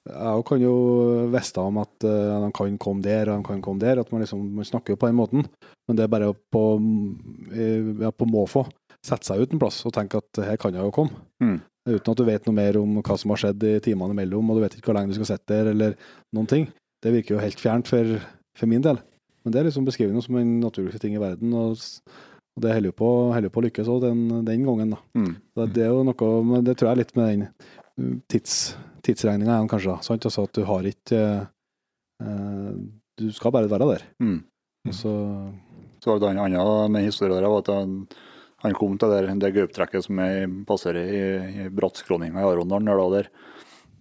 [0.03, 0.75] Jeg kan jo
[1.31, 4.25] vite om at eh, de kan komme der og de kan komme der, at man
[4.25, 5.47] liksom man snakker jo på den måten,
[5.87, 6.63] men det er bare på,
[7.55, 8.65] eh, ja, på måfå
[9.03, 11.23] sette seg ut en plass og tenke at her kan jeg jo komme.
[11.43, 11.61] Mm.
[11.89, 14.59] Uten at du vet noe mer om hva som har skjedd i timene imellom, og
[14.59, 15.97] du vet ikke hvor lenge du skal sitte der, eller
[16.37, 16.69] noen ting.
[17.03, 18.13] Det virker jo helt fjernt for,
[18.59, 19.01] for min del.
[19.43, 21.83] Men det er liksom beskrevet som en naturlig ting i verden, og,
[22.55, 25.01] og det holder jo på, på å lykkes òg den, den gangen, da.
[25.19, 25.33] Mm.
[25.59, 28.57] Det, det er jo noe, men det tror jeg er litt med den uh, tids,
[29.03, 29.97] tidsregninga igjen, kanskje.
[29.97, 30.31] da, sant?
[30.31, 31.23] Altså at du har ikke
[32.23, 32.73] eh,
[33.19, 34.05] Du skal bare være der.
[34.23, 34.39] Mm.
[34.87, 35.15] Og så
[36.03, 38.15] Så var det en annen med historie der, var at
[38.62, 41.22] han, kom til det, det gaupetrekket som er, passerer i,
[41.64, 42.86] i brattskråninga i Arondalen.
[42.86, 43.28] Der,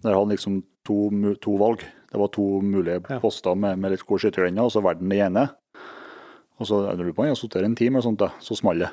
[0.02, 1.10] der, hadde han liksom to,
[1.42, 1.82] to valg.
[2.12, 3.18] Det var to mulige Ja.
[3.22, 5.44] poster med, med litt god skyttergrener, og så valgte han det ene.
[6.60, 8.54] Og så jeg lurer på han har sittet der en time, eller sånt, da, så
[8.58, 8.90] smalt det.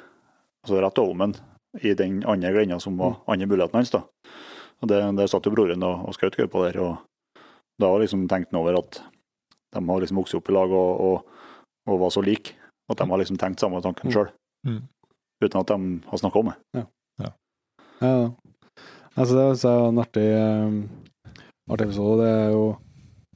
[0.63, 1.35] Altså rett over men
[1.83, 3.91] i den andre grenda som var andre muligheten hans.
[3.93, 4.01] da.
[4.81, 7.43] Og det, Der satt jo broren og, og skjøt gaupa der, og
[7.79, 9.01] da liksom tenkt han over at
[9.75, 11.43] de har liksom vokst opp i lag og, og,
[11.87, 12.55] og var så like.
[12.89, 14.15] At de har liksom tenkt samme tanken Mm.
[14.15, 14.31] sjøl,
[14.65, 14.81] Mm.
[15.43, 16.57] Uten at de har snakka om det.
[16.79, 16.85] Ja.
[19.19, 20.77] Altså, det er jo en artig, um,
[21.73, 22.19] artig episode.
[22.21, 22.65] Det er jo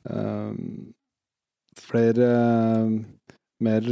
[0.10, 0.60] um,
[1.84, 2.30] flere
[2.86, 2.94] um,
[3.64, 3.90] mer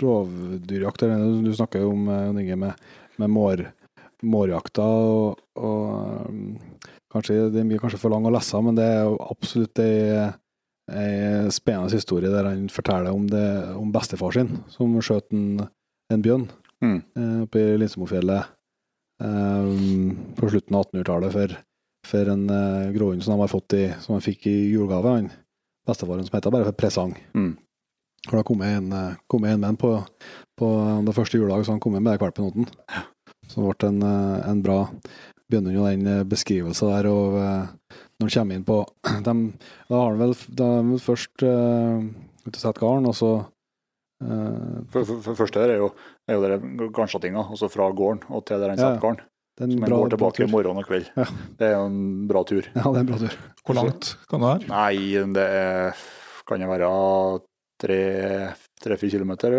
[0.00, 1.04] rovdyrjakt.
[1.06, 2.90] eller Du snakker jo om uh, Jon Inge, med,
[3.22, 3.64] med mår,
[4.26, 4.82] mårjakta.
[4.82, 6.56] Og, og um,
[7.14, 10.30] kanskje, det blir kanskje for lang å lese, men det er jo absolutt ei,
[10.90, 13.46] ei spennende historie der han forteller om, det,
[13.78, 15.68] om bestefar sin, som skjøt en,
[16.10, 16.50] en bjørn
[16.84, 17.00] Mm.
[17.16, 18.52] eh, oppe i Linsemofjellet
[19.20, 21.56] um, på slutten av 1800-tallet for,
[22.08, 25.32] for en uh, gråhund som de har fått i, som han fikk i julegave, han
[25.86, 27.16] bestefaren som heter bare for presang.
[27.34, 27.54] Mm.
[28.28, 29.94] For da kom jeg en, eh, kom jeg en med han på,
[30.60, 30.68] på
[31.06, 32.68] det første juledag, så han kom inn med valpen åten.
[33.48, 34.80] Så det ble en, eh, en bra
[35.50, 38.78] begynner jo den eh, beskrivelsen der, og eh, når han kommer inn på
[39.26, 39.34] de,
[39.88, 42.04] Da har han vel, vel først uh,
[42.44, 43.48] ute og setter garn, og så eh,
[44.20, 45.90] For, for, for første her er jo,
[46.28, 49.22] er jo dere garnsattinga, altså fra gården og til der han Ja, setter garn.
[49.56, 51.08] det Som en går tilbake i morgen og kveld.
[51.16, 51.24] Ja.
[51.56, 52.68] Det er jo en bra tur.
[52.74, 53.38] Ja, det er en bra tur.
[53.64, 54.68] Hvor langt kan det være?
[54.68, 56.04] Nei, det er,
[56.48, 56.92] kan jo være
[57.80, 59.56] tre-fire kilometer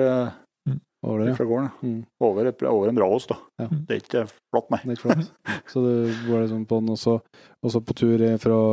[0.70, 0.78] mm.
[1.10, 1.36] Over det, ja.
[1.40, 1.70] fra gården.
[1.82, 2.00] Mm.
[2.22, 3.40] Over, over en bra ås, da.
[3.58, 3.68] Ja.
[3.72, 4.82] Det er ikke flatt, nei.
[4.84, 5.34] Det er ikke flatt.
[5.74, 5.92] Så du
[6.28, 8.64] går liksom på den, og så, på tur for å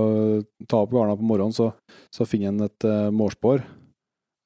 [0.69, 1.70] ta opp garna på morgenen, så,
[2.12, 3.65] så finner en et uh, mårspor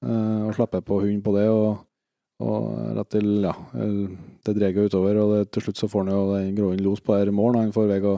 [0.02, 1.82] eh, og slipper på hund på det, og,
[2.42, 2.68] og
[2.98, 3.54] rett til, ja,
[4.46, 7.16] det dreier utover, og det, til slutt så får han jo den gråhunden los på
[7.16, 8.16] her morgen, han får vei å,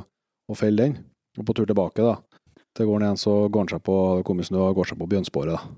[0.48, 1.01] å felle den,
[1.39, 2.19] og på tur tilbake da,
[2.74, 5.74] til gården igjen, så går han seg på, kommer og går seg på bjønnsporet da.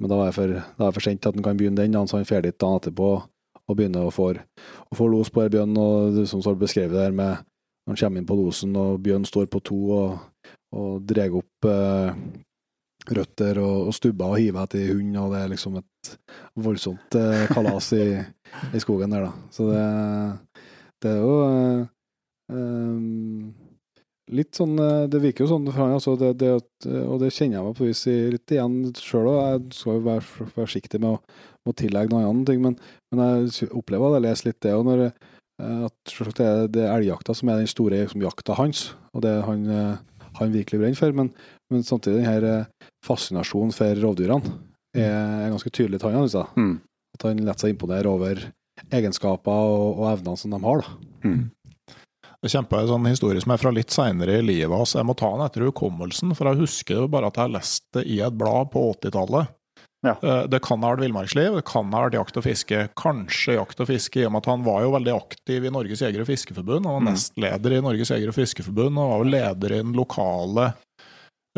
[0.00, 2.28] Men da er det for, for sent til at han kan begynne den, så han
[2.28, 3.10] drar dit dagen etterpå,
[3.70, 7.14] og begynner å få, å få los på Bjørn, og det som står beskrevet der
[7.14, 7.44] med
[7.86, 10.46] når han kommer inn på losen, og Bjørn står på to og,
[10.76, 12.16] og drar opp eh,
[13.16, 16.12] røtter og, og stubber og hiver etter hund, og det er liksom et
[16.60, 18.04] voldsomt eh, kalas i,
[18.74, 19.48] i, skogen der, da.
[19.54, 19.82] Så det,
[21.02, 21.82] det er jo eh,
[22.54, 23.50] um,
[24.30, 26.52] litt sånn eh, Det virker jo sånn altså, det, det,
[27.02, 29.40] og det kjenner jeg meg på vis litt igjen sjøl òg.
[29.40, 32.78] Jeg skal jo være forsiktig med å, med å tillegge noen annen ting, men,
[33.10, 34.76] men jeg opplever at jeg leser litt det.
[34.78, 35.08] og når
[35.60, 39.34] at det er, det er elgjakta som er den store liksom, jakta hans, og det
[39.44, 39.66] han,
[40.38, 41.12] han virkelig brenner for.
[41.12, 41.28] Men,
[41.70, 42.54] men samtidig denne
[43.06, 44.54] fascinasjonen for rovdyrene
[44.96, 46.24] er, er ganske tydelig til han.
[46.26, 46.46] Altså.
[46.58, 46.74] Mm.
[47.16, 48.42] At han lar seg imponere over
[48.90, 50.84] egenskaper og, og evnene som de har.
[50.84, 51.28] da.
[51.28, 51.40] Mm.
[52.40, 54.96] Jeg kjemper en sånn historie som er fra litt seinere i livet hans.
[54.96, 57.84] Jeg må ta den etter hukommelsen, for jeg husker jo bare at jeg har lest
[57.92, 59.50] det i et blad på 80-tallet.
[60.06, 60.14] Ja.
[60.24, 62.86] Eh, det kan ha vært villmarksliv, det kan ha vært jakt og fiske.
[62.96, 66.00] Kanskje jakt og fiske, i og med at han var jo veldig aktiv i Norges
[66.06, 66.88] jeger- og fiskeforbund.
[66.88, 67.10] Han var mm.
[67.12, 70.70] nestleder i Norges jeger- og fiskeforbund, og var jo leder i den lokale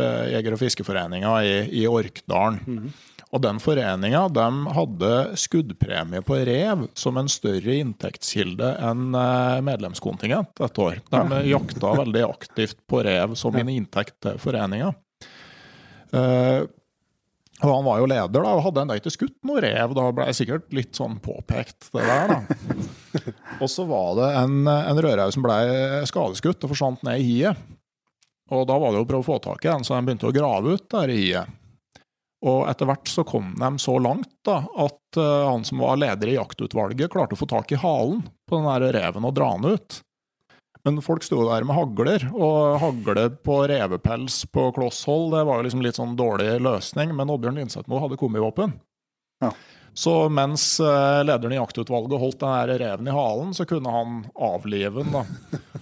[0.01, 2.61] jeger- og fiskeforeninga i, i Orkdalen.
[2.67, 2.93] Mm.
[3.33, 4.47] Og den foreninga de
[4.77, 11.01] hadde skuddpremie på rev som en større inntektskilde enn eh, medlemskontingent et år.
[11.09, 14.93] De jakta veldig aktivt på rev som en inntekt til foreninga.
[16.13, 16.69] Uh,
[17.63, 19.95] og han var jo leder, da, og hadde ennå ikke skutt noe rev.
[19.97, 22.41] Da ble jeg sikkert litt sånn påpekt, det der, da.
[23.63, 25.57] og så var det en, en rødrev som ble
[26.11, 27.69] skadeskutt og forsvant ned i hiet.
[28.53, 30.29] Og da var det jo å prøve å få tak i den, så de begynte
[30.29, 31.59] å grave ut der i hiet.
[32.43, 36.33] Og etter hvert så kom de så langt da, at uh, han som var leder
[36.33, 39.79] i jaktutvalget, klarte å få tak i halen på den der reven og dra den
[39.79, 40.01] ut.
[40.83, 45.61] Men folk sto der med hagler, og hagle på revepels på kloss hold, det var
[45.61, 47.15] jo liksom litt sånn dårlig løsning.
[47.15, 48.75] Men Oddbjørn Linseth-Moe hadde våpen.
[49.43, 49.53] Ja.
[49.95, 55.03] Så mens eh, lederen i jaktutvalget holdt den reven i halen, så kunne han avlive
[55.03, 55.13] den.
[55.13, 55.25] da.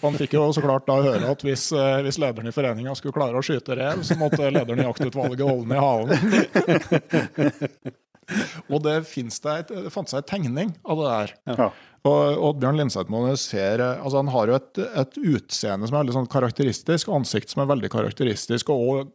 [0.03, 3.15] Han fikk jo så klart da høre at hvis, eh, hvis lederen i foreninga skulle
[3.15, 6.11] klare å skyte rev, så måtte lederen i jaktutvalget holde den i halen.
[8.71, 11.33] Og det, det fantes ei tegning av det der.
[11.51, 11.71] Ja.
[12.09, 16.31] Og Oddbjørn Lindseth ser altså Han har jo et, et, utseende som er veldig sånn
[16.33, 19.11] karakteristisk, ansikt som er veldig karakteristisk, og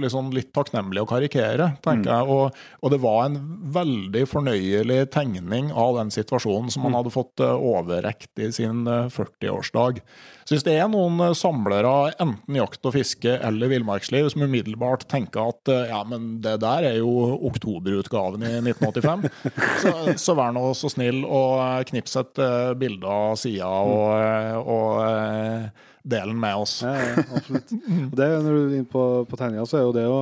[0.00, 2.14] liksom litt takknemlig å karikere, tenker mm.
[2.14, 2.32] jeg.
[2.32, 3.38] Og, og, det var en
[3.76, 6.98] veldig fornøyelig tegning av den situasjonen som han mm.
[7.00, 10.00] hadde fått overrekt i sin 40-årsdag.
[10.44, 15.52] Så hvis det er noen samlere, enten jakt og fiske eller villmarksliv, som umiddelbart tenker
[15.52, 17.12] at ja, men det der er jo
[17.50, 19.28] oktoberutgaven i 1985,
[19.84, 21.44] så, så vær nå så snill å
[21.88, 22.42] knipse et
[22.80, 26.80] bilde av sida og, og uh, del med oss.
[26.82, 27.72] Ja, ja absolutt.
[28.10, 30.18] Og det, når du er inne på, på tegninga, så er jo det jo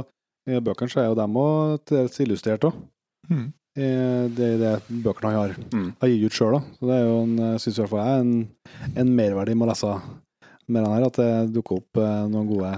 [0.51, 2.77] I bøkene så er jo dem òg til dels illustrert òg.
[3.31, 3.49] Mm.
[3.81, 5.87] Det er det bøkene han har, mm.
[6.03, 6.57] har gitt ut sjøl.
[6.79, 9.71] Så det er jo en, synes i hvert fall jeg, en, en merverdi med å
[9.73, 9.95] lese
[10.71, 12.73] mer enn her, at det dukker opp eh, noen gode,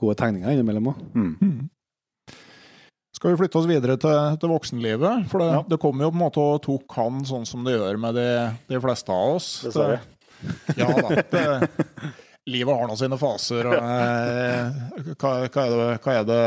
[0.00, 1.06] gode tegninger innimellom òg.
[1.14, 1.30] Mm.
[1.40, 1.70] mm.
[3.14, 5.28] Skal vi flytte oss videre til, til voksenlivet?
[5.30, 5.60] For det, ja.
[5.70, 8.26] det kom jo på en måte og tok han sånn som det gjør med de,
[8.68, 9.48] de fleste av oss.
[9.64, 10.00] Dessverre.
[10.76, 11.22] Ja da.
[11.30, 11.44] Det,
[12.50, 13.70] livet har nå sine faser.
[13.70, 16.40] Og, eh, hva, hva, er det, hva, er det,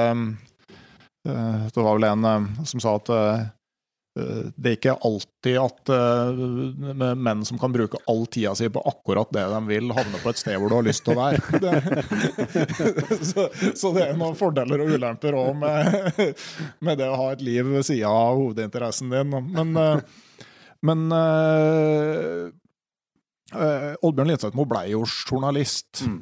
[1.32, 3.46] eh, Det var vel en eh, som sa at Eh,
[4.56, 9.30] det er ikke alltid at uh, menn som kan bruke all tida si på akkurat
[9.36, 11.42] det de vil, havner på et sted hvor du har lyst til å være.
[11.68, 11.74] Det,
[13.30, 15.86] så, så, det er noen fordeler og ulemper òg med,
[16.84, 19.38] med, det å ha et liv ved sida av hovedinteressen din.
[19.54, 20.46] Men, uh,
[20.88, 22.48] men uh,
[23.54, 26.04] Oddbjørn Linseth-Moe ble jo journalist.
[26.06, 26.22] Mm.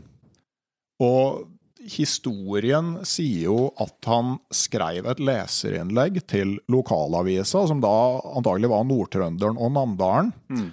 [1.05, 1.55] Og
[1.90, 7.94] historien sier jo at han skrev et leserinnlegg til lokalavisa, som da
[8.36, 10.34] antagelig var Nord-Trønderen og Namdalen.
[10.49, 10.68] Mm.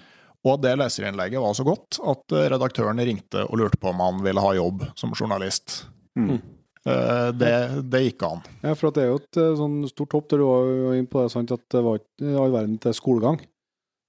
[0.49, 4.43] Og det leserinnlegget var så godt at redaktøren ringte og lurte på om han ville
[4.43, 5.85] ha jobb som journalist.
[6.19, 6.41] Mm.
[6.85, 7.55] Eh, det,
[7.93, 8.43] det, gikk an.
[8.65, 11.23] Ja, for det er jo et eh, sånn stort hopp der du var inne på
[11.23, 13.39] det, sant, at det var ikke all verden til skolegang.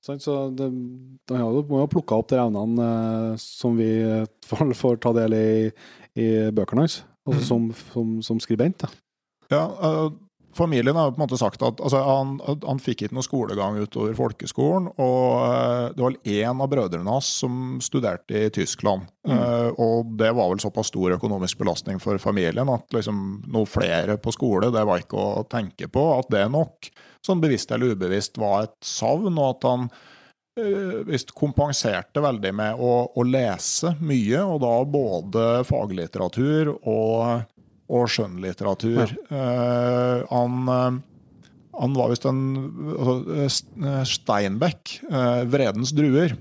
[0.04, 0.24] Sant?
[0.26, 0.72] Så det,
[1.30, 3.92] de må jo ha plukka opp de evnene eh, som vi
[4.50, 5.50] får, får ta del i
[6.19, 7.48] i bøkene hans, altså mm.
[7.48, 8.85] som, som, som, skribent.
[8.85, 8.91] Da.
[9.53, 10.11] Ja, uh,
[10.53, 14.14] Familien har på en måte sagt at altså, han, han, fikk ikke noe skolegang utover
[14.18, 14.91] folkeskolen.
[15.02, 19.07] Og uh, det var én av brødrene hans som studerte i Tyskland.
[19.26, 19.34] Mm.
[19.34, 24.19] Uh, og det var vel såpass stor økonomisk belastning for familien at liksom, noe flere
[24.22, 26.06] på skole, det var ikke å tenke på.
[26.19, 26.91] At det nok,
[27.26, 29.34] sånn bevisst eller ubevisst, var et savn.
[29.34, 29.90] og at han
[31.08, 37.48] visst kompenserte veldig med å, å, lese mye, og da både faglitteratur og,
[37.90, 39.16] og skjønnlitteratur.
[39.32, 39.42] Ja.
[40.30, 41.02] Uh, han,
[41.74, 42.42] Han var visst en
[42.94, 43.60] altså, eh,
[43.90, 46.38] eh, Steinbeck, eh, 'Vredens druer'.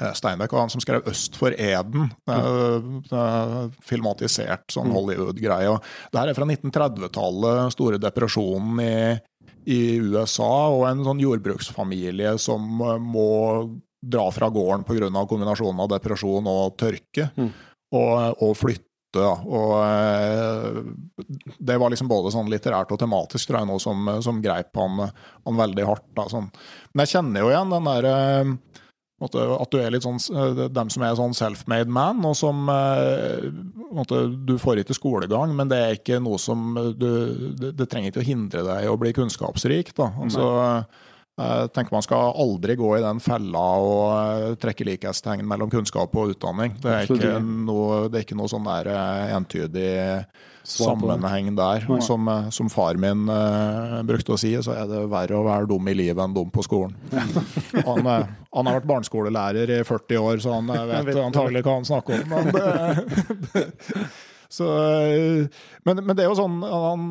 [0.00, 2.10] Eh, Steinbeck var han som skrev 'Øst for Eden'.
[2.28, 5.70] eh, eh, filmatisert sånn Hollywood-greie.
[5.70, 5.82] og
[6.12, 9.20] Det her er fra 1930-tallet, store depresjonen i,
[9.68, 13.28] i USA, og en sånn jordbruksfamilie som eh, må
[13.98, 15.10] dra fra gården pga.
[15.28, 17.50] kombinasjonen av depresjon og tørke, Mm.
[17.92, 18.84] og, og flytte.
[19.12, 19.32] Da.
[19.40, 20.82] Og eh,
[21.58, 25.00] det var liksom både sånn litterært og tematisk tror jeg, noe som, som greip han,
[25.46, 26.04] han veldig hardt.
[26.14, 26.50] Da, sånn.
[26.92, 28.52] Men jeg kjenner jo igjen den der eh,
[29.18, 33.48] at du er litt sånn eh, dem som er sånn self-made man, og som eh,
[34.46, 37.08] Du får ikke skolegang, men det er ikke noe som du
[37.58, 39.90] Det, det trenger ikke å hindre deg i å bli kunnskapsrik.
[39.98, 40.12] Da.
[40.22, 40.44] Altså,
[41.38, 46.14] jeg tenker Man skal aldri gå i den fella og eh, trekke likhetstegn mellom kunnskap
[46.18, 46.74] og utdanning.
[46.82, 49.90] Det er ikke noe, det er ikke noe sånn der eh, entydig
[50.68, 51.86] sammenheng der.
[52.00, 55.68] Som, eh, som far min uh, brukte å si, så er det verre å være
[55.70, 56.96] dum i livet enn dum på skolen.
[57.88, 61.60] Han, eh, han har vært barneskolelærer i 40 år, så han eh, vet vet antagelig
[61.66, 62.30] hva han snakker om.
[62.32, 63.66] Men det,
[64.48, 64.64] så,
[65.04, 65.44] eh,
[65.84, 67.02] men, men det er jo sånn Han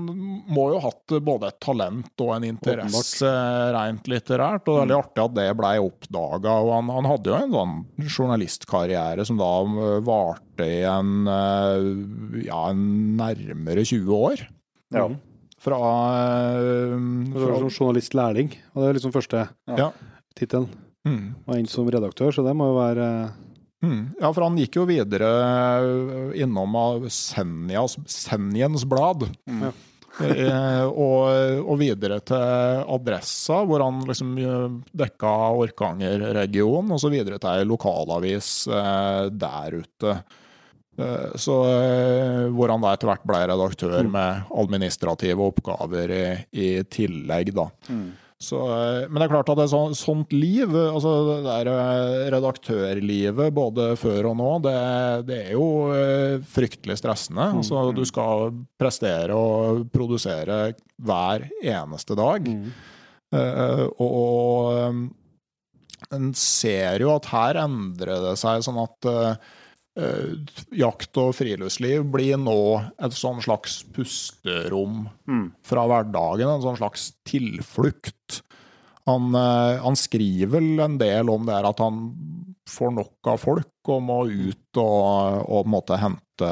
[0.49, 3.29] må jo ha hatt både et talent og en interesse
[3.75, 4.65] rent litterært.
[4.65, 6.55] Og det er veldig artig at det blei oppdaga.
[6.65, 7.75] Og han, han hadde jo en sånn
[8.17, 12.83] journalistkarriere som da eh, varte i en, eh, ja, en
[13.21, 14.45] nærmere 20 år.
[14.97, 15.05] Ja.
[15.61, 15.77] Fra,
[17.33, 19.47] fra som journalistlærling, og det er liksom første
[19.77, 19.91] Ja.
[20.37, 20.69] tittelen.
[21.05, 21.23] mm.
[21.47, 23.07] Og inn som redaktør, så det må jo være
[23.85, 23.99] Mm.
[24.17, 25.27] Ja, for han gikk jo videre
[25.83, 29.27] øh, innom av Senjas, Senjens blad.
[29.45, 29.73] Ja.
[30.17, 37.37] Eh, og, og videre til Adressa, hvor han liksom øh, dekka Orkanger-regionen, og så videre
[37.37, 40.15] til ei lokalavis eh, der ute.
[40.97, 46.69] Eh, så, eh, hvor han da etter hvert ble redaktør med administrative oppgaver i, i
[46.89, 47.69] tillegg, da.
[47.93, 48.07] Mm.
[48.37, 51.69] Så, eh, men det er klart at et sånt, sånt liv, eh, altså det der
[51.71, 54.75] eh, redaktørlivet både før og nå, det,
[55.29, 55.69] det er jo
[56.53, 57.49] fryktelig stressende.
[57.57, 60.59] Altså, du skal prestere og produsere
[61.01, 62.45] hver eneste dag.
[63.35, 64.99] Eh, og og eh,
[66.13, 69.55] en ser jo at her endrer det seg sånn at eh,
[70.77, 72.57] jakt og friluftsliv blir nå
[73.01, 75.51] et sånn slags pusterom Mm.
[75.65, 78.41] fra hverdagen, en sånn slags tilflukt.
[79.07, 82.11] Han, eh, han skriver vel en del om det her at han
[82.67, 86.49] får nok av folk og må ut og, og på en måte hente,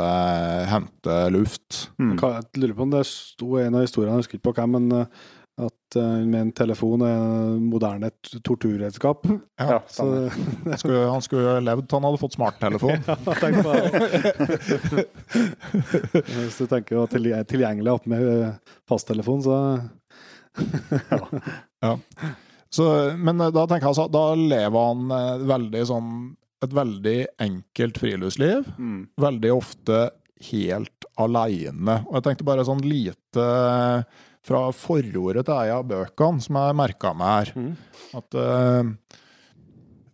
[0.71, 1.89] hente luft.
[1.99, 2.13] Mm.
[2.17, 5.01] Jeg lurer på om det sto en av historiene, jeg husker ikke på hvem, men
[5.01, 8.09] eh, at eh, med en telefon er en moderne
[8.43, 9.27] torturredskap.
[9.59, 10.07] Ja, Så.
[10.65, 13.05] Han skulle, han skulle levd til han hadde fått smarttelefon.
[13.43, 15.05] tenk på det.
[16.33, 18.57] Hvis du tenker å er tilgjengelig opp med eh,
[18.89, 19.55] fasttelefon, så
[22.75, 26.13] Så, men eh, da tenker jeg altså, da lever han eh, veldig sånn,
[26.65, 27.17] et veldig
[27.47, 28.67] enkelt friluftsliv.
[28.75, 29.01] Mm.
[29.21, 30.03] veldig ofte
[30.49, 32.01] helt aleine.
[32.09, 33.45] Og jeg tenkte bare sånn lite
[34.45, 37.53] fra forordet til ei av bøkene som jeg merka meg her.
[37.57, 37.71] Mm.
[38.19, 39.21] At uh,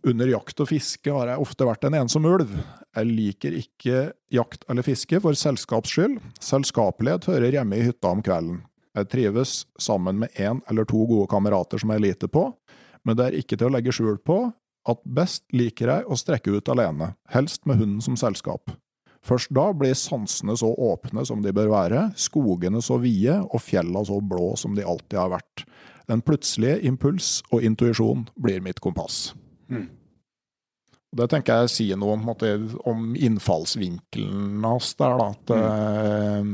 [0.08, 2.54] under jakt og fiske har jeg ofte vært en ensom ulv.
[2.96, 6.18] Jeg liker ikke jakt eller fiske for selskaps skyld.
[6.42, 8.62] Selskapelighet hører hjemme i hytta om kvelden.
[8.96, 12.50] Jeg trives sammen med én eller to gode kamerater som jeg liter på,
[13.08, 14.42] men det er ikke til å legge skjul på
[14.90, 18.74] at best liker jeg å strekke ut alene, helst med hunden som selskap.
[19.22, 24.02] Først da blir sansene så åpne som de bør være, skogene så vide og fjella
[24.08, 25.64] så blå som de alltid har vært.
[26.10, 29.30] Den plutselige impuls og intuisjon blir mitt kompass.
[29.70, 29.86] Mm.
[31.12, 32.30] Det tenker jeg sier noe om,
[32.88, 35.26] om innfallsvinkelen hans der, da.
[35.36, 36.46] At eh,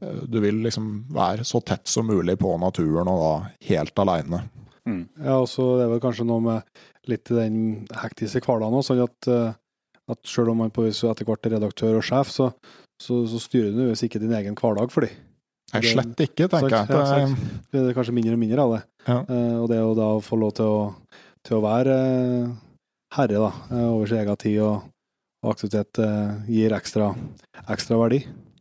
[0.00, 3.34] du vil liksom være så tett som mulig på naturen, og da
[3.68, 4.42] helt aleine.
[5.20, 6.80] Ja, og så er det vel kanskje noe med
[7.10, 7.58] litt i den
[8.00, 9.52] hektiske hverdagen òg, sånn at, eh,
[10.12, 12.50] at selv om man på etter hvert er redaktør og sjef, så,
[13.00, 15.14] så, så styrer du visst ikke din egen hverdag for dem.
[15.70, 16.88] Nei, slett ikke, tenker jeg.
[16.90, 17.26] ja,
[17.70, 18.80] Det, er kanskje mindre og mindre av det.
[19.06, 19.18] Ja.
[19.28, 20.80] Uh, og det å da få lov til å,
[21.46, 22.56] til å være uh,
[23.14, 24.88] herre da, eh, over sin egen tid og,
[25.42, 25.98] og aktivitet
[26.46, 27.08] gir ekstra,
[27.74, 28.20] ekstra verdi.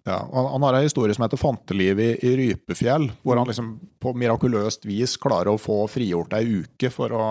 [0.09, 3.75] Ja, han, han har en historie som heter 'Fanteliv i, i Rypefjell', hvor han liksom
[4.01, 7.25] på mirakuløst vis klarer å få frigjort ei uke for å,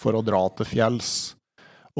[0.00, 1.10] for å dra til fjells.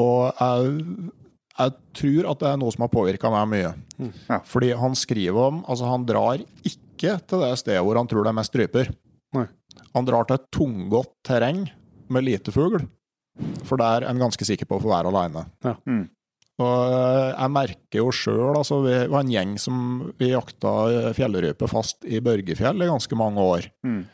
[0.01, 1.11] Og jeg,
[1.59, 3.71] jeg tror at det er noe som har påvirka meg mye.
[4.01, 4.11] Mm.
[4.29, 4.39] Ja.
[4.45, 8.33] Fordi han skriver om Altså, han drar ikke til det stedet hvor han tror det
[8.33, 8.91] er mest ryper.
[9.37, 9.47] Nei.
[9.97, 11.67] Han drar til et tunggått terreng
[12.13, 12.85] med lite fugl,
[13.67, 15.43] for der er han ganske sikker på å få være aleine.
[15.89, 16.05] Mm.
[16.57, 19.81] Og eh, jeg merker jo sjøl, altså vi var en gjeng som
[20.21, 20.73] vi jakta
[21.17, 23.67] fjellrype fast i Børgefjell i ganske mange år.
[23.85, 24.05] Mm.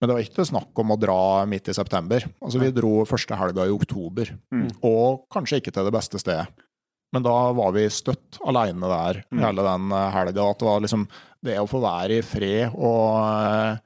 [0.00, 1.16] Men det var ikke snakk om å dra
[1.48, 2.24] midt i september.
[2.40, 4.68] Altså Vi dro første helga i oktober, Mm.
[4.84, 6.48] og kanskje ikke til det beste stedet.
[7.12, 9.40] Men da var vi støtt aleine der Mm.
[9.44, 10.50] hele den eh, helga.
[10.50, 11.08] At det var liksom
[11.42, 13.78] det å få være i fred og, eh,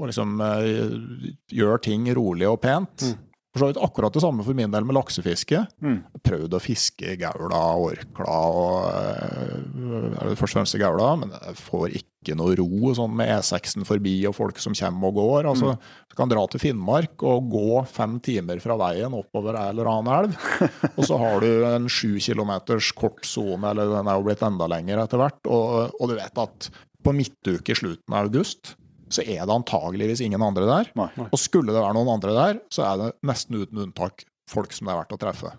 [0.00, 3.04] og liksom eh, gjøre ting rolig og pent.
[3.12, 3.23] Mm.
[3.54, 5.60] For så vidt akkurat det samme for min del med laksefiske.
[5.78, 6.00] Mm.
[6.26, 12.34] Prøvd å fiske gaula, orkla og det først og fremst gaula, men jeg får ikke
[12.34, 15.50] noe ro sånn med E6-en forbi og folk som kommer og går.
[15.52, 15.76] altså
[16.10, 20.14] Du kan dra til Finnmark og gå fem timer fra veien oppover ei eller annen
[20.18, 20.38] elv,
[20.98, 24.66] og så har du en sju kilometers kort sone, eller den er jo blitt enda
[24.74, 26.72] lenger etter hvert, og, og du vet at
[27.04, 28.74] på midtuke i slutten av august
[29.12, 30.92] så er det antageligvis ingen andre der.
[30.98, 31.10] Nei.
[31.26, 34.88] Og skulle det være noen andre der, så er det nesten uten unntak folk som
[34.88, 35.50] det er verdt å treffe.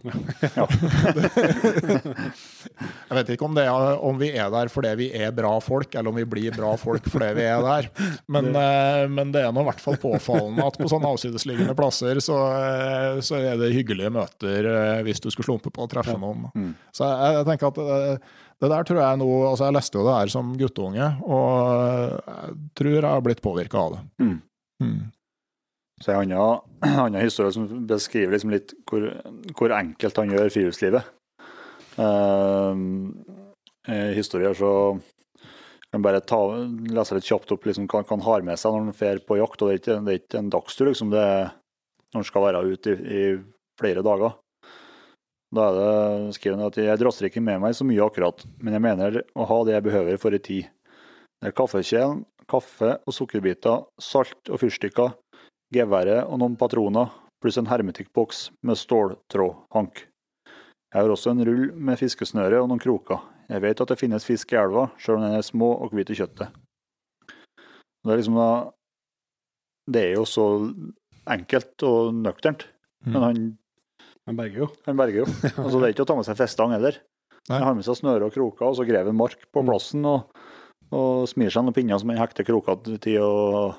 [3.05, 5.95] Jeg vet ikke om, det er, om vi er der fordi vi er bra folk,
[5.95, 7.89] eller om vi blir bra folk fordi vi er der.
[8.29, 12.21] Men, det, men det er nå i hvert fall påfallende at på sånne avsidesliggende plasser
[12.23, 16.17] så, eh, så er det hyggelige møter eh, hvis du skulle slumpe på å treffe
[16.21, 16.41] noen.
[16.53, 16.71] Mm.
[16.93, 17.77] Så jeg, jeg tenker at
[18.61, 21.49] det, det der tror jeg nå altså Jeg leste jo det her som guttunge, og
[22.15, 24.03] jeg tror jeg har blitt påvirka av det.
[24.23, 24.37] Mm.
[24.83, 25.01] Mm.
[26.03, 26.59] Så en annen,
[27.05, 29.09] annen historie som beskriver liksom litt hvor,
[29.55, 31.11] hvor enkelt han gjør friluftslivet.
[31.95, 32.75] Uh,
[34.15, 34.71] historier så
[35.91, 36.39] kan bare ta,
[36.91, 39.61] lese litt kjapt opp liksom, hva han har med seg når han drar på jakt.
[39.61, 41.45] og Det er ikke, det er ikke en dagstur, liksom, det er
[42.15, 43.23] når han skal være ute i, i
[43.79, 44.35] flere dager.
[45.53, 48.83] Da er det, skrevet at jeg drasser ikke med meg så mye akkurat, men jeg
[48.83, 50.71] mener å ha det jeg behøver for ei tid.
[51.39, 55.13] Det er kaffekjelen, kaffe og sukkerbiter, salt og fyrstikker,
[55.75, 57.11] geværet og noen patroner,
[57.43, 60.05] pluss en hermetikkboks med ståltrådhank.
[60.95, 63.19] Jeg har også en rull med fiskesnøre og noen kroker.
[63.51, 66.09] Jeg vet at det finnes fisk i elva, sjøl om den er små og hvit
[66.13, 66.55] i kjøttet.
[68.05, 68.49] Det er liksom da
[69.85, 70.45] Det er jo så
[71.29, 72.63] enkelt og nøkternt,
[73.05, 73.41] men han,
[74.25, 74.67] Han berger jo.
[74.87, 75.25] han berger jo.
[75.61, 76.97] Altså, det er ikke å ta med seg festang heller.
[77.45, 77.59] Nei.
[77.59, 80.31] Han har med seg snøre og kroker, og så greven mark på plassen, og,
[80.89, 83.75] og smir seg noen pinner som han hekter krokene til, og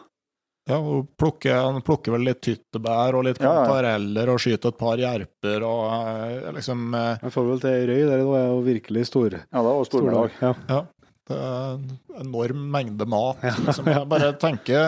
[0.71, 3.65] Ja, og plukker, han plukker vel litt tyttebær og litt Ja, ja.
[3.67, 7.85] kantareller og skyter et par jerper og eh, liksom eh, Han får vel til ei
[7.91, 9.37] røy der, det er jo virkelig stor.
[9.43, 10.41] Ja, det var stormiddag.
[10.43, 10.81] Ja.
[11.31, 11.87] det er en
[12.23, 13.43] enorm mengde mat.
[13.67, 13.91] Liksom.
[13.95, 14.83] Jeg bare tenker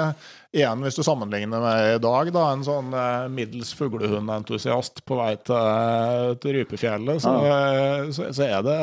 [0.57, 5.35] igjen, hvis du sammenligner med i dag, da, en sånn eh, middels fuglehundentusiast på vei
[5.45, 7.59] til, til Rypefjellet, så, ja.
[8.15, 8.77] så, så er det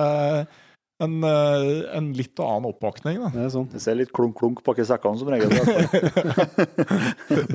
[1.03, 1.63] en, eh,
[1.97, 3.15] en litt annen oppvåkning.
[3.23, 3.27] Da.
[3.33, 3.67] Det er sånn.
[3.73, 5.49] Det ser litt klunk-klunk bak i sekkene som regel.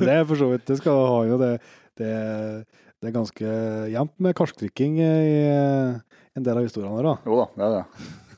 [0.01, 1.51] Det er for så vidt Det skal ha jo det
[1.99, 2.11] Det,
[3.01, 3.47] det er ganske
[3.93, 5.05] jevnt med karskdrikking i
[6.37, 7.15] en del av historiene her, da.
[7.25, 7.85] Jo da, det er det.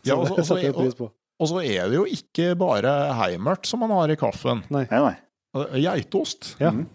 [0.06, 1.06] Ja, og og så- pris på.
[1.42, 4.58] Og så er det jo ikke bare heimert som man har i kaffen.
[4.70, 5.16] Nei, nei.
[5.54, 6.54] Geitost.
[6.62, 6.72] Ja.
[6.76, 6.86] Mhm.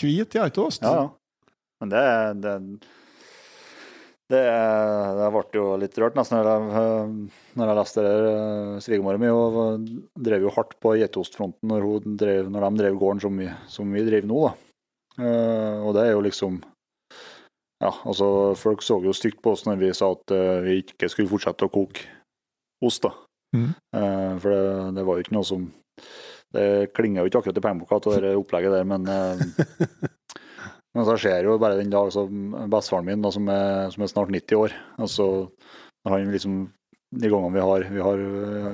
[0.00, 0.82] Hvit geitost.
[0.82, 1.08] Ja, ja.
[1.80, 2.04] Men det
[2.42, 2.52] Det,
[4.30, 4.42] det,
[5.18, 7.10] det ble jo litt rørt nesten når jeg,
[7.58, 8.14] når jeg leste det.
[8.26, 8.78] der.
[8.82, 9.30] Svigermora mi
[10.28, 11.86] drev jo hardt på geitostfronten når,
[12.18, 14.40] drev, når de drev gården som vi, som vi driver nå.
[14.48, 14.54] da.
[15.16, 16.58] Eh, og det er jo liksom
[17.80, 21.08] Ja, altså folk så jo stygt på oss når vi sa at eh, vi ikke
[21.12, 22.06] skulle fortsette å koke
[22.84, 23.12] ost, da.
[23.96, 25.66] Eh, for det, det var jo ikke noe som
[26.54, 29.40] Det klinger jo ikke akkurat i pengeboka til det opplegget der, men eh,
[30.96, 34.10] men så skjer jo bare den dag som bestefaren min, da, som, er, som er
[34.12, 35.28] snart 90 år altså
[36.08, 36.66] han liksom
[37.16, 38.22] De gangene vi har vi har,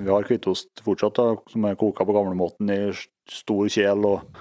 [0.02, 2.78] vi har hvitost fortsatt, da, som er koka på gamlemåten i
[3.30, 4.38] stor kjel, og,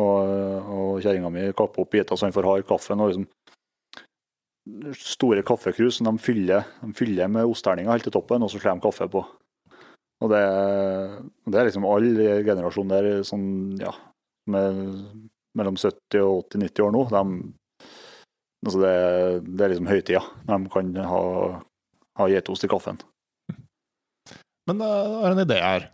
[0.00, 0.30] og,
[0.72, 3.28] og kjerringa mi kapper opp biter så han får hard kaffe og liksom
[4.98, 8.76] Store kaffekrus som de fyller, de fyller med osterninger helt til toppen, og så slår
[8.76, 9.22] de kaffe på.
[10.24, 10.42] Og det,
[11.46, 13.44] det er liksom alle generasjoner der sånn,
[13.78, 13.92] ja,
[14.50, 14.80] med
[15.58, 17.22] mellom 70 og 80-90 år nå, de,
[18.66, 18.94] altså det,
[19.58, 20.22] det er liksom høytida.
[20.48, 21.22] når De kan ha,
[22.18, 22.98] ha geitost i kaffen.
[24.68, 25.86] Men det er en idé her.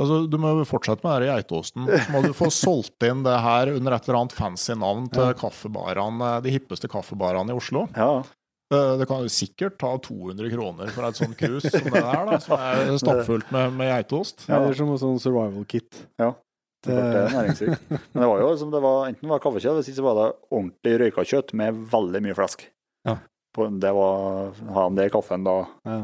[0.00, 1.84] Altså, du må jo fortsette med den geitosten.
[1.90, 5.28] Så må du få solgt inn det her under et eller annet fancy navn til
[5.28, 6.38] Ja.
[6.42, 7.84] de hippeste kaffebarene i Oslo.
[7.94, 8.22] Ja,
[8.72, 12.38] Det kan jo sikkert ta 200 kroner for et sånt krus som det her, da,
[12.40, 14.46] som er stappfullt med, med geitost.
[14.48, 16.06] Ja, det er som en sånn survival kit.
[16.18, 16.32] er
[16.82, 17.84] det næringsrikt.
[17.90, 20.28] Men det var jo som det var, enten var kaffekjøtt, hvis ikke så var det
[20.50, 22.64] ordentlig røyka kjøtt med veldig mye flesk.
[23.06, 23.18] Ja.
[23.52, 25.98] På, det var, Hadde de det i kaffen, da, Ja.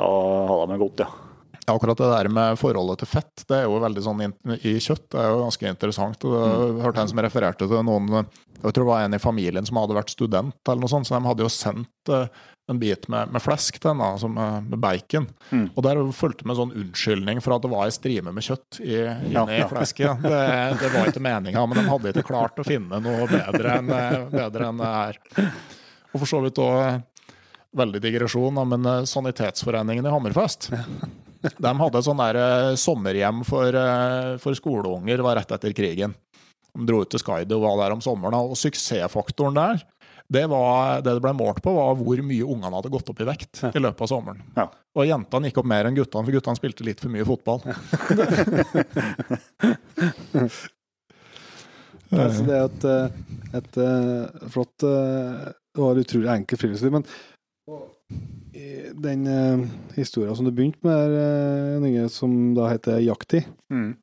[0.00, 0.08] da
[0.48, 1.27] hadde de det godt, ja.
[1.68, 4.22] Akkurat det der med forholdet til fett, det er jo veldig sånn
[4.58, 6.28] i kjøtt, det er jo ganske interessant.
[6.28, 9.66] Og jeg hørte en som refererte til noen Jeg tror det var en i familien
[9.68, 12.24] som hadde vært student, eller noe sånt, så de hadde jo sendt eh,
[12.68, 15.28] en bit med, med flesk til henne, altså med, med bacon.
[15.52, 15.68] Mm.
[15.74, 18.96] Og der fulgte med sånn unnskyldning for at det var ei strime med kjøtt i,
[18.98, 19.68] inni Ja, ja.
[19.70, 20.24] flesket.
[20.24, 20.40] Det,
[20.82, 23.94] det var ikke meninga, men de hadde ikke klart å finne noe bedre enn,
[24.34, 25.22] bedre enn det her.
[26.12, 26.98] Og for så vidt òg
[27.78, 30.70] veldig digresjon, men eh, Sanitetsforeningen i Hammerfest
[31.64, 36.16] de hadde et sånn der eh, sommerhjem for, eh, for skoleunger var rett etter krigen.
[36.74, 39.80] De dro ut til Skaidi og var der om sommeren, og suksessfaktoren der
[40.28, 43.26] det, var, det det ble målt på, var hvor mye ungene hadde gått opp i
[43.28, 44.42] vekt i løpet av sommeren.
[44.58, 44.66] Ja.
[44.98, 47.62] Og jentene gikk opp mer enn guttene, for guttene spilte litt for mye fotball.
[52.12, 55.48] Altså, det er et, et, et, eh, flott og
[55.78, 57.08] Det var utrolig enkelt friluftsliv, men
[58.98, 59.64] den uh,
[59.94, 63.96] historien som du begynte med, der, Jon Inge, som da heter Jakti Mm.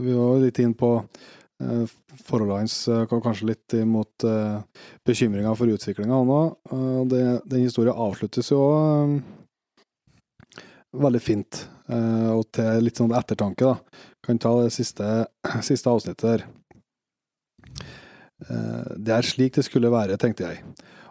[0.00, 1.84] Vi var litt inn på uh,
[2.24, 4.62] forholdet hans, eh, kanskje litt imot uh,
[5.04, 6.38] bekymringer for utviklinga nå.
[6.72, 7.12] òg.
[7.44, 9.14] den historien avsluttes jo eh,
[10.92, 14.02] veldig fint, eh, og til litt sånn ettertanke, da.
[14.22, 15.26] Kan ta det siste,
[15.68, 16.44] siste avsnittet der.
[18.48, 20.64] Eh, Det er slik det skulle være, tenkte jeg,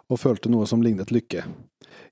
[0.08, 1.44] og følte noe som lignet lykke.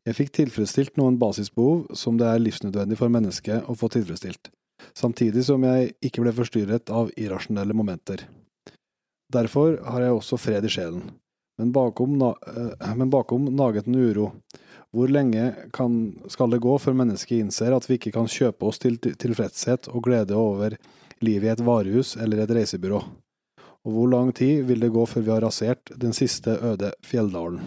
[0.09, 4.49] Jeg fikk tilfredsstilt noen basisbehov som det er livsnødvendig for mennesket å få tilfredsstilt,
[4.97, 8.25] samtidig som jeg ikke ble forstyrret av irrasjonelle momenter.
[9.31, 11.05] Derfor har jeg også fred i sjelen,
[11.61, 14.33] men bakom, eh, men bakom naget en uro.
[14.91, 18.79] Hvor lenge kan, skal det gå før mennesket innser at vi ikke kan kjøpe oss
[18.79, 20.77] til- tilfredshet og glede over
[21.21, 23.05] livet i et varehus eller et reisebyrå?
[23.85, 27.61] Og hvor lang tid vil det gå før vi har rasert den siste øde fjelldalen?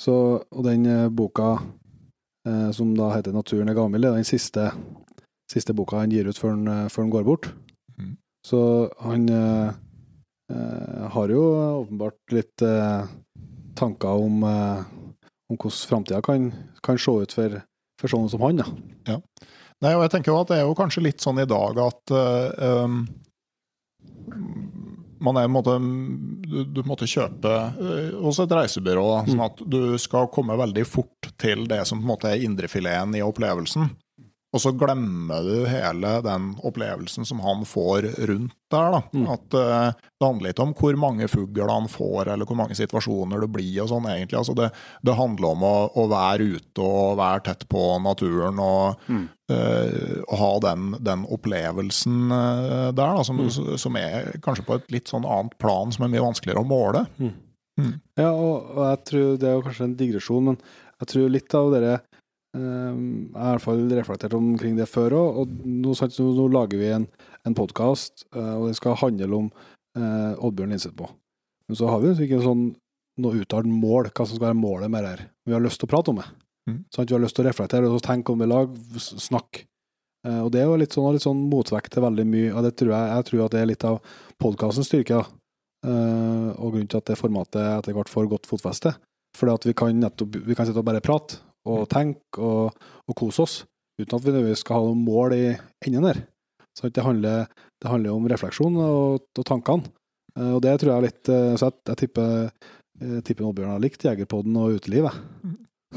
[0.00, 0.14] Så,
[0.52, 1.56] og den eh, boka
[2.48, 4.70] eh, som da heter 'Naturen er gammel', det er den siste,
[5.50, 7.48] siste boka han gir ut før han, eh, før han går bort.
[7.98, 8.16] Mm.
[8.44, 8.60] Så
[9.00, 9.72] han eh,
[11.16, 11.42] har jo
[11.82, 13.08] åpenbart litt eh,
[13.74, 14.84] tanker om, eh,
[15.50, 16.52] om hvordan framtida kan,
[16.82, 17.60] kan se ut for,
[18.00, 18.62] for sånne som han.
[18.62, 19.20] da.
[19.84, 22.12] Nei, og jeg tenker jo at det er jo kanskje litt sånn i dag at
[22.64, 23.02] um,
[25.26, 25.76] man er måte
[26.46, 31.30] Du, du måtte kjøpe eh, hos et reisebyrå, sånn at du skal komme veldig fort
[31.40, 33.90] til det som på en måte er indrefileten i opplevelsen.
[34.56, 38.94] Og så glemmer du hele den opplevelsen som han får rundt der.
[38.96, 39.00] da.
[39.12, 39.26] Mm.
[39.34, 43.44] At uh, Det handler ikke om hvor mange fugler han får, eller hvor mange situasjoner
[43.44, 43.82] det blir.
[43.84, 44.38] og sånn egentlig.
[44.40, 44.70] Altså det,
[45.04, 49.26] det handler om å, å være ute og være tett på naturen og, Mm.
[49.52, 53.76] uh, og ha den, den opplevelsen eh, der, da, som, Mm.
[53.78, 57.04] som er kanskje på et litt sånn annet plan, som er mye vanskeligere å måle.
[58.16, 60.56] Ja, og, og jeg tror det er kanskje en digresjon, men
[60.96, 61.98] jeg tror litt av dere
[62.56, 65.94] eh, Jeg har i hvert fall reflektert omkring det før òg, og nå,
[66.40, 67.06] nå lager vi en,
[67.46, 69.52] en podkast, og det skal handle om
[69.96, 71.12] eh, Oddbjørn på.
[71.68, 72.68] Men så har vi ikke sånn
[73.22, 75.22] noe uttalt mål, hva som skal være målet med det her.
[75.48, 76.26] Vi har lyst til å prate om det.
[76.68, 76.82] Mm.
[76.92, 79.64] Sånn, Vi har lyst til å reflektere og tenke om det i lag, snakke.
[80.26, 82.76] Eh, og det er jo litt sånn, litt sånn motvekt til veldig mye, og det
[82.76, 83.98] tror jeg, jeg tror at det er litt av
[84.42, 85.22] podkastens styrke.
[85.22, 85.42] da.
[85.86, 88.96] Eh, og grunnen til at det formatet etter hvert får godt fotfeste.
[89.36, 92.74] At vi kan nettopp vi kan sitte og bare prate og tenke og,
[93.10, 93.56] og kose oss,
[94.00, 95.44] uten at vi nødvendigvis skal ha noe mål i
[95.86, 96.22] enden der.
[96.76, 97.46] Så det handler,
[97.80, 99.88] det handler om refleksjon og, og tankene.
[100.36, 102.50] Eh, og det tror jeg er litt eh, Så jeg, jeg tipper,
[103.00, 105.16] jeg tipper Oddbjørn har likt Jegerpodden og utelivet.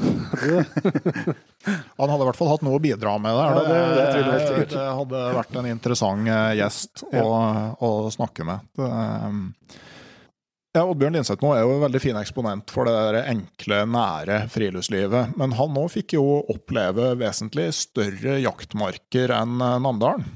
[2.00, 3.50] Han hadde i hvert fall hatt noe å bidra med der.
[3.50, 7.26] Ja, det- det det, det hadde vært en interessant eh, gjest å,
[7.84, 8.64] å snakke med.
[8.78, 9.30] Det, eh,
[10.70, 14.44] ja, Oddbjørn Linseth nå er jo en veldig fin eksponent for det der enkle, nære
[14.52, 15.32] friluftslivet.
[15.40, 20.28] Men han nå fikk jo oppleve vesentlig større jaktmarker enn eh, Namdalen.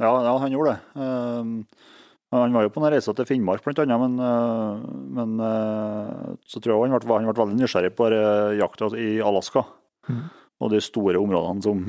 [0.00, 1.02] Ja, ja, han gjorde det.
[1.02, 1.88] Uh,
[2.32, 4.78] han var jo på en reise til Finnmark, annet, men, uh,
[5.18, 8.08] men uh, så tror jeg han ble, han ble veldig nysgjerrig på
[8.56, 9.66] jakta i Alaska.
[10.08, 10.22] Mm.
[10.62, 11.82] Og de store områdene som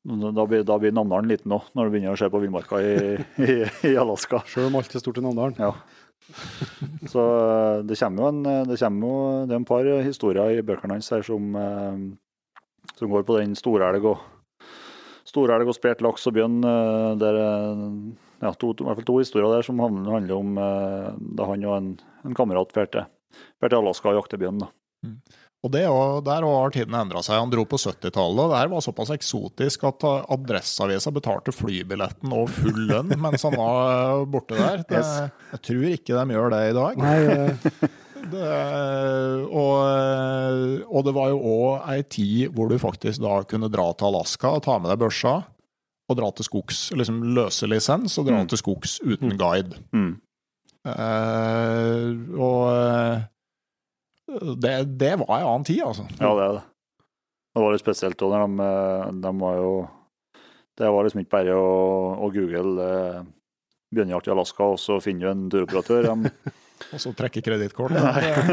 [0.00, 2.94] Da blir, da blir Namdalen liten òg, når du begynner å se på villmarka i,
[3.44, 3.56] i,
[3.90, 4.40] i Alaska.
[4.52, 5.60] Selv om alt er stort i Namdalen.
[5.60, 5.74] Ja.
[7.10, 10.64] Så eh, det kommer jo en, det kommer jo, det er en par historier i
[10.64, 14.24] bøkene hans her som, eh, som går på den storelg og
[15.28, 16.60] storelg og spert laks og bjørn.
[16.64, 17.86] Det Der, eh,
[18.40, 21.76] ja, to, I hvert fall to historier der som handler, om eh, da han og
[21.76, 21.90] en,
[22.24, 24.64] en kamerat drar til, Alaska og jakter bjørn.
[24.64, 24.70] da.
[25.60, 27.36] Og det, og der har tiden endra seg.
[27.36, 32.32] Han dro på 70-tallet, og det her var såpass eksotisk at eh, Adresseavisa betalte flybilletten
[32.32, 34.80] og full lønn mens han var eh, borte der.
[34.88, 35.02] Det,
[35.52, 37.02] Jeg tror ikke de gjør det i dag.
[37.04, 37.90] Nei, eh,
[38.30, 38.46] Det,
[39.48, 44.10] og, og det var jo òg ei tid hvor du faktisk da kunne dra til
[44.10, 45.32] Alaska og ta med deg børsa
[46.10, 46.82] og dra til skogs.
[46.94, 48.48] Liksom løse lisens og dra Mm.
[48.52, 49.80] til skogs uten guide.
[49.96, 50.12] Mm.
[50.84, 52.06] Uh,
[52.40, 53.24] og eh,
[54.62, 56.06] det, det var en annen tid, altså.
[56.18, 56.64] Ja, det er det.
[57.50, 59.70] Det var litt spesielt òg, de, eh, de var jo
[60.78, 61.70] Det var liksom ikke bare å,
[62.24, 63.22] å google eh,
[63.92, 66.08] bjørnejakt i Alaska, og så finner du en turoperatør.
[66.08, 66.30] De,
[66.90, 67.92] Og så trekke kredittkort.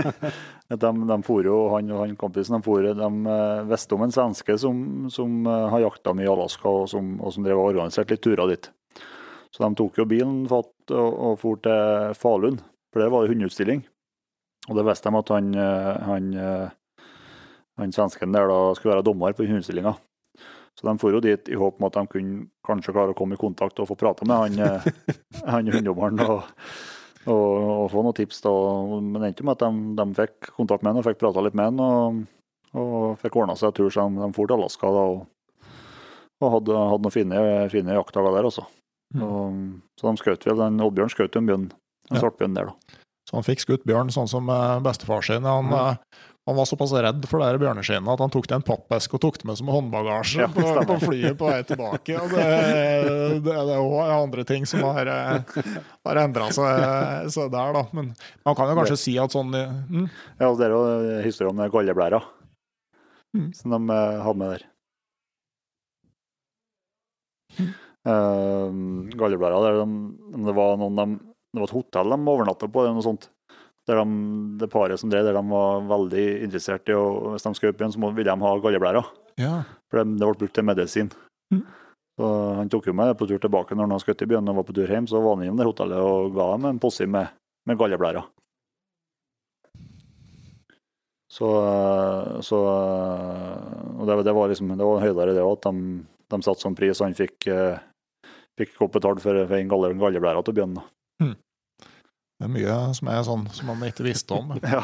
[0.84, 4.14] de, de for jo, han og han kompisen de, for, de eh, visste om en
[4.14, 4.82] svenske som,
[5.14, 8.26] som eh, har jakta mye i Alaska, og som, og som drev og organiserte litt
[8.26, 8.70] turer dit.
[9.54, 12.60] Så de tok jo bilen fatt, og, og for til Falun,
[12.92, 13.86] for der var det hundeutstilling.
[14.68, 17.08] Og det visste de at han, eh, han, eh,
[17.80, 19.96] han svensken der da skulle være dommer på hundestillinga.
[20.78, 23.34] Så de for jo dit i håp om at de kunne kanskje klare å komme
[23.34, 25.14] i kontakt og få prata med han, eh,
[25.48, 26.44] han hundedommeren og,
[27.26, 28.44] og, og få noen tips.
[28.46, 28.52] da.
[29.02, 31.58] Men det endte med at de, de fikk kontakt med han og fikk prata litt
[31.58, 31.82] med han.
[31.82, 32.22] Og,
[32.78, 35.26] og fikk ordna seg tur, så de, de for til Alaska da, og,
[36.44, 37.42] og hadde, hadde noen fine,
[37.74, 38.68] fine jaktdager der også.
[39.16, 39.24] Mm.
[39.24, 39.60] Og,
[39.98, 41.70] så de skjøt vel, den Oddbjørn skjøt en bjørn,
[42.12, 42.22] en Ja.
[42.22, 43.02] svartbjørn der, da.
[43.28, 45.44] Så han fikk skutt bjørn sånn som eh, bestefar sin.
[45.44, 45.98] Han, mm.
[46.48, 49.24] han var såpass redd for det bjørneskinnet at han tok det i en pappeske og
[49.26, 52.16] tok det med som håndbagasje Ja, på, på flyet på vei tilbake.
[52.22, 52.48] Og det,
[53.44, 55.60] det, det er òg andre ting som har, eh,
[56.08, 57.84] har endra seg, seg der, da.
[57.92, 58.14] Men
[58.48, 60.10] man kan jo kanskje si at sånn eh, mm,
[60.40, 62.24] Ja, og det er jo historien om den galleblæra
[63.36, 63.54] Mm.
[63.54, 64.64] som de eh, hadde med der.
[68.08, 68.72] Uh,
[69.20, 72.98] galleblæra det, de, det var noen de, Det var et hotell de overnatta på, eller
[72.98, 73.30] noe sånt.
[73.88, 74.22] Der de,
[74.60, 77.82] det paret som drev der, de var veldig interessert i å Hvis de skulle opp
[77.82, 79.04] igjen, så ville de ha galleblæra.
[79.40, 79.62] Ja.
[79.88, 81.12] For det, det ble brukt til medisin.
[81.54, 81.64] Mm.
[82.18, 84.60] Så Han tok jo med på tur tilbake når han hadde skutt i byen og
[84.60, 85.08] var på tur hjem.
[85.08, 87.32] Så var han innom det hotellet og ga dem en posse med,
[87.70, 88.26] med galleblæra.
[91.38, 91.48] Så,
[92.42, 92.60] så
[94.00, 96.04] Og det, det var liksom Det var høydere det òg, at de,
[96.34, 97.80] de satte sånn pris, og han fikk, eh,
[98.58, 100.82] fikk godt betalt for, for en galle, galleblæra til bjørnen.
[101.20, 101.34] Da.
[102.38, 104.52] Det er mye som er sånn som man ikke visste om.
[104.62, 104.84] Ja.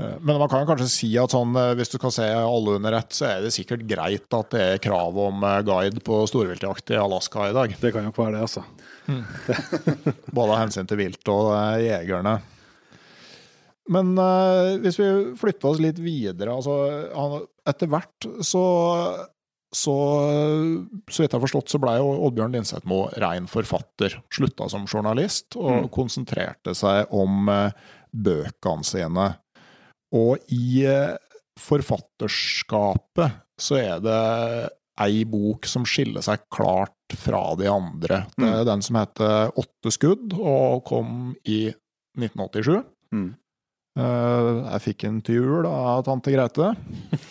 [0.00, 2.94] Eh, Men man kan kanskje si at sånn, eh, hvis du skal se alle under
[2.96, 6.94] ett, så er det sikkert greit at det er krav om eh, guide på storviltjakt
[6.94, 7.74] i Alaska i dag.
[7.80, 8.64] Det kan nok være det, altså.
[10.36, 11.52] Både av hensyn til vilt og
[11.84, 12.38] jegerne.
[13.92, 15.10] Men eh, hvis vi
[15.40, 16.76] flytter oss litt videre altså,
[17.12, 18.62] han, Etter hvert så
[19.72, 19.94] så
[21.08, 24.18] så vidt jeg har forstått, så ble jo Oddbjørn Lindsetmo rein forfatter.
[24.32, 25.88] Slutta som journalist og Mm.
[25.94, 27.72] konsentrerte seg om eh,
[28.12, 29.30] bøkene sine.
[30.12, 31.16] Og i eh,
[31.58, 34.70] forfatterskapet så er det
[35.02, 38.22] ei bok som skiller seg klart fra de andre.
[38.36, 41.72] Det er den som heter Åtte skudd, og kom i
[42.18, 42.82] 1987.
[43.12, 43.30] Mm.
[43.92, 46.72] Eh, Jeg fikk en til jul av tante Grete.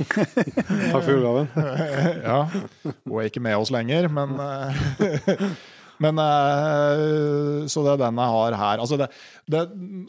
[0.13, 1.49] Takk for julegaven.
[2.29, 2.41] ja.
[2.85, 5.45] Hun er ikke med oss lenger, men eh,
[6.01, 8.81] Men eh, Så det er den jeg har her.
[8.81, 9.07] Altså det,
[9.53, 9.59] det,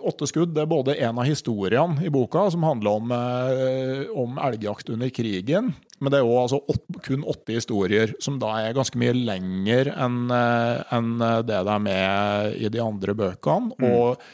[0.08, 4.40] åtte skudd det er både en av historiene i boka, som handler om, eh, om
[4.40, 5.74] elgjakt under krigen.
[6.02, 6.62] Men det er òg altså,
[7.04, 11.12] kun åtte historier, som da er ganske mye lenger enn en
[11.46, 13.76] det det er med i de andre bøkene.
[13.92, 14.24] Og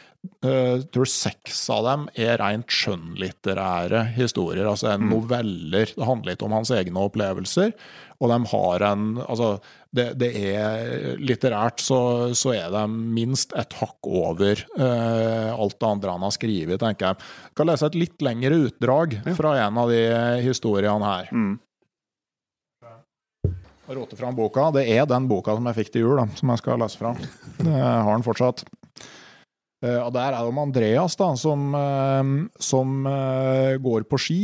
[0.43, 4.67] jeg tror seks av dem er rent skjønnlitterære historier.
[4.71, 5.93] Altså en noveller.
[5.95, 7.73] Det handler litt om hans egne opplevelser.
[8.19, 9.49] Og de har en Altså,
[9.95, 12.01] det, det er litterært så,
[12.39, 17.09] så er de minst et hakk over uh, alt det andre han har skrevet, tenker
[17.09, 17.29] jeg.
[17.49, 20.03] Jeg kan lese et litt lengre utdrag fra en av de
[20.45, 21.33] historiene her.
[21.33, 21.57] Mm.
[23.89, 24.67] Rote fram boka.
[24.77, 27.15] Det er den boka som jeg fikk til jul, da, som jeg skal lese fra.
[27.63, 28.67] Det har den fortsatt.
[29.85, 34.41] Eh, Og Der er det om Andreas, da, som, eh, som eh, går på ski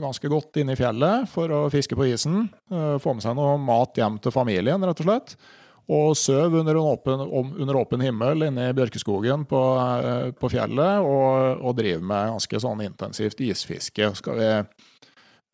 [0.00, 2.48] ganske godt inne i fjellet for å fiske på isen.
[2.70, 5.36] Få med seg noe mat hjem til familien, rett og slett.
[5.86, 7.20] Og søv under, åpen,
[7.62, 9.60] under åpen himmel inne i bjørkeskogen på,
[10.40, 14.08] på fjellet, og, og driver med ganske sånn intensivt isfiske.
[14.18, 14.48] Skal vi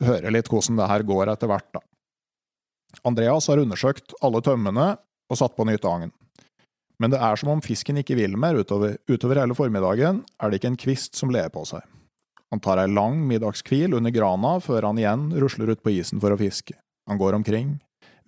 [0.07, 1.83] høre litt hvordan det her går etter hvert, da.
[3.05, 4.95] Andreas har undersøkt alle tømmene
[5.29, 6.11] og satt på nytt agn.
[7.01, 8.97] Men det er som om fisken ikke vil mer utover.
[9.09, 11.81] Utover hele formiddagen er det ikke en kvist som ler på seg.
[12.53, 16.35] Han tar ei lang middagskvil under grana før han igjen rusler ut på isen for
[16.35, 16.75] å fiske.
[17.09, 17.79] Han går omkring,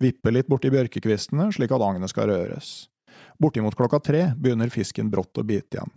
[0.02, 2.88] vipper litt borti bjørkekvistene slik at agnet skal røres.
[3.38, 5.94] Bortimot klokka tre begynner fisken brått å bite igjen.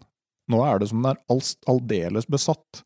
[0.50, 2.84] Nå er det som den er aldeles besatt.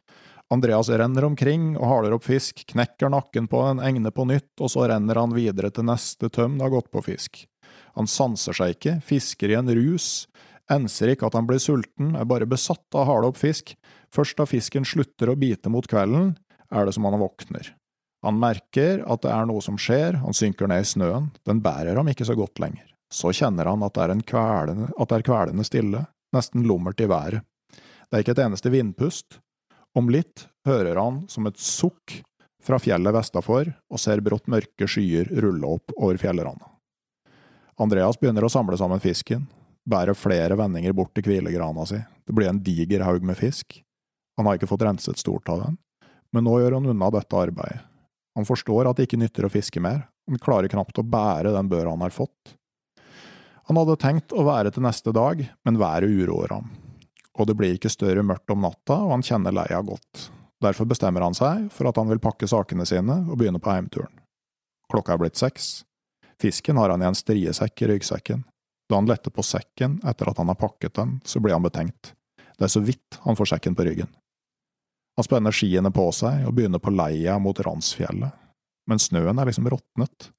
[0.52, 4.70] Andreas renner omkring og haler opp fisk, knekker nakken på en, egne på nytt, og
[4.72, 7.46] så renner han videre til neste tøm det har gått på fisk.
[7.98, 10.26] Han sanser seg ikke, fisker i en rus,
[10.72, 13.74] Enser ikke at han blir sulten, er bare besatt av hale opp fisk.
[14.14, 16.34] Først da fisken slutter å bite mot kvelden,
[16.72, 17.74] er det som han våkner.
[18.24, 22.00] Han merker at det er noe som skjer, han synker ned i snøen, den bærer
[22.00, 22.88] ham ikke så godt lenger.
[23.12, 27.10] Så kjenner han at det er, kvelende, at det er kvelende stille, nesten lummert i
[27.12, 27.44] været.
[28.08, 29.42] Det er ikke et eneste vindpust.
[29.94, 32.22] Om litt hører han som et sukk
[32.64, 36.73] fra fjellet vestafor og ser brått mørke skyer rulle opp over fjellranda.
[37.82, 39.48] Andreas begynner å samle sammen fisken,
[39.90, 43.80] bærer flere vendinger bort til hvilegrana si, det blir en diger haug med fisk.
[44.38, 45.80] Han har ikke fått renset stort av den,
[46.34, 47.82] men nå gjør han unna dette arbeidet.
[48.34, 51.70] Han forstår at det ikke nytter å fiske mer, han klarer knapt å bære den
[51.70, 52.56] børa han har fått.
[53.70, 56.72] Han hadde tenkt å være til neste dag, men været uroer ham,
[57.38, 60.30] og det blir ikke større mørkt om natta, og han kjenner leia godt.
[60.64, 64.22] Derfor bestemmer han seg for at han vil pakke sakene sine og begynne på heimturen.
[64.92, 65.84] Klokka er blitt seks.
[66.42, 68.44] Fisken har han i en striesekk i ryggsekken.
[68.90, 72.14] Da han letter på sekken etter at han har pakket den, så blir han betenkt.
[72.58, 74.12] Det er så vidt han får sekken på ryggen.
[75.16, 78.34] Han spenner skiene på seg og begynner på leia mot Ransfjellet,
[78.90, 80.30] men snøen er liksom råtnet.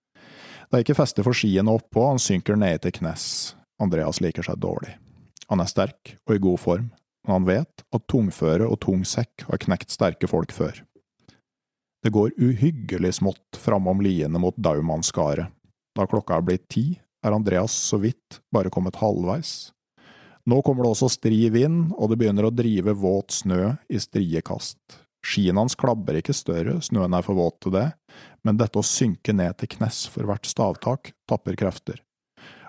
[0.68, 3.54] Det er ikke feste for skiene oppå, han synker ned til knes.
[3.82, 4.96] Andreas liker seg dårlig.
[5.50, 6.88] Han er sterk og i god form,
[7.24, 10.82] men han vet at tungføre og tung sekk har knekt sterke folk før.
[12.04, 15.48] Det går uhyggelig smått framom liene mot Daumannskaret.
[15.94, 16.86] Da klokka er blitt ti,
[17.24, 19.72] er Andreas så vidt bare kommet halvveis.
[20.44, 24.42] Nå kommer det også stri vind, og det begynner å drive våt snø i strie
[24.44, 24.78] kast.
[25.24, 27.86] Skiene hans klabber ikke større, snøen er for våt til det,
[28.44, 32.02] men dette å synke ned til knes for hvert stavtak tapper krefter.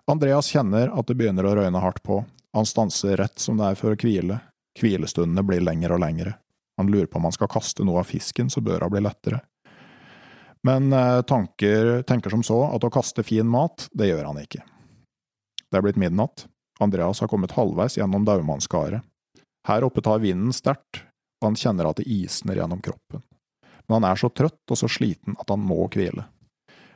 [0.07, 2.21] Andreas kjenner at det begynner å røyne hardt på,
[2.55, 4.39] han stanser rett som det er for å hvile,
[4.79, 6.37] hvilestundene blir lengre og lengre.
[6.79, 9.41] Han lurer på om han skal kaste noe av fisken så børa blir lettere.
[10.65, 14.63] Men eh, tanker, tenker som så at å kaste fin mat, det gjør han ikke.
[15.69, 16.47] Det er blitt midnatt.
[16.81, 19.05] Andreas har kommet halvveis gjennom Daumannskaret.
[19.67, 21.03] Her oppe tar vinden sterkt,
[21.41, 23.23] og han kjenner at det isner gjennom kroppen.
[23.85, 26.25] Men han er så trøtt og så sliten at han må hvile.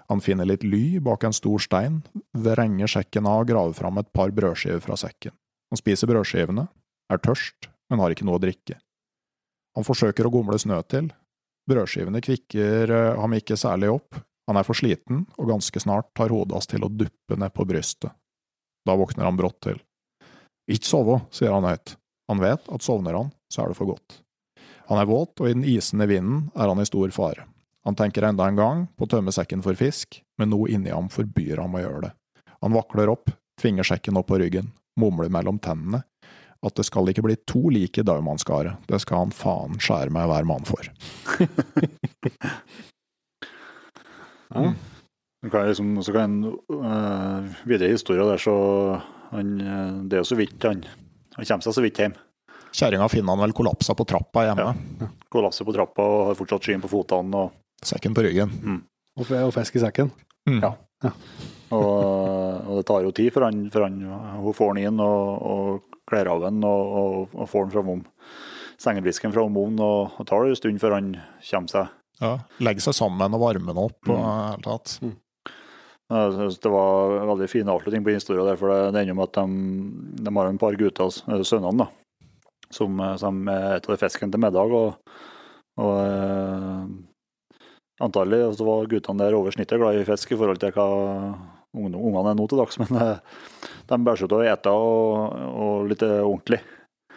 [0.09, 2.01] Han finner litt ly bak en stor stein,
[2.33, 5.35] vrenger sekken av og graver fram et par brødskiver fra sekken.
[5.69, 6.65] Han spiser brødskivene,
[7.13, 8.79] er tørst, men har ikke noe å drikke.
[9.77, 11.11] Han forsøker å gomle snø til,
[11.69, 14.17] Brødskivene kvikker eh, ham ikke særlig opp,
[14.49, 17.67] han er for sliten, og ganske snart tar hodet hans til å duppe ned på
[17.69, 18.09] brystet.
[18.87, 19.77] Da våkner han brått til.
[20.69, 21.93] Ikke sove, sier han høyt.
[22.29, 24.19] Han vet at sovner han, så er det for godt.
[24.89, 27.45] Han er våt, og i den isende vinden er han i stor fare.
[27.85, 31.11] Han tenker enda en gang på å tømme sekken for fisk, men noe inni ham
[31.13, 32.11] forbyr ham å gjøre det.
[32.65, 33.29] Han vakler opp,
[33.61, 36.01] tvinger sekken opp på ryggen, mumler mellom tennene,
[36.65, 38.73] at det skal ikke bli to like Daumannskaret.
[38.89, 40.83] Det skal han faen skjære meg hver mann for.
[44.55, 44.73] ja.
[45.47, 46.43] Kan liksom, så kan en
[46.83, 48.55] uh, videre historie der, så
[49.31, 50.81] han, eh, det er jo så vidt han,
[51.37, 52.15] han kommer seg så vidt hjem.
[52.75, 54.73] Kjerringa finner han vel kollapsa på trappa hjemme.
[54.99, 55.07] Ja.
[55.31, 57.45] Kollapser på trappa og har fortsatt skyen på fotene.
[57.45, 57.55] Og...
[57.85, 58.51] Sekken på ryggen.
[58.59, 58.81] Mm.
[59.19, 60.11] Og, og fisk i sekken.
[60.49, 60.59] Mm.
[60.59, 60.73] Ja.
[61.05, 61.11] ja.
[61.77, 61.87] og,
[62.65, 64.01] og, det tar jo tid før han, for han,
[64.43, 68.03] hun får han inn og, og kler av den og, og, og får den framom
[68.79, 69.79] sengebrisken fra ovnen.
[69.83, 71.15] Og, og tar det en stund før han
[71.51, 71.95] kommer seg.
[72.19, 73.99] Ja, Legger seg sammen og varmer den opp.
[74.09, 74.29] og mm.
[74.51, 74.95] helt tatt.
[75.05, 75.17] Mm.
[76.09, 78.47] Det var en veldig fin avslutning på historien.
[78.47, 81.13] der, for Det ender med at de, de har en par gutter,
[81.45, 82.33] sønnene, da,
[82.73, 84.73] som, som spiser fisken til middag.
[84.73, 84.97] og,
[85.79, 86.89] og eh,
[87.99, 90.85] Antagelig altså, var guttene der over snittet glad i fisk i forhold til hva
[91.75, 93.17] ungene er nå til dags, men eh,
[93.89, 96.61] de bærer seg ut å ete og, og litt ordentlig.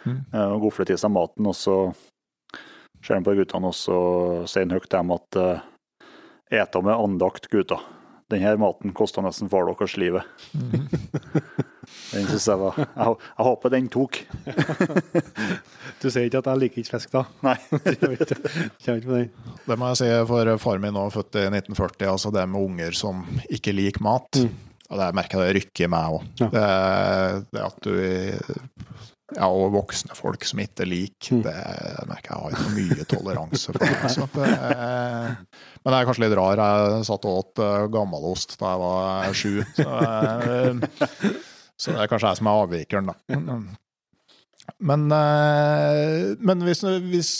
[0.03, 0.19] Mm.
[0.33, 1.77] Eh, og gofler til seg maten, og så
[3.03, 3.97] ser de på guttene og så
[4.47, 5.65] sier han høyt til dem at uh,
[6.53, 7.81] eta med andakt, gutter.
[8.31, 10.23] Denne maten kosta nesten far deres livet.
[10.55, 10.87] Mm.
[12.13, 14.19] den syns jeg var jeg, jeg, håper den tok.
[16.01, 17.25] du sier ikke at jeg liker ikke fisk, da?
[17.43, 17.57] Nei.
[19.67, 22.07] det må jeg si, for far min nå født i 1940.
[22.15, 24.39] altså Det med unger som ikke liker mat.
[24.39, 24.72] Mm.
[24.93, 26.25] Og det merker jeg det rykker i meg òg.
[26.39, 26.49] Ja.
[26.53, 26.67] Det,
[27.49, 27.93] det, at du
[29.33, 31.43] ja, og voksne folk som ikke liker, mm.
[31.45, 33.93] det merker jeg har ikke mye toleranse for.
[34.05, 34.27] Altså.
[34.35, 34.49] Det,
[35.81, 36.61] men det er kanskje litt rar.
[36.61, 39.53] Jeg satt og åt uh, gammelost da jeg var sju.
[39.79, 40.99] Så, uh,
[41.79, 43.15] så, det er kanskje jeg som er avvikeren, da.
[44.79, 47.31] Men, men hvis, hvis,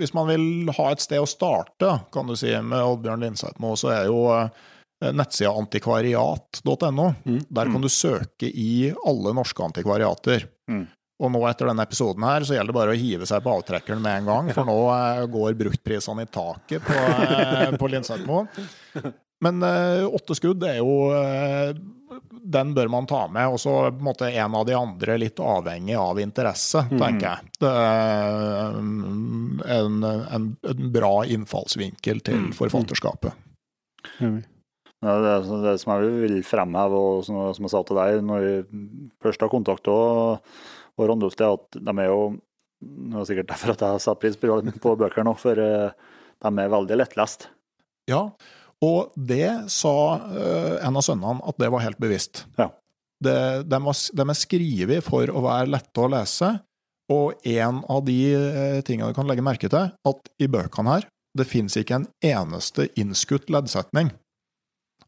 [0.00, 3.92] hvis, man vil ha et sted å starte, kan du si, med Oddbjørn Lindseitmo, så
[3.94, 4.24] er jo
[5.12, 7.08] nettsida antikvariat.no.
[7.24, 7.40] Mm.
[7.48, 7.82] Der kan mm.
[7.82, 10.46] du søke i alle norske antikvariater.
[10.70, 10.86] Mm.
[11.22, 14.02] Og nå etter denne episoden her, så gjelder det bare å hive seg på avtrekkeren
[14.02, 18.40] med en gang, for nå eh, går bruktprisene i taket på, eh, på Linsetmo.
[19.46, 21.70] men eh, åtte skudd er jo eh,
[22.54, 23.54] Den bør man ta med.
[23.54, 27.52] Og så en en av de andre litt avhengig av interesse, tenker jeg.
[27.62, 33.38] Det er mm, en, en, en bra innfallsvinkel til forfatterskapet.
[35.04, 38.46] Ja, det, det som jeg vil fremheve, og som, som jeg sa til deg når
[38.46, 38.54] vi
[39.24, 40.40] først har kontakt og,
[40.94, 42.20] Randulf, det er at de er jo
[42.84, 46.12] Det er sikkert derfor at jeg har satt pris på, på bøkene nå, for eh,
[46.44, 47.48] de er veldig lettlest.
[48.10, 48.26] Ja,
[48.84, 49.94] og det sa
[50.28, 52.44] eh, en av sønnene at det var helt bevisst.
[52.58, 52.68] Ja.
[53.24, 53.36] Det,
[53.70, 56.50] de, var, de er skrevet for å være lette å lese,
[57.12, 61.08] og en av de eh, tingene du kan legge merke til, at i bøkene her,
[61.34, 64.12] det fins ikke en eneste innskutt leddsetning.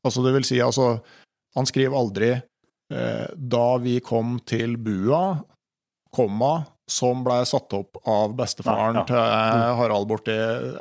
[0.04, 1.00] Altså, det vil si, altså
[1.56, 2.30] Han skriver aldri
[2.92, 5.42] eh, 'da vi kom til bua',
[6.14, 9.06] komma, som ble satt opp av bestefaren Nei, ja.
[9.08, 10.32] til eh, Harald borti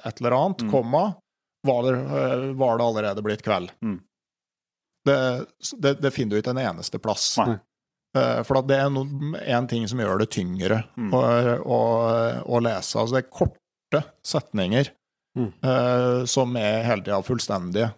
[0.06, 0.72] et eller annet, Mm.
[0.72, 1.16] komma,
[1.66, 3.72] var det, eh, var det allerede blitt kveld.
[3.82, 4.02] Mm.
[5.06, 5.46] Det,
[5.80, 7.38] det, det finner du ikke en eneste plass.
[7.38, 7.58] Nei.
[8.18, 11.12] Eh, For det er én en ting som gjør det tyngre Mm.
[11.14, 11.22] å,
[11.66, 11.80] å,
[12.46, 12.96] å lese.
[13.00, 14.92] Altså det er korte setninger
[15.38, 15.52] Mm.
[15.66, 17.90] uh, som er hele tida fullstendige.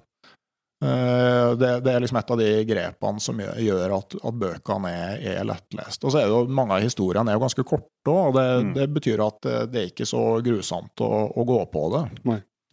[0.78, 4.92] Eh, det, det er liksom et av de grepene som gjør, gjør at, at bøkene
[4.94, 6.04] er, er lettlest.
[6.06, 8.74] Og så er det jo mange av historiene er jo ganske korte, og det, Mm.
[8.76, 12.04] det betyr at det, det er ikke så grusomt å, å gå på det.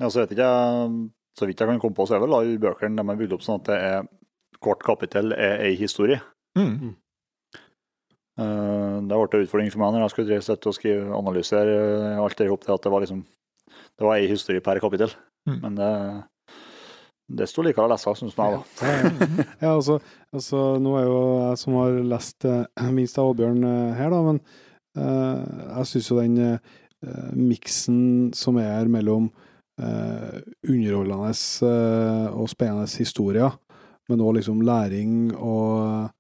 [0.01, 0.51] Ja, så vet ikke
[1.35, 3.43] så vidt jeg kan komme på, så er vel alle bøkene de er bygd opp
[3.47, 4.05] sånn at det er
[4.63, 6.21] kort kapittel er ei historie.
[6.59, 6.93] Mm.
[8.39, 11.75] Eh, Det ble en utfordring for meg når jeg skulle sette og skrive analysere
[12.13, 13.25] eh, alt det ihop, at det var liksom
[13.95, 15.11] det var ei historie per kapittel.
[15.49, 15.59] Mm.
[15.63, 15.91] Men det,
[17.29, 18.59] det sto likere å lese, syns jeg.
[18.59, 19.45] da.
[19.65, 19.99] Ja, altså,
[20.35, 24.21] altså, nå er jo jeg som har lest eh, minst av Oddbjørn eh, her, da,
[24.27, 24.41] men
[24.99, 25.41] uh,
[25.81, 29.31] jeg syns jo den uh, miksen som er mellom
[29.81, 30.37] uh,
[30.69, 31.33] underholdende
[32.35, 33.57] og spennende historier,
[34.09, 36.11] men òg liksom læring og,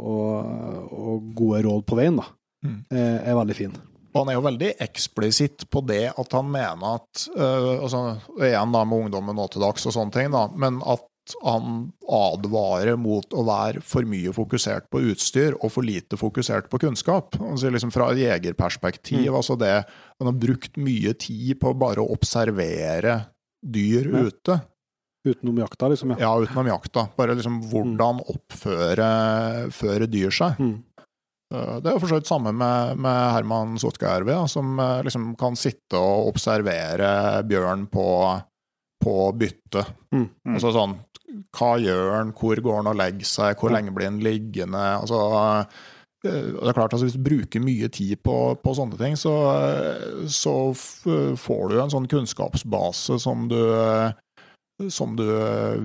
[0.00, 2.30] og, og gode råd på veien, da,
[2.64, 2.78] Mm.
[2.96, 3.72] er, er veldig fin.
[4.14, 8.04] Og han er jo veldig eksplisitt på det at han mener at uh, altså,
[8.38, 11.02] Igjen da med ungdommen nå til dags og sånne ting, da, men at
[11.40, 16.78] han advarer mot å være for mye fokusert på utstyr og for lite fokusert på
[16.82, 17.38] kunnskap.
[17.40, 19.38] Altså liksom Fra et jegerperspektiv, Mm.
[19.40, 19.70] altså det
[20.20, 23.16] Han har brukt mye tid på bare å observere
[23.64, 24.20] dyr Ja.
[24.28, 24.60] ute.
[25.26, 26.10] Utenom jakta, liksom.
[26.10, 26.16] Ja.
[26.28, 27.08] Ja, utenom jakta.
[27.16, 29.08] Bare liksom hvordan oppføre
[29.72, 30.58] føre dyr seg.
[30.60, 30.82] Mm.
[31.52, 35.00] Eh, Det er jo for så vidt samme med, med Herman Sotkaervi, da, som eh,
[35.06, 38.06] liksom kan sitte og observere bjørn på,
[39.04, 39.84] på bytte.
[40.14, 40.28] Mm.
[40.28, 40.54] Mm.
[40.56, 40.96] Altså sånn
[41.54, 44.84] Hva gjør han, hvor går han og legger seg, hvor lenge blir han liggende?
[45.02, 45.82] Altså, eh,
[46.24, 46.32] det
[46.70, 49.34] er klart, altså Hvis du bruker mye tid på, på sånne ting, så,
[50.32, 53.58] så får du en sånn kunnskapsbase som du
[54.90, 55.24] som du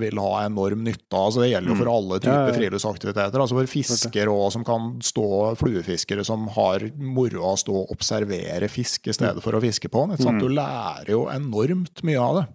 [0.02, 1.28] vil ha enorm nytte av.
[1.28, 3.44] Altså det gjelder jo for alle typer friluftsaktiviteter.
[3.44, 5.28] Altså for fiskere òg, som kan stå,
[5.60, 9.91] fluefiskere som har moro av å stå og observere fisk i stedet for å fiske
[9.94, 10.18] på den.
[10.18, 10.41] Mm.
[10.41, 12.48] Du lærer jo enormt mye av det.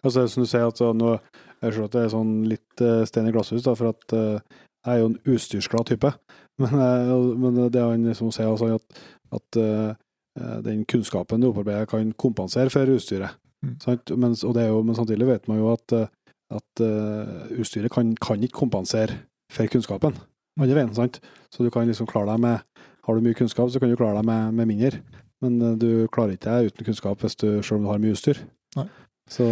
[0.00, 1.14] Altså, som du sier, at så nå,
[1.60, 4.60] jeg skjønner at det er sånn litt uh, stein i glasshus, da, for at uh,
[4.80, 6.12] jeg er jo en utstyrsglad type.
[6.60, 8.98] Men, uh, men det han liksom sier, altså, at,
[9.32, 9.92] at eh,
[10.36, 13.38] eh, den kunnskapen du opparbeider, kan kompensere for utstyret.
[13.64, 13.76] Mm.
[13.82, 14.12] Sant?
[14.16, 16.08] Men, og det er jo, men samtidig vet man jo at, eh,
[16.56, 19.20] at uh, utstyret kan, kan ikke kompensere
[19.52, 20.16] for kunnskapen.
[20.60, 21.20] Andre veien, sant?
[21.52, 22.66] Så du kan liksom klare deg med
[23.06, 25.00] Har du mye kunnskap, så kan du klare deg med, med mindre.
[25.44, 28.16] Men uh, du klarer ikke deg uten kunnskap hvis du, selv om du har mye
[28.16, 28.42] utstyr.
[28.78, 28.88] Nei.
[29.30, 29.46] Så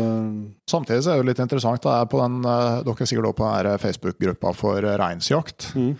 [0.66, 3.50] Samtidig så er det jo litt interessant, da, på den, dere er sikkert også på
[3.62, 5.68] den Facebook-gruppa for reinsjakt.
[5.78, 5.92] mm.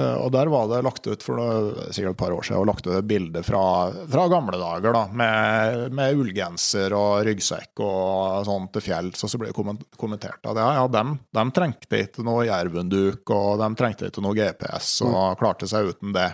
[0.00, 2.68] Eh, Og der var det lagt ut for noe, sikkert et par år siden og
[2.70, 3.62] lagt ut et bilde fra,
[4.10, 9.24] fra gamle dager da, med, med ullgenser og ryggsekk og sånn til fjells.
[9.26, 13.58] Og så ble det kommentert at ja, ja, dem, dem trengte ikke noe jervunduk, og
[13.60, 16.30] de trengte ikke noe GPS og klarte seg uten det.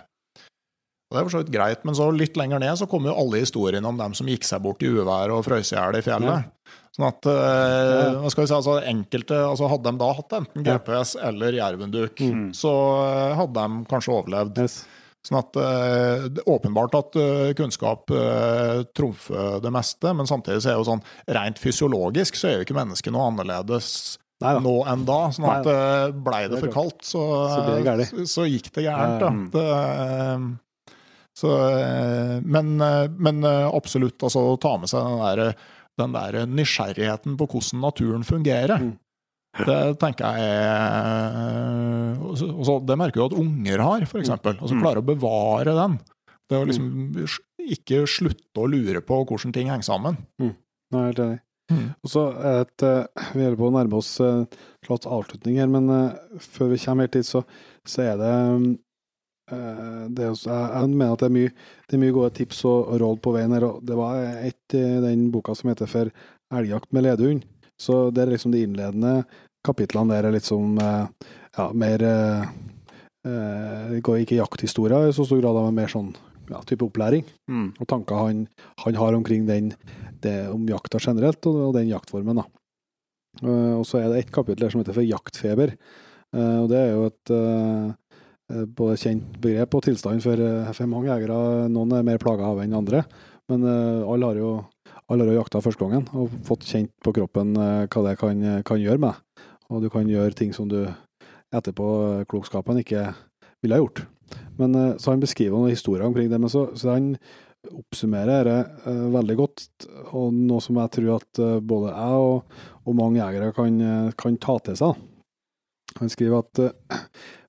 [1.07, 3.19] Og Det er for så vidt greit, men så litt lenger ned så kommer jo
[3.21, 6.03] alle historiene om dem som gikk seg bort i uvær og frøs i hjel i
[6.03, 6.49] fjellet.
[6.97, 10.65] Sånn at øh, hva skal vi si, altså enkelte, altså Hadde de da hatt enten
[10.65, 10.77] Ja.
[10.79, 12.47] GPS eller jervenduk, Mm.
[12.57, 12.71] så
[13.05, 14.57] eh, hadde de kanskje overlevd.
[14.65, 14.79] yes.
[15.27, 18.07] Sånn at øh, det er åpenbart at øh, kunnskap
[18.95, 21.03] trumfer det meste, men samtidig så er jo sånn
[21.37, 24.61] rent fysiologisk så er jo ikke mennesket noe annerledes Neida.
[24.63, 25.19] nå enn da.
[25.35, 25.73] Sånn at Nei.
[25.73, 27.21] eh, blei det for kaldt, så,
[27.51, 29.29] Så det så, så gikk det gærent, da.
[29.29, 29.49] Mm.
[29.53, 30.57] Det,
[31.37, 31.49] så,
[32.41, 32.71] men,
[33.21, 35.51] men absolutt, altså å ta med seg den der,
[35.97, 38.77] den der nysgjerrigheten på hvordan naturen fungerer.
[38.83, 38.95] Mm.
[39.57, 44.29] Det tenker jeg er og så- og så- Det merker jo at unger har, f.eks.
[44.29, 45.99] Altså klarer klare å bevare den.
[46.49, 47.27] Det å liksom
[47.59, 50.17] ikke slutte å lure på hvordan ting henger sammen.
[50.39, 51.39] Nei, helt enig.
[51.69, 51.95] Mm.
[52.01, 52.21] Og så
[52.61, 54.17] et, eh, Vi holder på å nærme oss
[54.85, 57.43] slags avslutning her, men eh, før vi kommer helt dit, så,
[57.85, 58.77] så er det
[59.51, 61.51] eh, det er, jeg mener at det er mye,
[61.87, 63.65] det er mye gode tips og, råd på veien her.
[63.85, 66.11] Det var et i den boka som heter For
[66.53, 67.45] elgjakt med ledehund.
[67.79, 69.21] Så det er liksom de innledende
[69.67, 70.75] kapitlene der er litt som
[71.57, 72.47] ja, mer eh,
[73.27, 76.11] eh, Det går ikke jakthistorier i så stor grad, men mer sånn
[76.51, 77.73] ja, type opplæring Mm.
[77.79, 78.47] og tanker han,
[78.83, 79.71] han har omkring den,
[80.23, 82.41] det, om jakta generelt, og, den jaktformen.
[82.41, 82.45] da.
[83.43, 85.75] Eh, og så er det et kapittel som heter for jaktfeber.
[86.35, 87.93] Eh, og det er jo et eh, eh,
[88.47, 91.67] både kjent begrep og tilstand for, eh, for mange jegere.
[91.71, 93.03] Noen er mer plaga av enn andre,
[93.51, 94.51] men eh, alle har jo
[95.07, 98.79] alle har jakta første gangen og fått kjent på kroppen eh, hva det kan, kan
[98.79, 99.15] gjøre med.
[99.71, 100.81] Og du kan gjøre ting som du
[101.55, 101.87] etterpå
[102.19, 103.09] eh, klokskapen ikke
[103.63, 104.05] ville ha gjort.
[104.59, 107.13] Men eh, Så han beskriver noen historier omkring det, men så, så han
[107.67, 109.63] oppsummerer dette uh, veldig godt,
[110.15, 114.11] og noe som jeg tror at uh, både jeg og, og mange jegere kan, uh,
[114.15, 115.01] kan ta til seg.
[115.97, 117.01] Han skriver at eh,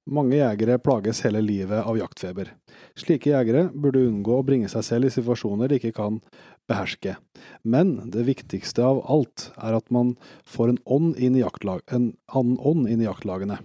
[0.09, 2.52] mange jegere plages hele livet av jaktfeber.
[2.98, 6.20] Slike jegere burde unngå å bringe seg selv i situasjoner de ikke kan
[6.68, 7.16] beherske.
[7.62, 10.14] Men det viktigste av alt er at man
[10.48, 13.60] får en ånd inn i, jaktlag, en annen ånd inn i jaktlagene.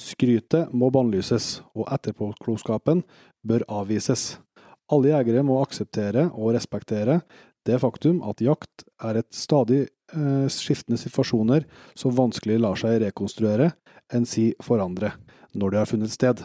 [0.00, 3.04] Skrytet må bannlyses, og etterpåklokskapen
[3.46, 4.38] bør avvises.
[4.92, 7.20] Alle jegere må akseptere og respektere
[7.64, 11.64] det faktum at jakt er et stadig eh, skiftende situasjoner
[11.96, 13.70] som vanskelig lar seg rekonstruere,
[14.12, 15.14] enn si forandre,
[15.54, 16.42] når de har funnet sted.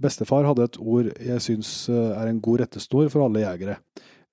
[0.00, 3.78] Bestefar hadde et ord jeg syns eh, er en god rettesnor for alle jegere.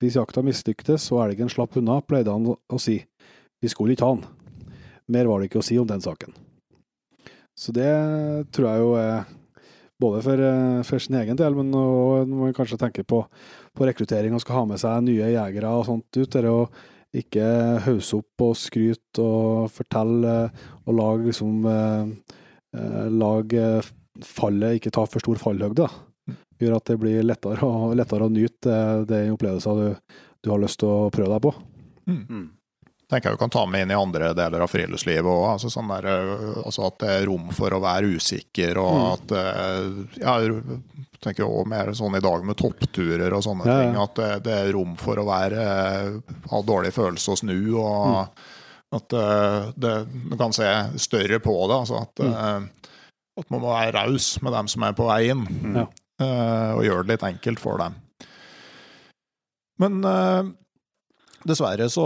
[0.02, 3.00] Hvis jakta mislyktes og elgen slapp unna, pleide han å si
[3.58, 4.26] vi skulle ikke ha han.
[5.10, 6.36] Mer var det ikke å si om den saken.
[7.58, 7.90] Så det
[8.54, 9.24] tror jeg jo er
[9.98, 13.24] både for, eh, for sin egen del, men når man kanskje tenker på,
[13.74, 16.68] på rekruttering og skal ha med seg nye jegere og sånt ut, det å
[17.18, 17.46] ikke
[17.88, 20.36] hausse opp og skryte og fortelle
[20.86, 22.36] og lage liksom eh,
[22.78, 23.64] eh, Lage
[24.26, 25.88] fallet, ikke ta for stor fallhøgde.
[26.60, 29.96] Gjør at det blir lettere, å- lettere å nyte det den opplevelsen du,
[30.44, 31.54] du har lyst til å prøve deg på.
[32.08, 32.50] Mm.
[33.10, 35.46] tenker jeg du kan ta med inn i andre deler av friluftslivet òg.
[35.54, 39.14] Altså, sånn der, øh, altså at det er rom for å være usikker, og Mm.
[39.14, 40.82] at øh, ja, Jeg
[41.22, 43.86] tenker jo mer sånn i dag med toppturer og sånne Ja, ja.
[43.86, 43.96] ting.
[44.04, 46.22] At det, det er rom for å være
[46.52, 48.28] ha dårlig følelse og snu, og Mm.
[48.94, 49.08] at
[49.80, 50.64] det, du kan se
[50.98, 51.76] større på det.
[51.80, 52.68] Altså at, øh,
[53.38, 55.44] at man må være raus med dem som er på vei inn,
[55.76, 55.86] Ja.
[56.24, 57.96] øh, og gjøre det litt enkelt for dem.
[59.80, 60.54] Men øh,
[61.48, 62.04] Dessverre så,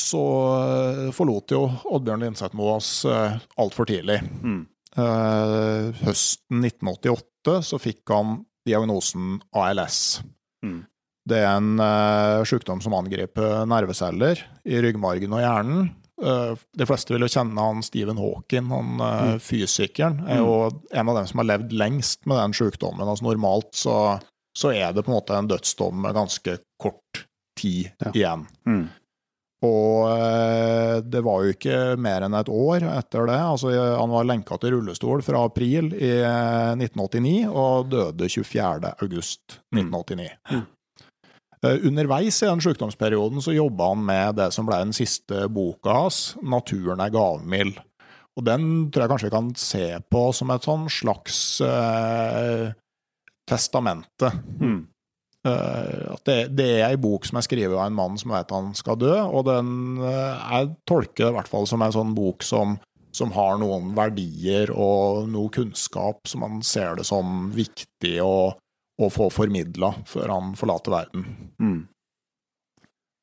[0.00, 0.22] så
[1.14, 1.60] forlot jo
[1.92, 4.16] Oddbjørn Linseth-Moe oss eh, altfor tidlig.
[4.42, 4.62] Mm.
[4.96, 10.22] Eh, høsten 1988 så fikk han diagnosen ALS.
[10.64, 10.80] Mm.
[11.28, 15.84] Det er en uh, sykdom som angriper nerveceller i ryggmargen og hjernen.
[16.22, 19.42] Eh, de fleste vil jo kjenne han Stephen Hawking, han mm.
[19.42, 20.22] fysikeren.
[20.28, 23.08] er jo en av dem som har levd lengst med den sykdommen.
[23.08, 23.98] Altså Normalt så,
[24.56, 27.24] så er det på en måte en dødsdom med ganske kort
[27.58, 28.12] tid Ja.
[28.14, 28.46] igjen.
[28.66, 28.84] Mm.
[29.62, 33.38] Og eh, det var jo ikke mer enn et år etter det.
[33.38, 38.94] Altså, han var lenka til rullestol fra april i eh, 1989 og døde 24.
[39.04, 40.32] august 1989.
[40.50, 40.64] Mm.
[41.62, 45.94] Eh, Underveis i den sykdomsperioden så jobba han med det som ble den siste boka
[45.94, 47.78] hans, 'Naturen er gavmild'.
[48.36, 52.72] Og den tror jeg kanskje vi kan se på som et sånn slags eh,
[53.48, 54.32] testamente.
[54.58, 54.88] Hmm.
[55.42, 58.52] Uh, at det, det er ei bok som er skrevet av en mann som vet
[58.54, 62.12] han skal dø, og den uh, jeg tolker det i hvert fall som en sånn
[62.14, 62.76] bok som,
[63.10, 68.54] som har noen verdier og noe kunnskap som man ser det som viktig å,
[69.00, 71.26] å få formidla før han forlater verden.
[71.62, 71.80] Mm.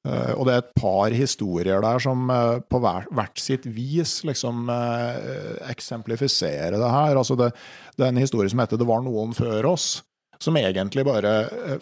[0.08, 4.22] Uh, og det er et par historier der som uh, på hver, hvert sitt vis
[4.24, 7.20] liksom uh, eksemplifiserer det her.
[7.20, 7.52] Altså det,
[7.98, 10.00] det er en historie som heter 'Det var noen før oss',
[10.40, 11.34] som egentlig bare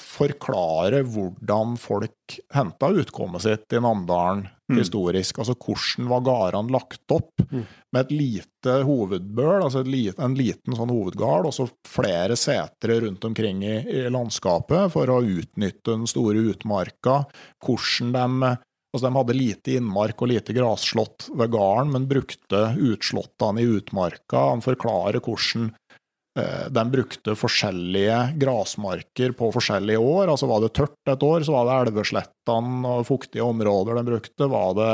[0.02, 4.82] forklarer hvordan folk henta utkommet sitt i Namdalen Mm.
[4.82, 5.38] historisk.
[5.40, 7.64] Altså hvordan var gårdene lagt opp Mm.
[7.94, 13.00] med et lite hovedbøl, altså et lit, en liten sånn hovedgard, og så flere setre
[13.06, 17.26] rundt omkring i, i landskapet for å utnytte den store utmarka.
[17.64, 18.58] Hvordan de
[18.96, 24.50] Altså, de hadde lite innmark og lite grasslott ved gården, men brukte utslottene i utmarka.
[24.56, 25.74] Han forklarer hvordan
[26.70, 30.30] de brukte forskjellige grasmarker på forskjellige år.
[30.34, 34.50] Altså Var det tørt et år, så var det elveslettene og fuktige områder de brukte.
[34.52, 34.92] Var det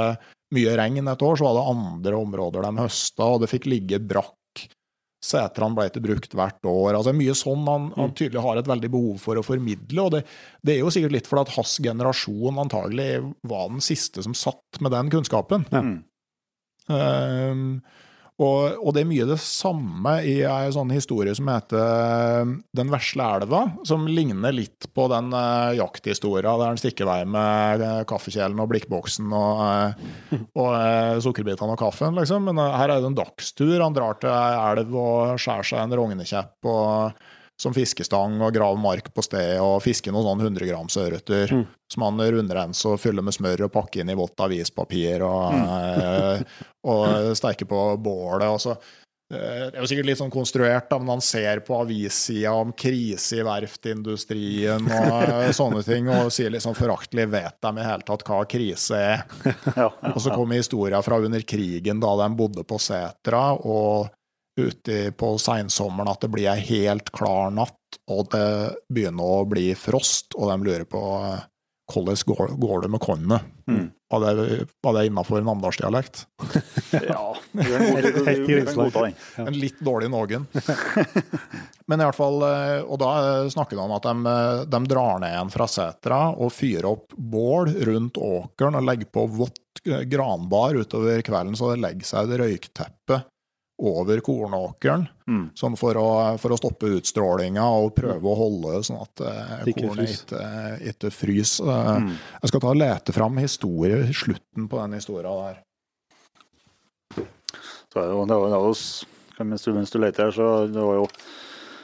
[0.55, 3.99] mye regn et år, så var det andre områder de høsta, og det fikk ligge
[3.99, 4.37] brakk
[5.23, 6.97] Setrene ble ikke brukt hvert år.
[6.97, 8.15] altså Mye sånn han, han Mm.
[8.19, 10.01] tydelig har et veldig behov for å formidle.
[10.03, 10.25] og Det,
[10.61, 14.81] det er jo sikkert litt fordi at hans generasjon antagelig var den siste som satt
[14.83, 15.63] med den kunnskapen.
[15.71, 15.83] Ja.
[16.91, 17.81] Um,
[18.43, 23.27] og, og det er mye det samme i ei sånn historie som heter Den vesle
[23.39, 28.59] elva, som ligner litt på den uh, jakthistoria der han stikker vei med uh, kaffekjelen
[28.59, 32.49] og blikkboksen og, uh, og uh, sukkerbitene og kaffen, liksom.
[32.49, 33.77] Men her er det en dagstur.
[33.79, 37.23] Han drar til ei elv og skjærer seg en rognekjepp og,
[37.63, 41.63] som fiskestang og grave mark på stedet og fisker noen sånn 100 grams ørreter Mm.
[41.91, 46.43] som han rundrenser og fyller med smør og pakker inn i vått avispapir og, mm.
[46.89, 48.47] og steker på bålet.
[48.49, 48.73] Og så,
[49.33, 52.73] eh, det er jo sikkert litt sånn konstruert, da, men han ser på avissida om
[52.73, 57.87] krise i verftindustrien og eh, sånne ting, og sier litt sånn foraktelig 'vet de i
[57.87, 59.23] hele tatt hva krise er'?
[59.79, 64.09] Ja, Og så kommer historia fra under krigen, da de bodde på setra, og
[64.59, 67.79] ute på seinsommeren at det blir ei helt klar natt,
[68.11, 68.45] og det
[68.93, 71.49] begynner å bli frost, og de lurer på eh,
[71.93, 73.51] hvordan går, går det med kornet.
[73.67, 73.89] Mm.
[74.13, 76.25] Var det, var det innafor namdalsdialekt?
[77.07, 77.35] ja.
[79.41, 80.45] En litt dårlig noen.
[81.89, 84.37] Men i hvert fall, eh, og da eh, snakker de om at de,
[84.69, 89.25] de drar ned igjen fra setra og fyrer opp bål rundt åkeren og legger på
[89.41, 93.23] vått granbar utover kvelden, så det legger seg et røykteppe
[93.79, 95.49] over kornåkeren, Mm.
[95.55, 99.87] sånn for å, for å stoppe utstrålinga og prøve å holde sånn at eh, ikke
[99.87, 100.41] kornet ikke,
[100.93, 101.69] ikke fryser.
[101.71, 102.11] Eh, Mm.
[102.43, 105.57] Jeg skal ta og lete fram historie, slutten på den historia der.
[107.93, 110.81] Så det jo, det var, det var mens, du, mens du leter her, så det
[110.81, 111.07] var jo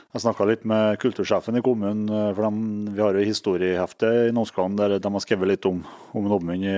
[0.09, 4.31] Jeg snakka litt med kultursjefen i kommunen, eh, for de, vi har jo historiehefte i
[4.33, 5.83] Norskland der de har skrevet litt om,
[6.17, 6.73] om Oddmund i,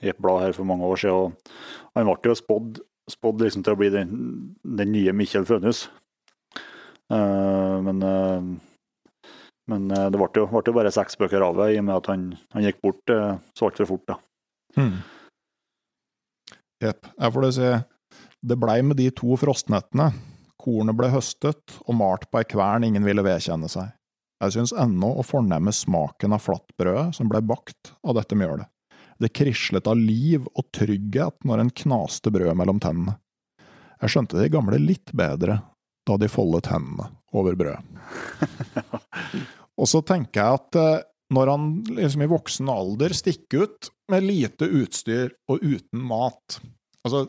[0.00, 1.34] i et blad her for mange år siden.
[1.36, 2.80] og Han ble jo spådd
[3.12, 4.10] spådd liksom til å bli den,
[4.64, 5.86] den nye Mikkjel Fønhus.
[7.10, 8.50] Uh, men uh,
[9.70, 11.96] men eh, det ble jo, ble jo bare seks bøker av det, i og med
[12.00, 14.06] at han, han gikk bort uh, så altfor fort.
[14.10, 14.16] da.
[14.78, 14.98] Hmm.
[16.80, 17.06] Jepp.
[17.12, 17.70] Jeg får det si
[18.50, 20.10] Det blei med de to frostnettene.
[20.60, 23.92] Kornet ble høstet og malt på ei kvern ingen ville vedkjenne seg.
[24.40, 28.68] Jeg syns ennå å fornemme smaken av flatbrødet som blei bakt av dette mjølet.
[29.20, 33.18] Det krislet av liv og trygghet når en knaste brød mellom tennene.
[34.00, 35.60] Jeg skjønte de gamle litt bedre
[36.08, 37.84] da de foldet hendene over brødet.
[39.80, 41.02] Og så tenker jeg at eh,
[41.32, 46.58] når han liksom i voksen alder stikker ut med lite utstyr og uten mat,
[47.04, 47.28] altså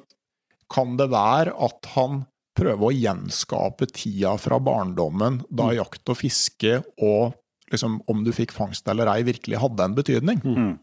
[0.72, 2.24] kan det være at han
[2.58, 7.38] prøver å gjenskape tida fra barndommen da jakt og fiske og
[7.72, 10.42] liksom om du fikk fangst eller ei virkelig hadde en betydning?
[10.44, 10.74] Mm.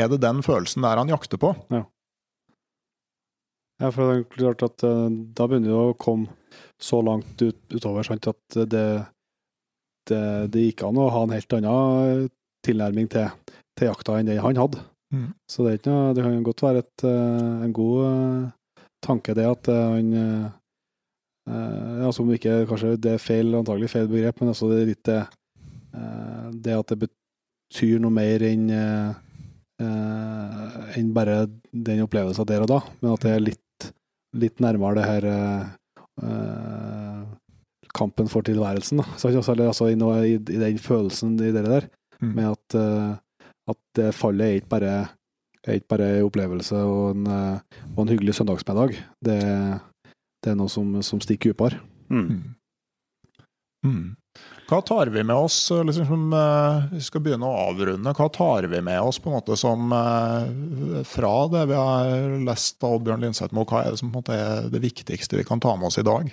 [0.00, 1.54] Er det den følelsen der han jakter på?
[3.80, 5.06] Ja, for det er klart at eh,
[5.36, 6.28] da begynner det å komme
[6.80, 8.84] så langt ut, utover sant, at det,
[10.08, 10.22] det,
[10.52, 12.28] det gikk an å ha en helt annen
[12.66, 13.28] tilnærming til,
[13.78, 14.82] til jakta enn den han hadde.
[15.14, 15.30] Mm.
[15.50, 19.46] Så det, er noe, det kan godt være et, eh, en god eh, tanke, det
[19.48, 20.44] at eh, han eh,
[21.50, 24.92] eh, altså om ikke kanskje det er feil, antagelig feil begrep, men altså det er
[24.92, 25.18] litt det,
[25.96, 29.10] eh, det at det betyr noe mer enn eh,
[29.80, 31.42] eh, enn bare
[31.72, 33.90] den opplevelsen der og da, men at det er litt,
[34.36, 35.70] litt nærmere det her eh,
[36.26, 37.22] eh,
[37.96, 39.00] kampen for tilværelsen.
[39.02, 39.06] Da.
[39.18, 41.88] Så, altså, altså, i, noe, i, I den følelsen i det der,
[42.20, 42.34] Mm.
[42.36, 43.12] med at, eh,
[43.72, 44.90] at det fallet er ikke bare
[45.64, 48.92] er ikke bare en opplevelse og en, eh, og en hyggelig søndagsmiddag.
[49.24, 49.38] Det,
[50.44, 51.80] det er noe som, som stikker dypere.
[52.12, 52.54] Mm.
[53.86, 54.16] Mm.
[54.70, 58.78] Hva tar vi med oss, liksom, eh, vi skal begynne å avrunde, hva tar vi
[58.80, 63.50] med oss på en måte som eh, fra det vi har lest av Oddbjørn Lindseth,
[63.50, 65.90] og hva er det som på en måte er det viktigste vi kan ta med
[65.90, 66.30] oss i dag?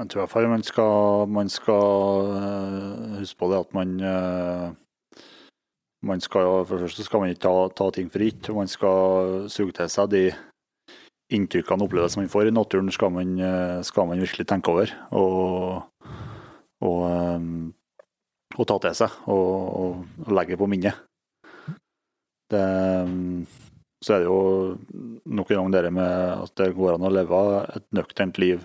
[0.00, 3.96] Jeg tror i hvert fall man skal, man skal eh, huske på det at man
[4.02, 4.68] eh,
[6.02, 8.48] man skal For det første skal man ikke ta, ta ting for gitt.
[8.50, 10.24] Man skal suge til seg de
[11.36, 14.92] inntrykkene og opplevelsene man får i naturen, skal man, eh, skal man virkelig tenke over.
[15.16, 15.82] Og,
[16.84, 17.48] og, eh,
[18.58, 19.52] og ta til seg og,
[19.82, 20.98] og, legge på minnet.
[22.52, 22.64] Det,
[24.04, 24.40] så er det jo
[25.24, 27.42] nok en gang det med at det går an å leve
[27.78, 28.58] et nøkternt liv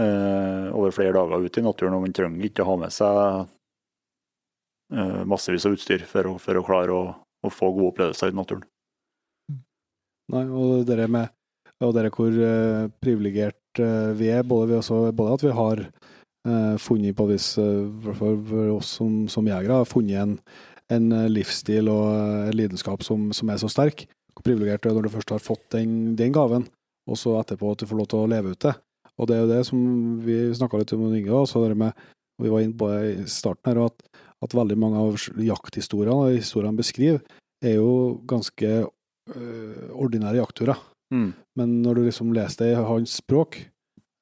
[0.00, 3.20] eh, over flere dager ute i naturen, og man trenger ikke å ha med seg
[4.96, 8.38] eh, massevis av utstyr for å, for å klare å, å få gode opplevelser i
[8.40, 8.66] naturen.
[10.32, 11.28] Nei, og det med
[11.86, 15.80] og det hvor uh, privilegert eh, vi er, både, vi også, både at vi har
[15.84, 17.48] eh, funnet på vis,
[18.18, 20.36] for oss som, som jegere, har funnet en,
[20.94, 24.06] en livsstil og en lidenskap som, som er så sterk.
[24.34, 26.68] Hvor privilegert du er når du først har fått den, den gaven,
[27.10, 28.76] og så etterpå at du får lov til å leve ut det.
[29.18, 29.82] Og det er jo det som
[30.24, 32.06] vi snakka litt om Inge også, det med,
[32.42, 35.18] vi var inne på i starten her, at, at veldig mange av
[35.50, 37.22] jakthistoriene og historiene beskriver,
[37.64, 38.84] er jo ganske
[39.94, 40.80] ordinære jaktturer.
[41.14, 41.30] Mm.
[41.58, 43.60] Men når du liksom leser det i hans språk,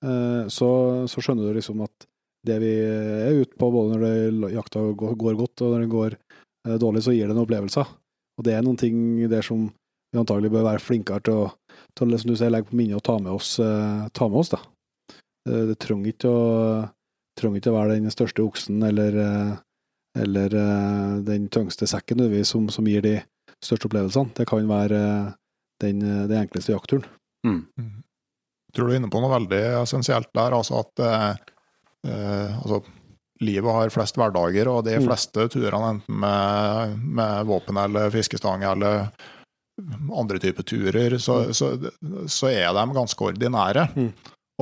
[0.04, 0.70] eh, så,
[1.08, 2.08] så skjønner du liksom at
[2.46, 6.16] det vi er ute på, både når det jakta går, godt og når det går
[6.16, 7.94] eh, dårlig, så gir det noen opplevelser.
[8.38, 8.96] Og det er noen ting
[9.30, 9.68] der som
[10.12, 11.50] vi antagelig bør være flinkere til å,
[11.96, 13.54] til å liksom du sier, legge på minnet og ta med oss.
[13.62, 14.60] eh, ta med oss da.
[15.46, 16.48] Det, det trenger ikke å
[17.38, 19.14] trenger ikke å være den største oksen eller,
[20.20, 20.56] eller
[21.24, 23.14] den tyngste sekken som, som gir de
[23.64, 24.34] største opplevelsene.
[24.36, 24.98] Det kan være
[25.82, 27.04] den, eh, den enkleste jaktturen.
[27.46, 27.60] Mm.
[27.78, 27.92] Mm.
[28.72, 31.30] tror du er inne på noe veldig essensielt der, altså at eh,
[32.08, 32.78] eh, altså,
[33.42, 35.06] livet har flest hverdager, og de Mm.
[35.10, 39.10] fleste turene, enten med, med våpen eller fiskestang eller
[40.12, 41.72] andre typer turer, så, så,
[42.30, 43.88] så er de ganske ordinære.
[43.96, 44.12] Mm.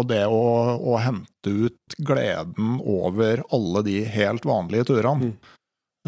[0.01, 0.41] Og det å,
[0.81, 5.35] å hente ut gleden over alle de helt vanlige turene, Mm.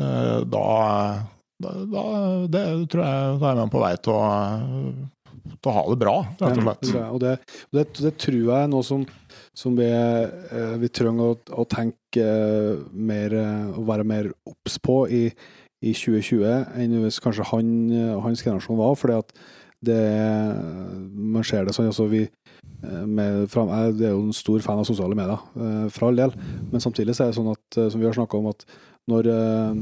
[0.00, 0.66] eh, da,
[1.62, 2.04] da, da
[2.52, 4.22] det tror jeg da er man på vei til å,
[5.52, 6.92] til å ha det bra, rett og slett.
[6.92, 7.08] jeg.
[7.08, 7.34] Og det,
[7.74, 9.06] det, det tror jeg er noe som,
[9.58, 13.48] som vi, eh, vi trenger å, å tenke eh, mer å
[13.80, 15.24] og være mer obs på i,
[15.82, 18.94] i 2020 enn hvis kanskje han, eh, hans generasjon var.
[18.98, 19.34] fordi at
[19.82, 19.98] det
[21.10, 24.78] Man ser det sånn altså vi eh, med, fra, jeg er jo en stor fan
[24.82, 26.34] av sosiale medier, eh, for all del.
[26.70, 28.66] Men samtidig så er det sånn at, eh, som vi har snakka om, at
[29.10, 29.80] når, eh,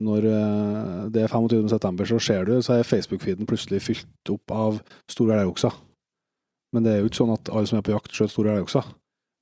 [0.00, 1.68] når eh, det er 25.
[1.72, 4.80] september, så ser du, så er Facebook-feeden plutselig fylt opp av
[5.12, 5.74] store elgokser.
[6.74, 8.88] Men det er jo ikke sånn at alle som er på jakt, skjøter store elgokser.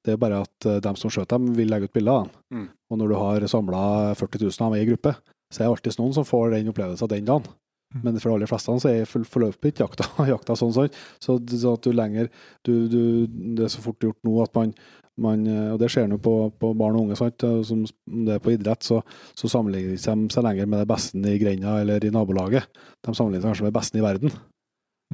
[0.07, 2.37] Det er bare at eh, dem som skjøter dem, vil legge ut bilder av dem.
[2.59, 2.69] Mm.
[2.91, 3.81] Og når du har samla
[4.19, 5.15] 40 000 av dem i gruppe,
[5.53, 7.49] så er det alltid noen som får den opplevelsen den dagen.
[7.95, 8.01] Mm.
[8.05, 10.75] Men for de aller fleste så er for- forløpet ikke jakta, jakta sånn.
[10.77, 10.91] sånn.
[11.25, 12.29] Så, så at du lenger
[12.67, 13.01] du, du,
[13.57, 14.75] Det er så fort gjort nå at man,
[15.19, 17.43] man eh, Og det ser en på, på barn og unge, sant?
[17.47, 19.01] eh, som det er på idrett, så,
[19.39, 22.69] så sammenligner de seg lenger med det beste i grenda eller i nabolaget.
[23.05, 24.35] De sammenligner seg kanskje med det beste i verden.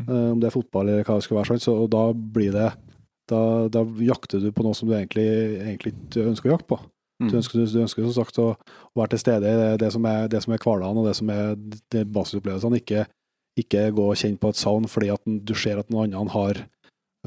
[0.00, 0.08] Mm.
[0.08, 1.52] Eh, Om det er fotball eller hva det skal være.
[1.52, 1.66] Sant?
[1.66, 2.70] Så, og da blir det
[3.30, 3.40] da,
[3.72, 5.24] da jakter du på noe som du egentlig,
[5.64, 6.80] egentlig ikke ønsker å jakte på.
[7.22, 7.30] Mm.
[7.30, 10.04] Du ønsker, du ønsker som sagt å, å være til stede i det, det som
[10.10, 11.54] er, det som er hverdagen og det som er
[11.94, 12.80] det basisopplevelsene.
[12.82, 13.06] Ikke,
[13.60, 16.64] ikke gå og kjenne på et savn fordi at du ser at noen andre har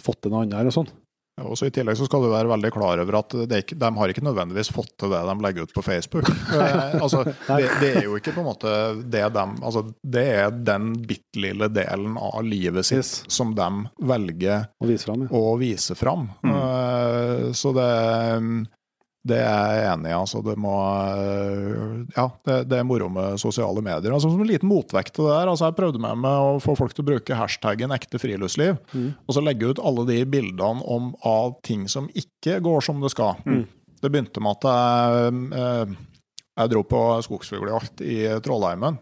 [0.03, 0.91] fått til noe annet eller sånn.
[1.45, 4.09] Og så I tillegg så skal du være veldig klar over at ikke, de har
[4.09, 6.31] ikke nødvendigvis fått til det de legger ut på Facebook.
[6.57, 8.71] Eh, altså, det, det er jo ikke på en måte
[9.11, 13.11] det de altså, Det er den bitte lille delen av livet sitt Yes.
[13.29, 13.67] som de
[14.09, 15.29] velger å vise fram, ja.
[15.37, 16.23] å vise fram.
[16.41, 16.55] Mm.
[16.55, 17.89] Eh, så det,
[19.27, 20.15] det er jeg enig i.
[20.17, 20.73] Altså, det må
[21.27, 24.13] eh, Ja, det, det er moro med sosiale medier.
[24.15, 25.51] Altså, som en liten motvekt til det der.
[25.51, 29.09] Altså, jeg prøvde med meg å få folk til å bruke hashtaggen ekte friluftsliv, Mm.
[29.27, 33.11] og så legge ut alle de bildene om, av ting som ikke går som det
[33.13, 33.35] skal.
[33.45, 33.65] Mm.
[34.01, 35.95] Det begynte med at jeg, eh,
[36.61, 38.97] jeg dro på skogsfugljakt i Trollheimen.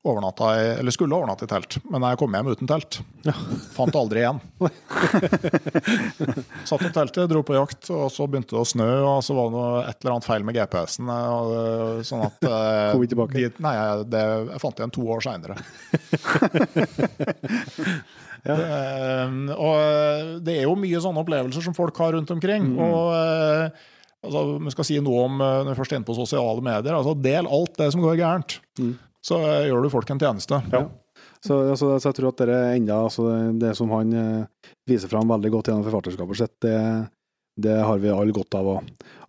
[0.00, 2.96] Overnatta i, eller skulle overnatte i telt, men jeg kom hjem uten telt.
[3.26, 3.34] Ja.
[3.74, 4.38] Fant aldri igjen.
[6.70, 9.50] Satt opp teltet, dro på jakt, og så begynte det å snø, og så var
[9.50, 11.10] det noe, et eller annet feil med GPS-en.
[11.12, 13.36] øh, Sånn at øh, Kom vi tilbake?
[13.36, 13.74] De, nei,
[14.08, 14.22] det,
[14.54, 15.60] jeg fant igjen to år seinere.
[18.40, 18.54] Ja.
[19.52, 22.70] og det er jo mye sånne opplevelser som folk har rundt omkring.
[22.72, 22.78] Mm.
[22.80, 23.68] Og øh,
[24.24, 26.96] altså, vi skal si noe om øh, når vi først er inne på sosiale medier.
[26.96, 28.56] altså Del alt det som går gærent.
[28.80, 28.94] Mm.
[29.24, 30.60] Så øh, gjør du folk en tjeneste.
[30.72, 30.84] Ja.
[31.44, 33.26] Så, altså, så jeg tror at det er enda, altså,
[33.60, 36.76] det, som han eh, viser fram veldig godt gjennom forfatterskapet sitt, det,
[37.60, 38.78] det har vi alle godt av å,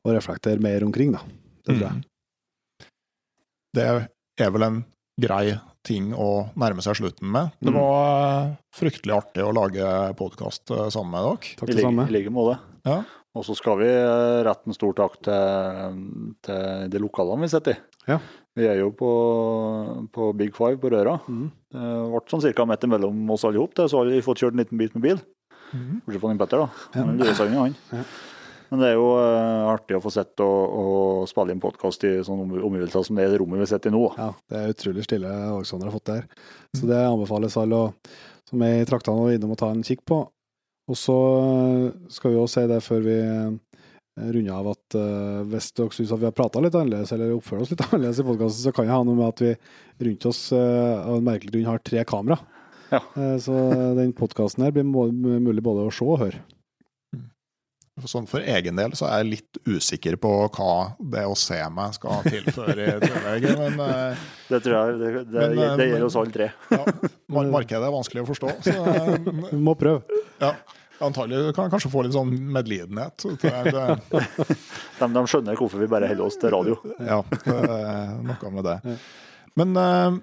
[0.07, 1.22] å reflektere mer omkring, da.
[1.61, 1.99] Det tror jeg.
[2.01, 2.88] Mm.
[3.77, 3.85] Det
[4.43, 4.80] er vel en
[5.22, 5.53] grei
[5.88, 6.27] ting å
[6.59, 7.53] nærme seg slutten med.
[7.61, 7.80] Det Mm.
[7.80, 9.88] var eh, fryktelig artig å lage
[10.19, 11.55] podkast sammen med dere.
[11.61, 12.07] Takk det samme.
[12.07, 12.59] i like måte.
[12.88, 13.01] Ja.
[13.38, 16.01] Og så skal vi eh, rette en stor takk til,
[16.43, 17.80] til de lokalene vi sitter i.
[18.11, 18.19] Ja.
[18.60, 19.11] Vi er jo på,
[20.11, 21.15] på Big Five på Røra.
[21.28, 21.45] Mm.
[21.72, 22.65] Det ble sånn ca.
[22.68, 25.22] midt imellom oss alle sammen, så har vi fått kjørt en liten bit med bil.
[25.72, 26.86] Bortsett fra Petter, da.
[26.98, 27.78] Han lurer seg unna, han.
[27.95, 28.03] Ja.
[28.72, 32.11] Men det er jo uh, artig å få sett og, og spille inn podkast i
[32.23, 34.06] sånne omgivelser som det er det rommet vi sitter i nå.
[34.15, 36.30] Ja, det er utrolig stille Alexander har fått der.
[36.80, 37.82] Så det anbefales alle
[38.48, 40.22] som er i traktene, å innom å ta en kikk på.
[40.91, 41.18] Og så
[42.11, 43.18] skal vi også si det før vi
[44.20, 47.74] runder av at uh, hvis dere syns vi har prata litt annerledes, eller oppført oss
[47.74, 49.52] litt annerledes i podkasten, så kan det ha noe med at vi
[50.08, 52.40] rundt oss uh, av en merkelig grunn har tre kamera.
[52.92, 53.04] Ja.
[53.16, 53.60] Uh, så
[53.98, 56.44] den podkasten her blir mulig både å se og høre.
[58.08, 60.70] Sånn For egen del så er jeg litt usikker på hva
[61.14, 63.46] det å se meg skal tilføre i tillegg.
[63.62, 64.16] Men
[64.48, 66.48] Det tror jeg det, det, Men, det gjelder oss alle tre.
[66.72, 66.82] ja,
[67.30, 68.56] markedet er vanskelig å forstå.
[68.66, 68.78] Så,
[69.52, 70.24] Vi må prøve.
[70.42, 70.56] ja.
[71.02, 73.26] Antagelig kan kanskje få litt sånn medlidenhet.
[75.02, 76.76] De, de skjønner hvorfor vi bare holder oss til radio.
[77.02, 77.22] ja,
[78.22, 78.76] noe med det.
[79.60, 80.19] Men eh,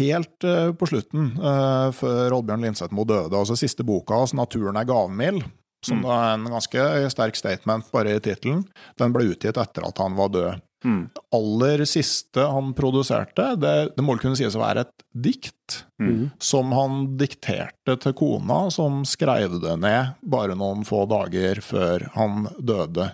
[0.00, 4.76] helt eh, på slutten, eh, før Oddbjørn Linseth Moe døde, altså siste boka hans, 'Naturen
[4.80, 5.44] er gavmild',
[5.84, 6.10] som Mm.
[6.12, 8.64] er en ganske sterk statement bare i tittelen,
[8.98, 10.60] den ble utgitt etter at han var død.
[10.84, 11.10] Mm.
[11.36, 15.56] aller siste han produserte, det, det må vel kunne sies å være et dikt
[16.00, 16.30] Mm.
[16.40, 22.46] som han dikterte til kona, som skrev det ned bare noen få dager før han
[22.58, 23.10] døde.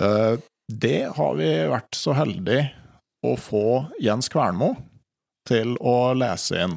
[0.00, 0.36] Eh,
[0.70, 2.70] Det har vi vært så heldige
[3.26, 4.76] å få Jens Kvernmo
[5.48, 6.76] til å lese inn.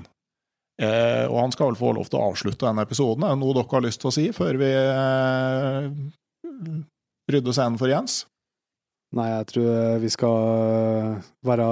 [0.81, 3.23] Eh, og han skal vel få lov til å avslutte denne episoden.
[3.27, 5.91] Er det noe dere har lyst til å si før vi eh,
[7.31, 8.23] rydder scenen for Jens?
[9.17, 11.67] Nei, jeg tror vi skal være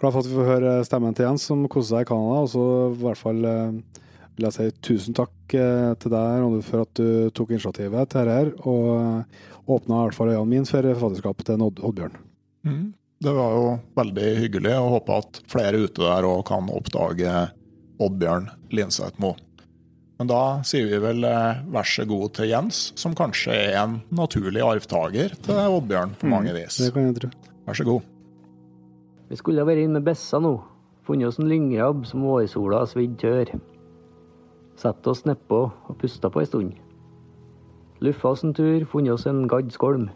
[0.00, 2.42] glad for at vi får høre stemmen til Jens, som koser seg i Canada.
[2.44, 4.02] Og så i hvert fall eh,
[4.36, 8.30] vil jeg si tusen takk eh, til deg, Ronny, for at du tok initiativet til
[8.30, 12.20] dette, og åpna i hvert fall øynene mine for forfatterskapet til Oddbjørn.
[12.66, 12.86] Mm.
[13.24, 17.46] Det var jo veldig hyggelig, og håper at flere ute der òg kan oppdage
[18.02, 19.38] Oddbjørn Linseth Moe.
[20.16, 23.98] Men da sier vi vel eh, vær så god til Jens, som kanskje er en
[24.16, 26.78] naturlig arvtaker til Oddbjørn på mange vis.
[26.80, 27.30] Det kan jeg tro.
[27.66, 28.06] Vær så god.
[29.28, 30.54] Vi skulle ha vært inn med bessa nå.
[31.06, 33.52] Funnet oss en lynggrabb som vårsola har svidd tørr.
[34.80, 36.74] Sett oss nedpå og pusta på ei stund.
[38.04, 40.10] Luffa oss en tur, funnet oss en gadd skolm.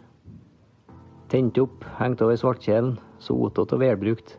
[1.31, 4.35] Tent opp, hengt over svartkjelen, sotete og velbrukt.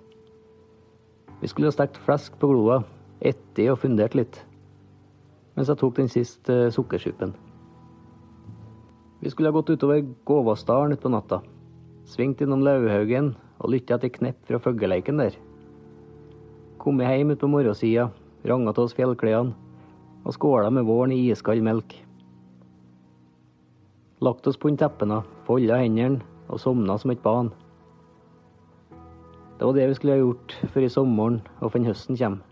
[1.40, 2.82] Vi skulle ha stekt flesk på gloa,
[3.22, 4.42] etti og fundert litt.
[5.56, 7.34] Mens jeg tok den siste eh, sukkersuppen.
[9.22, 11.42] Vi skulle ha gått utover Gåvassdalen utpå natta.
[12.08, 15.36] Svingt innom Laughaugen og lytta etter knepp fra fugleleiken der.
[16.82, 18.08] Kommet hjem utpå morgensida,
[18.48, 19.54] ranga til oss fjellklærne
[20.22, 21.94] og skåla med våren i iskald melk.
[24.22, 27.50] Lagt oss på teppene, folda hendene og sovna som et barn.
[29.58, 32.51] Det var det vi skulle ha gjort før i sommeren og før høsten kommer.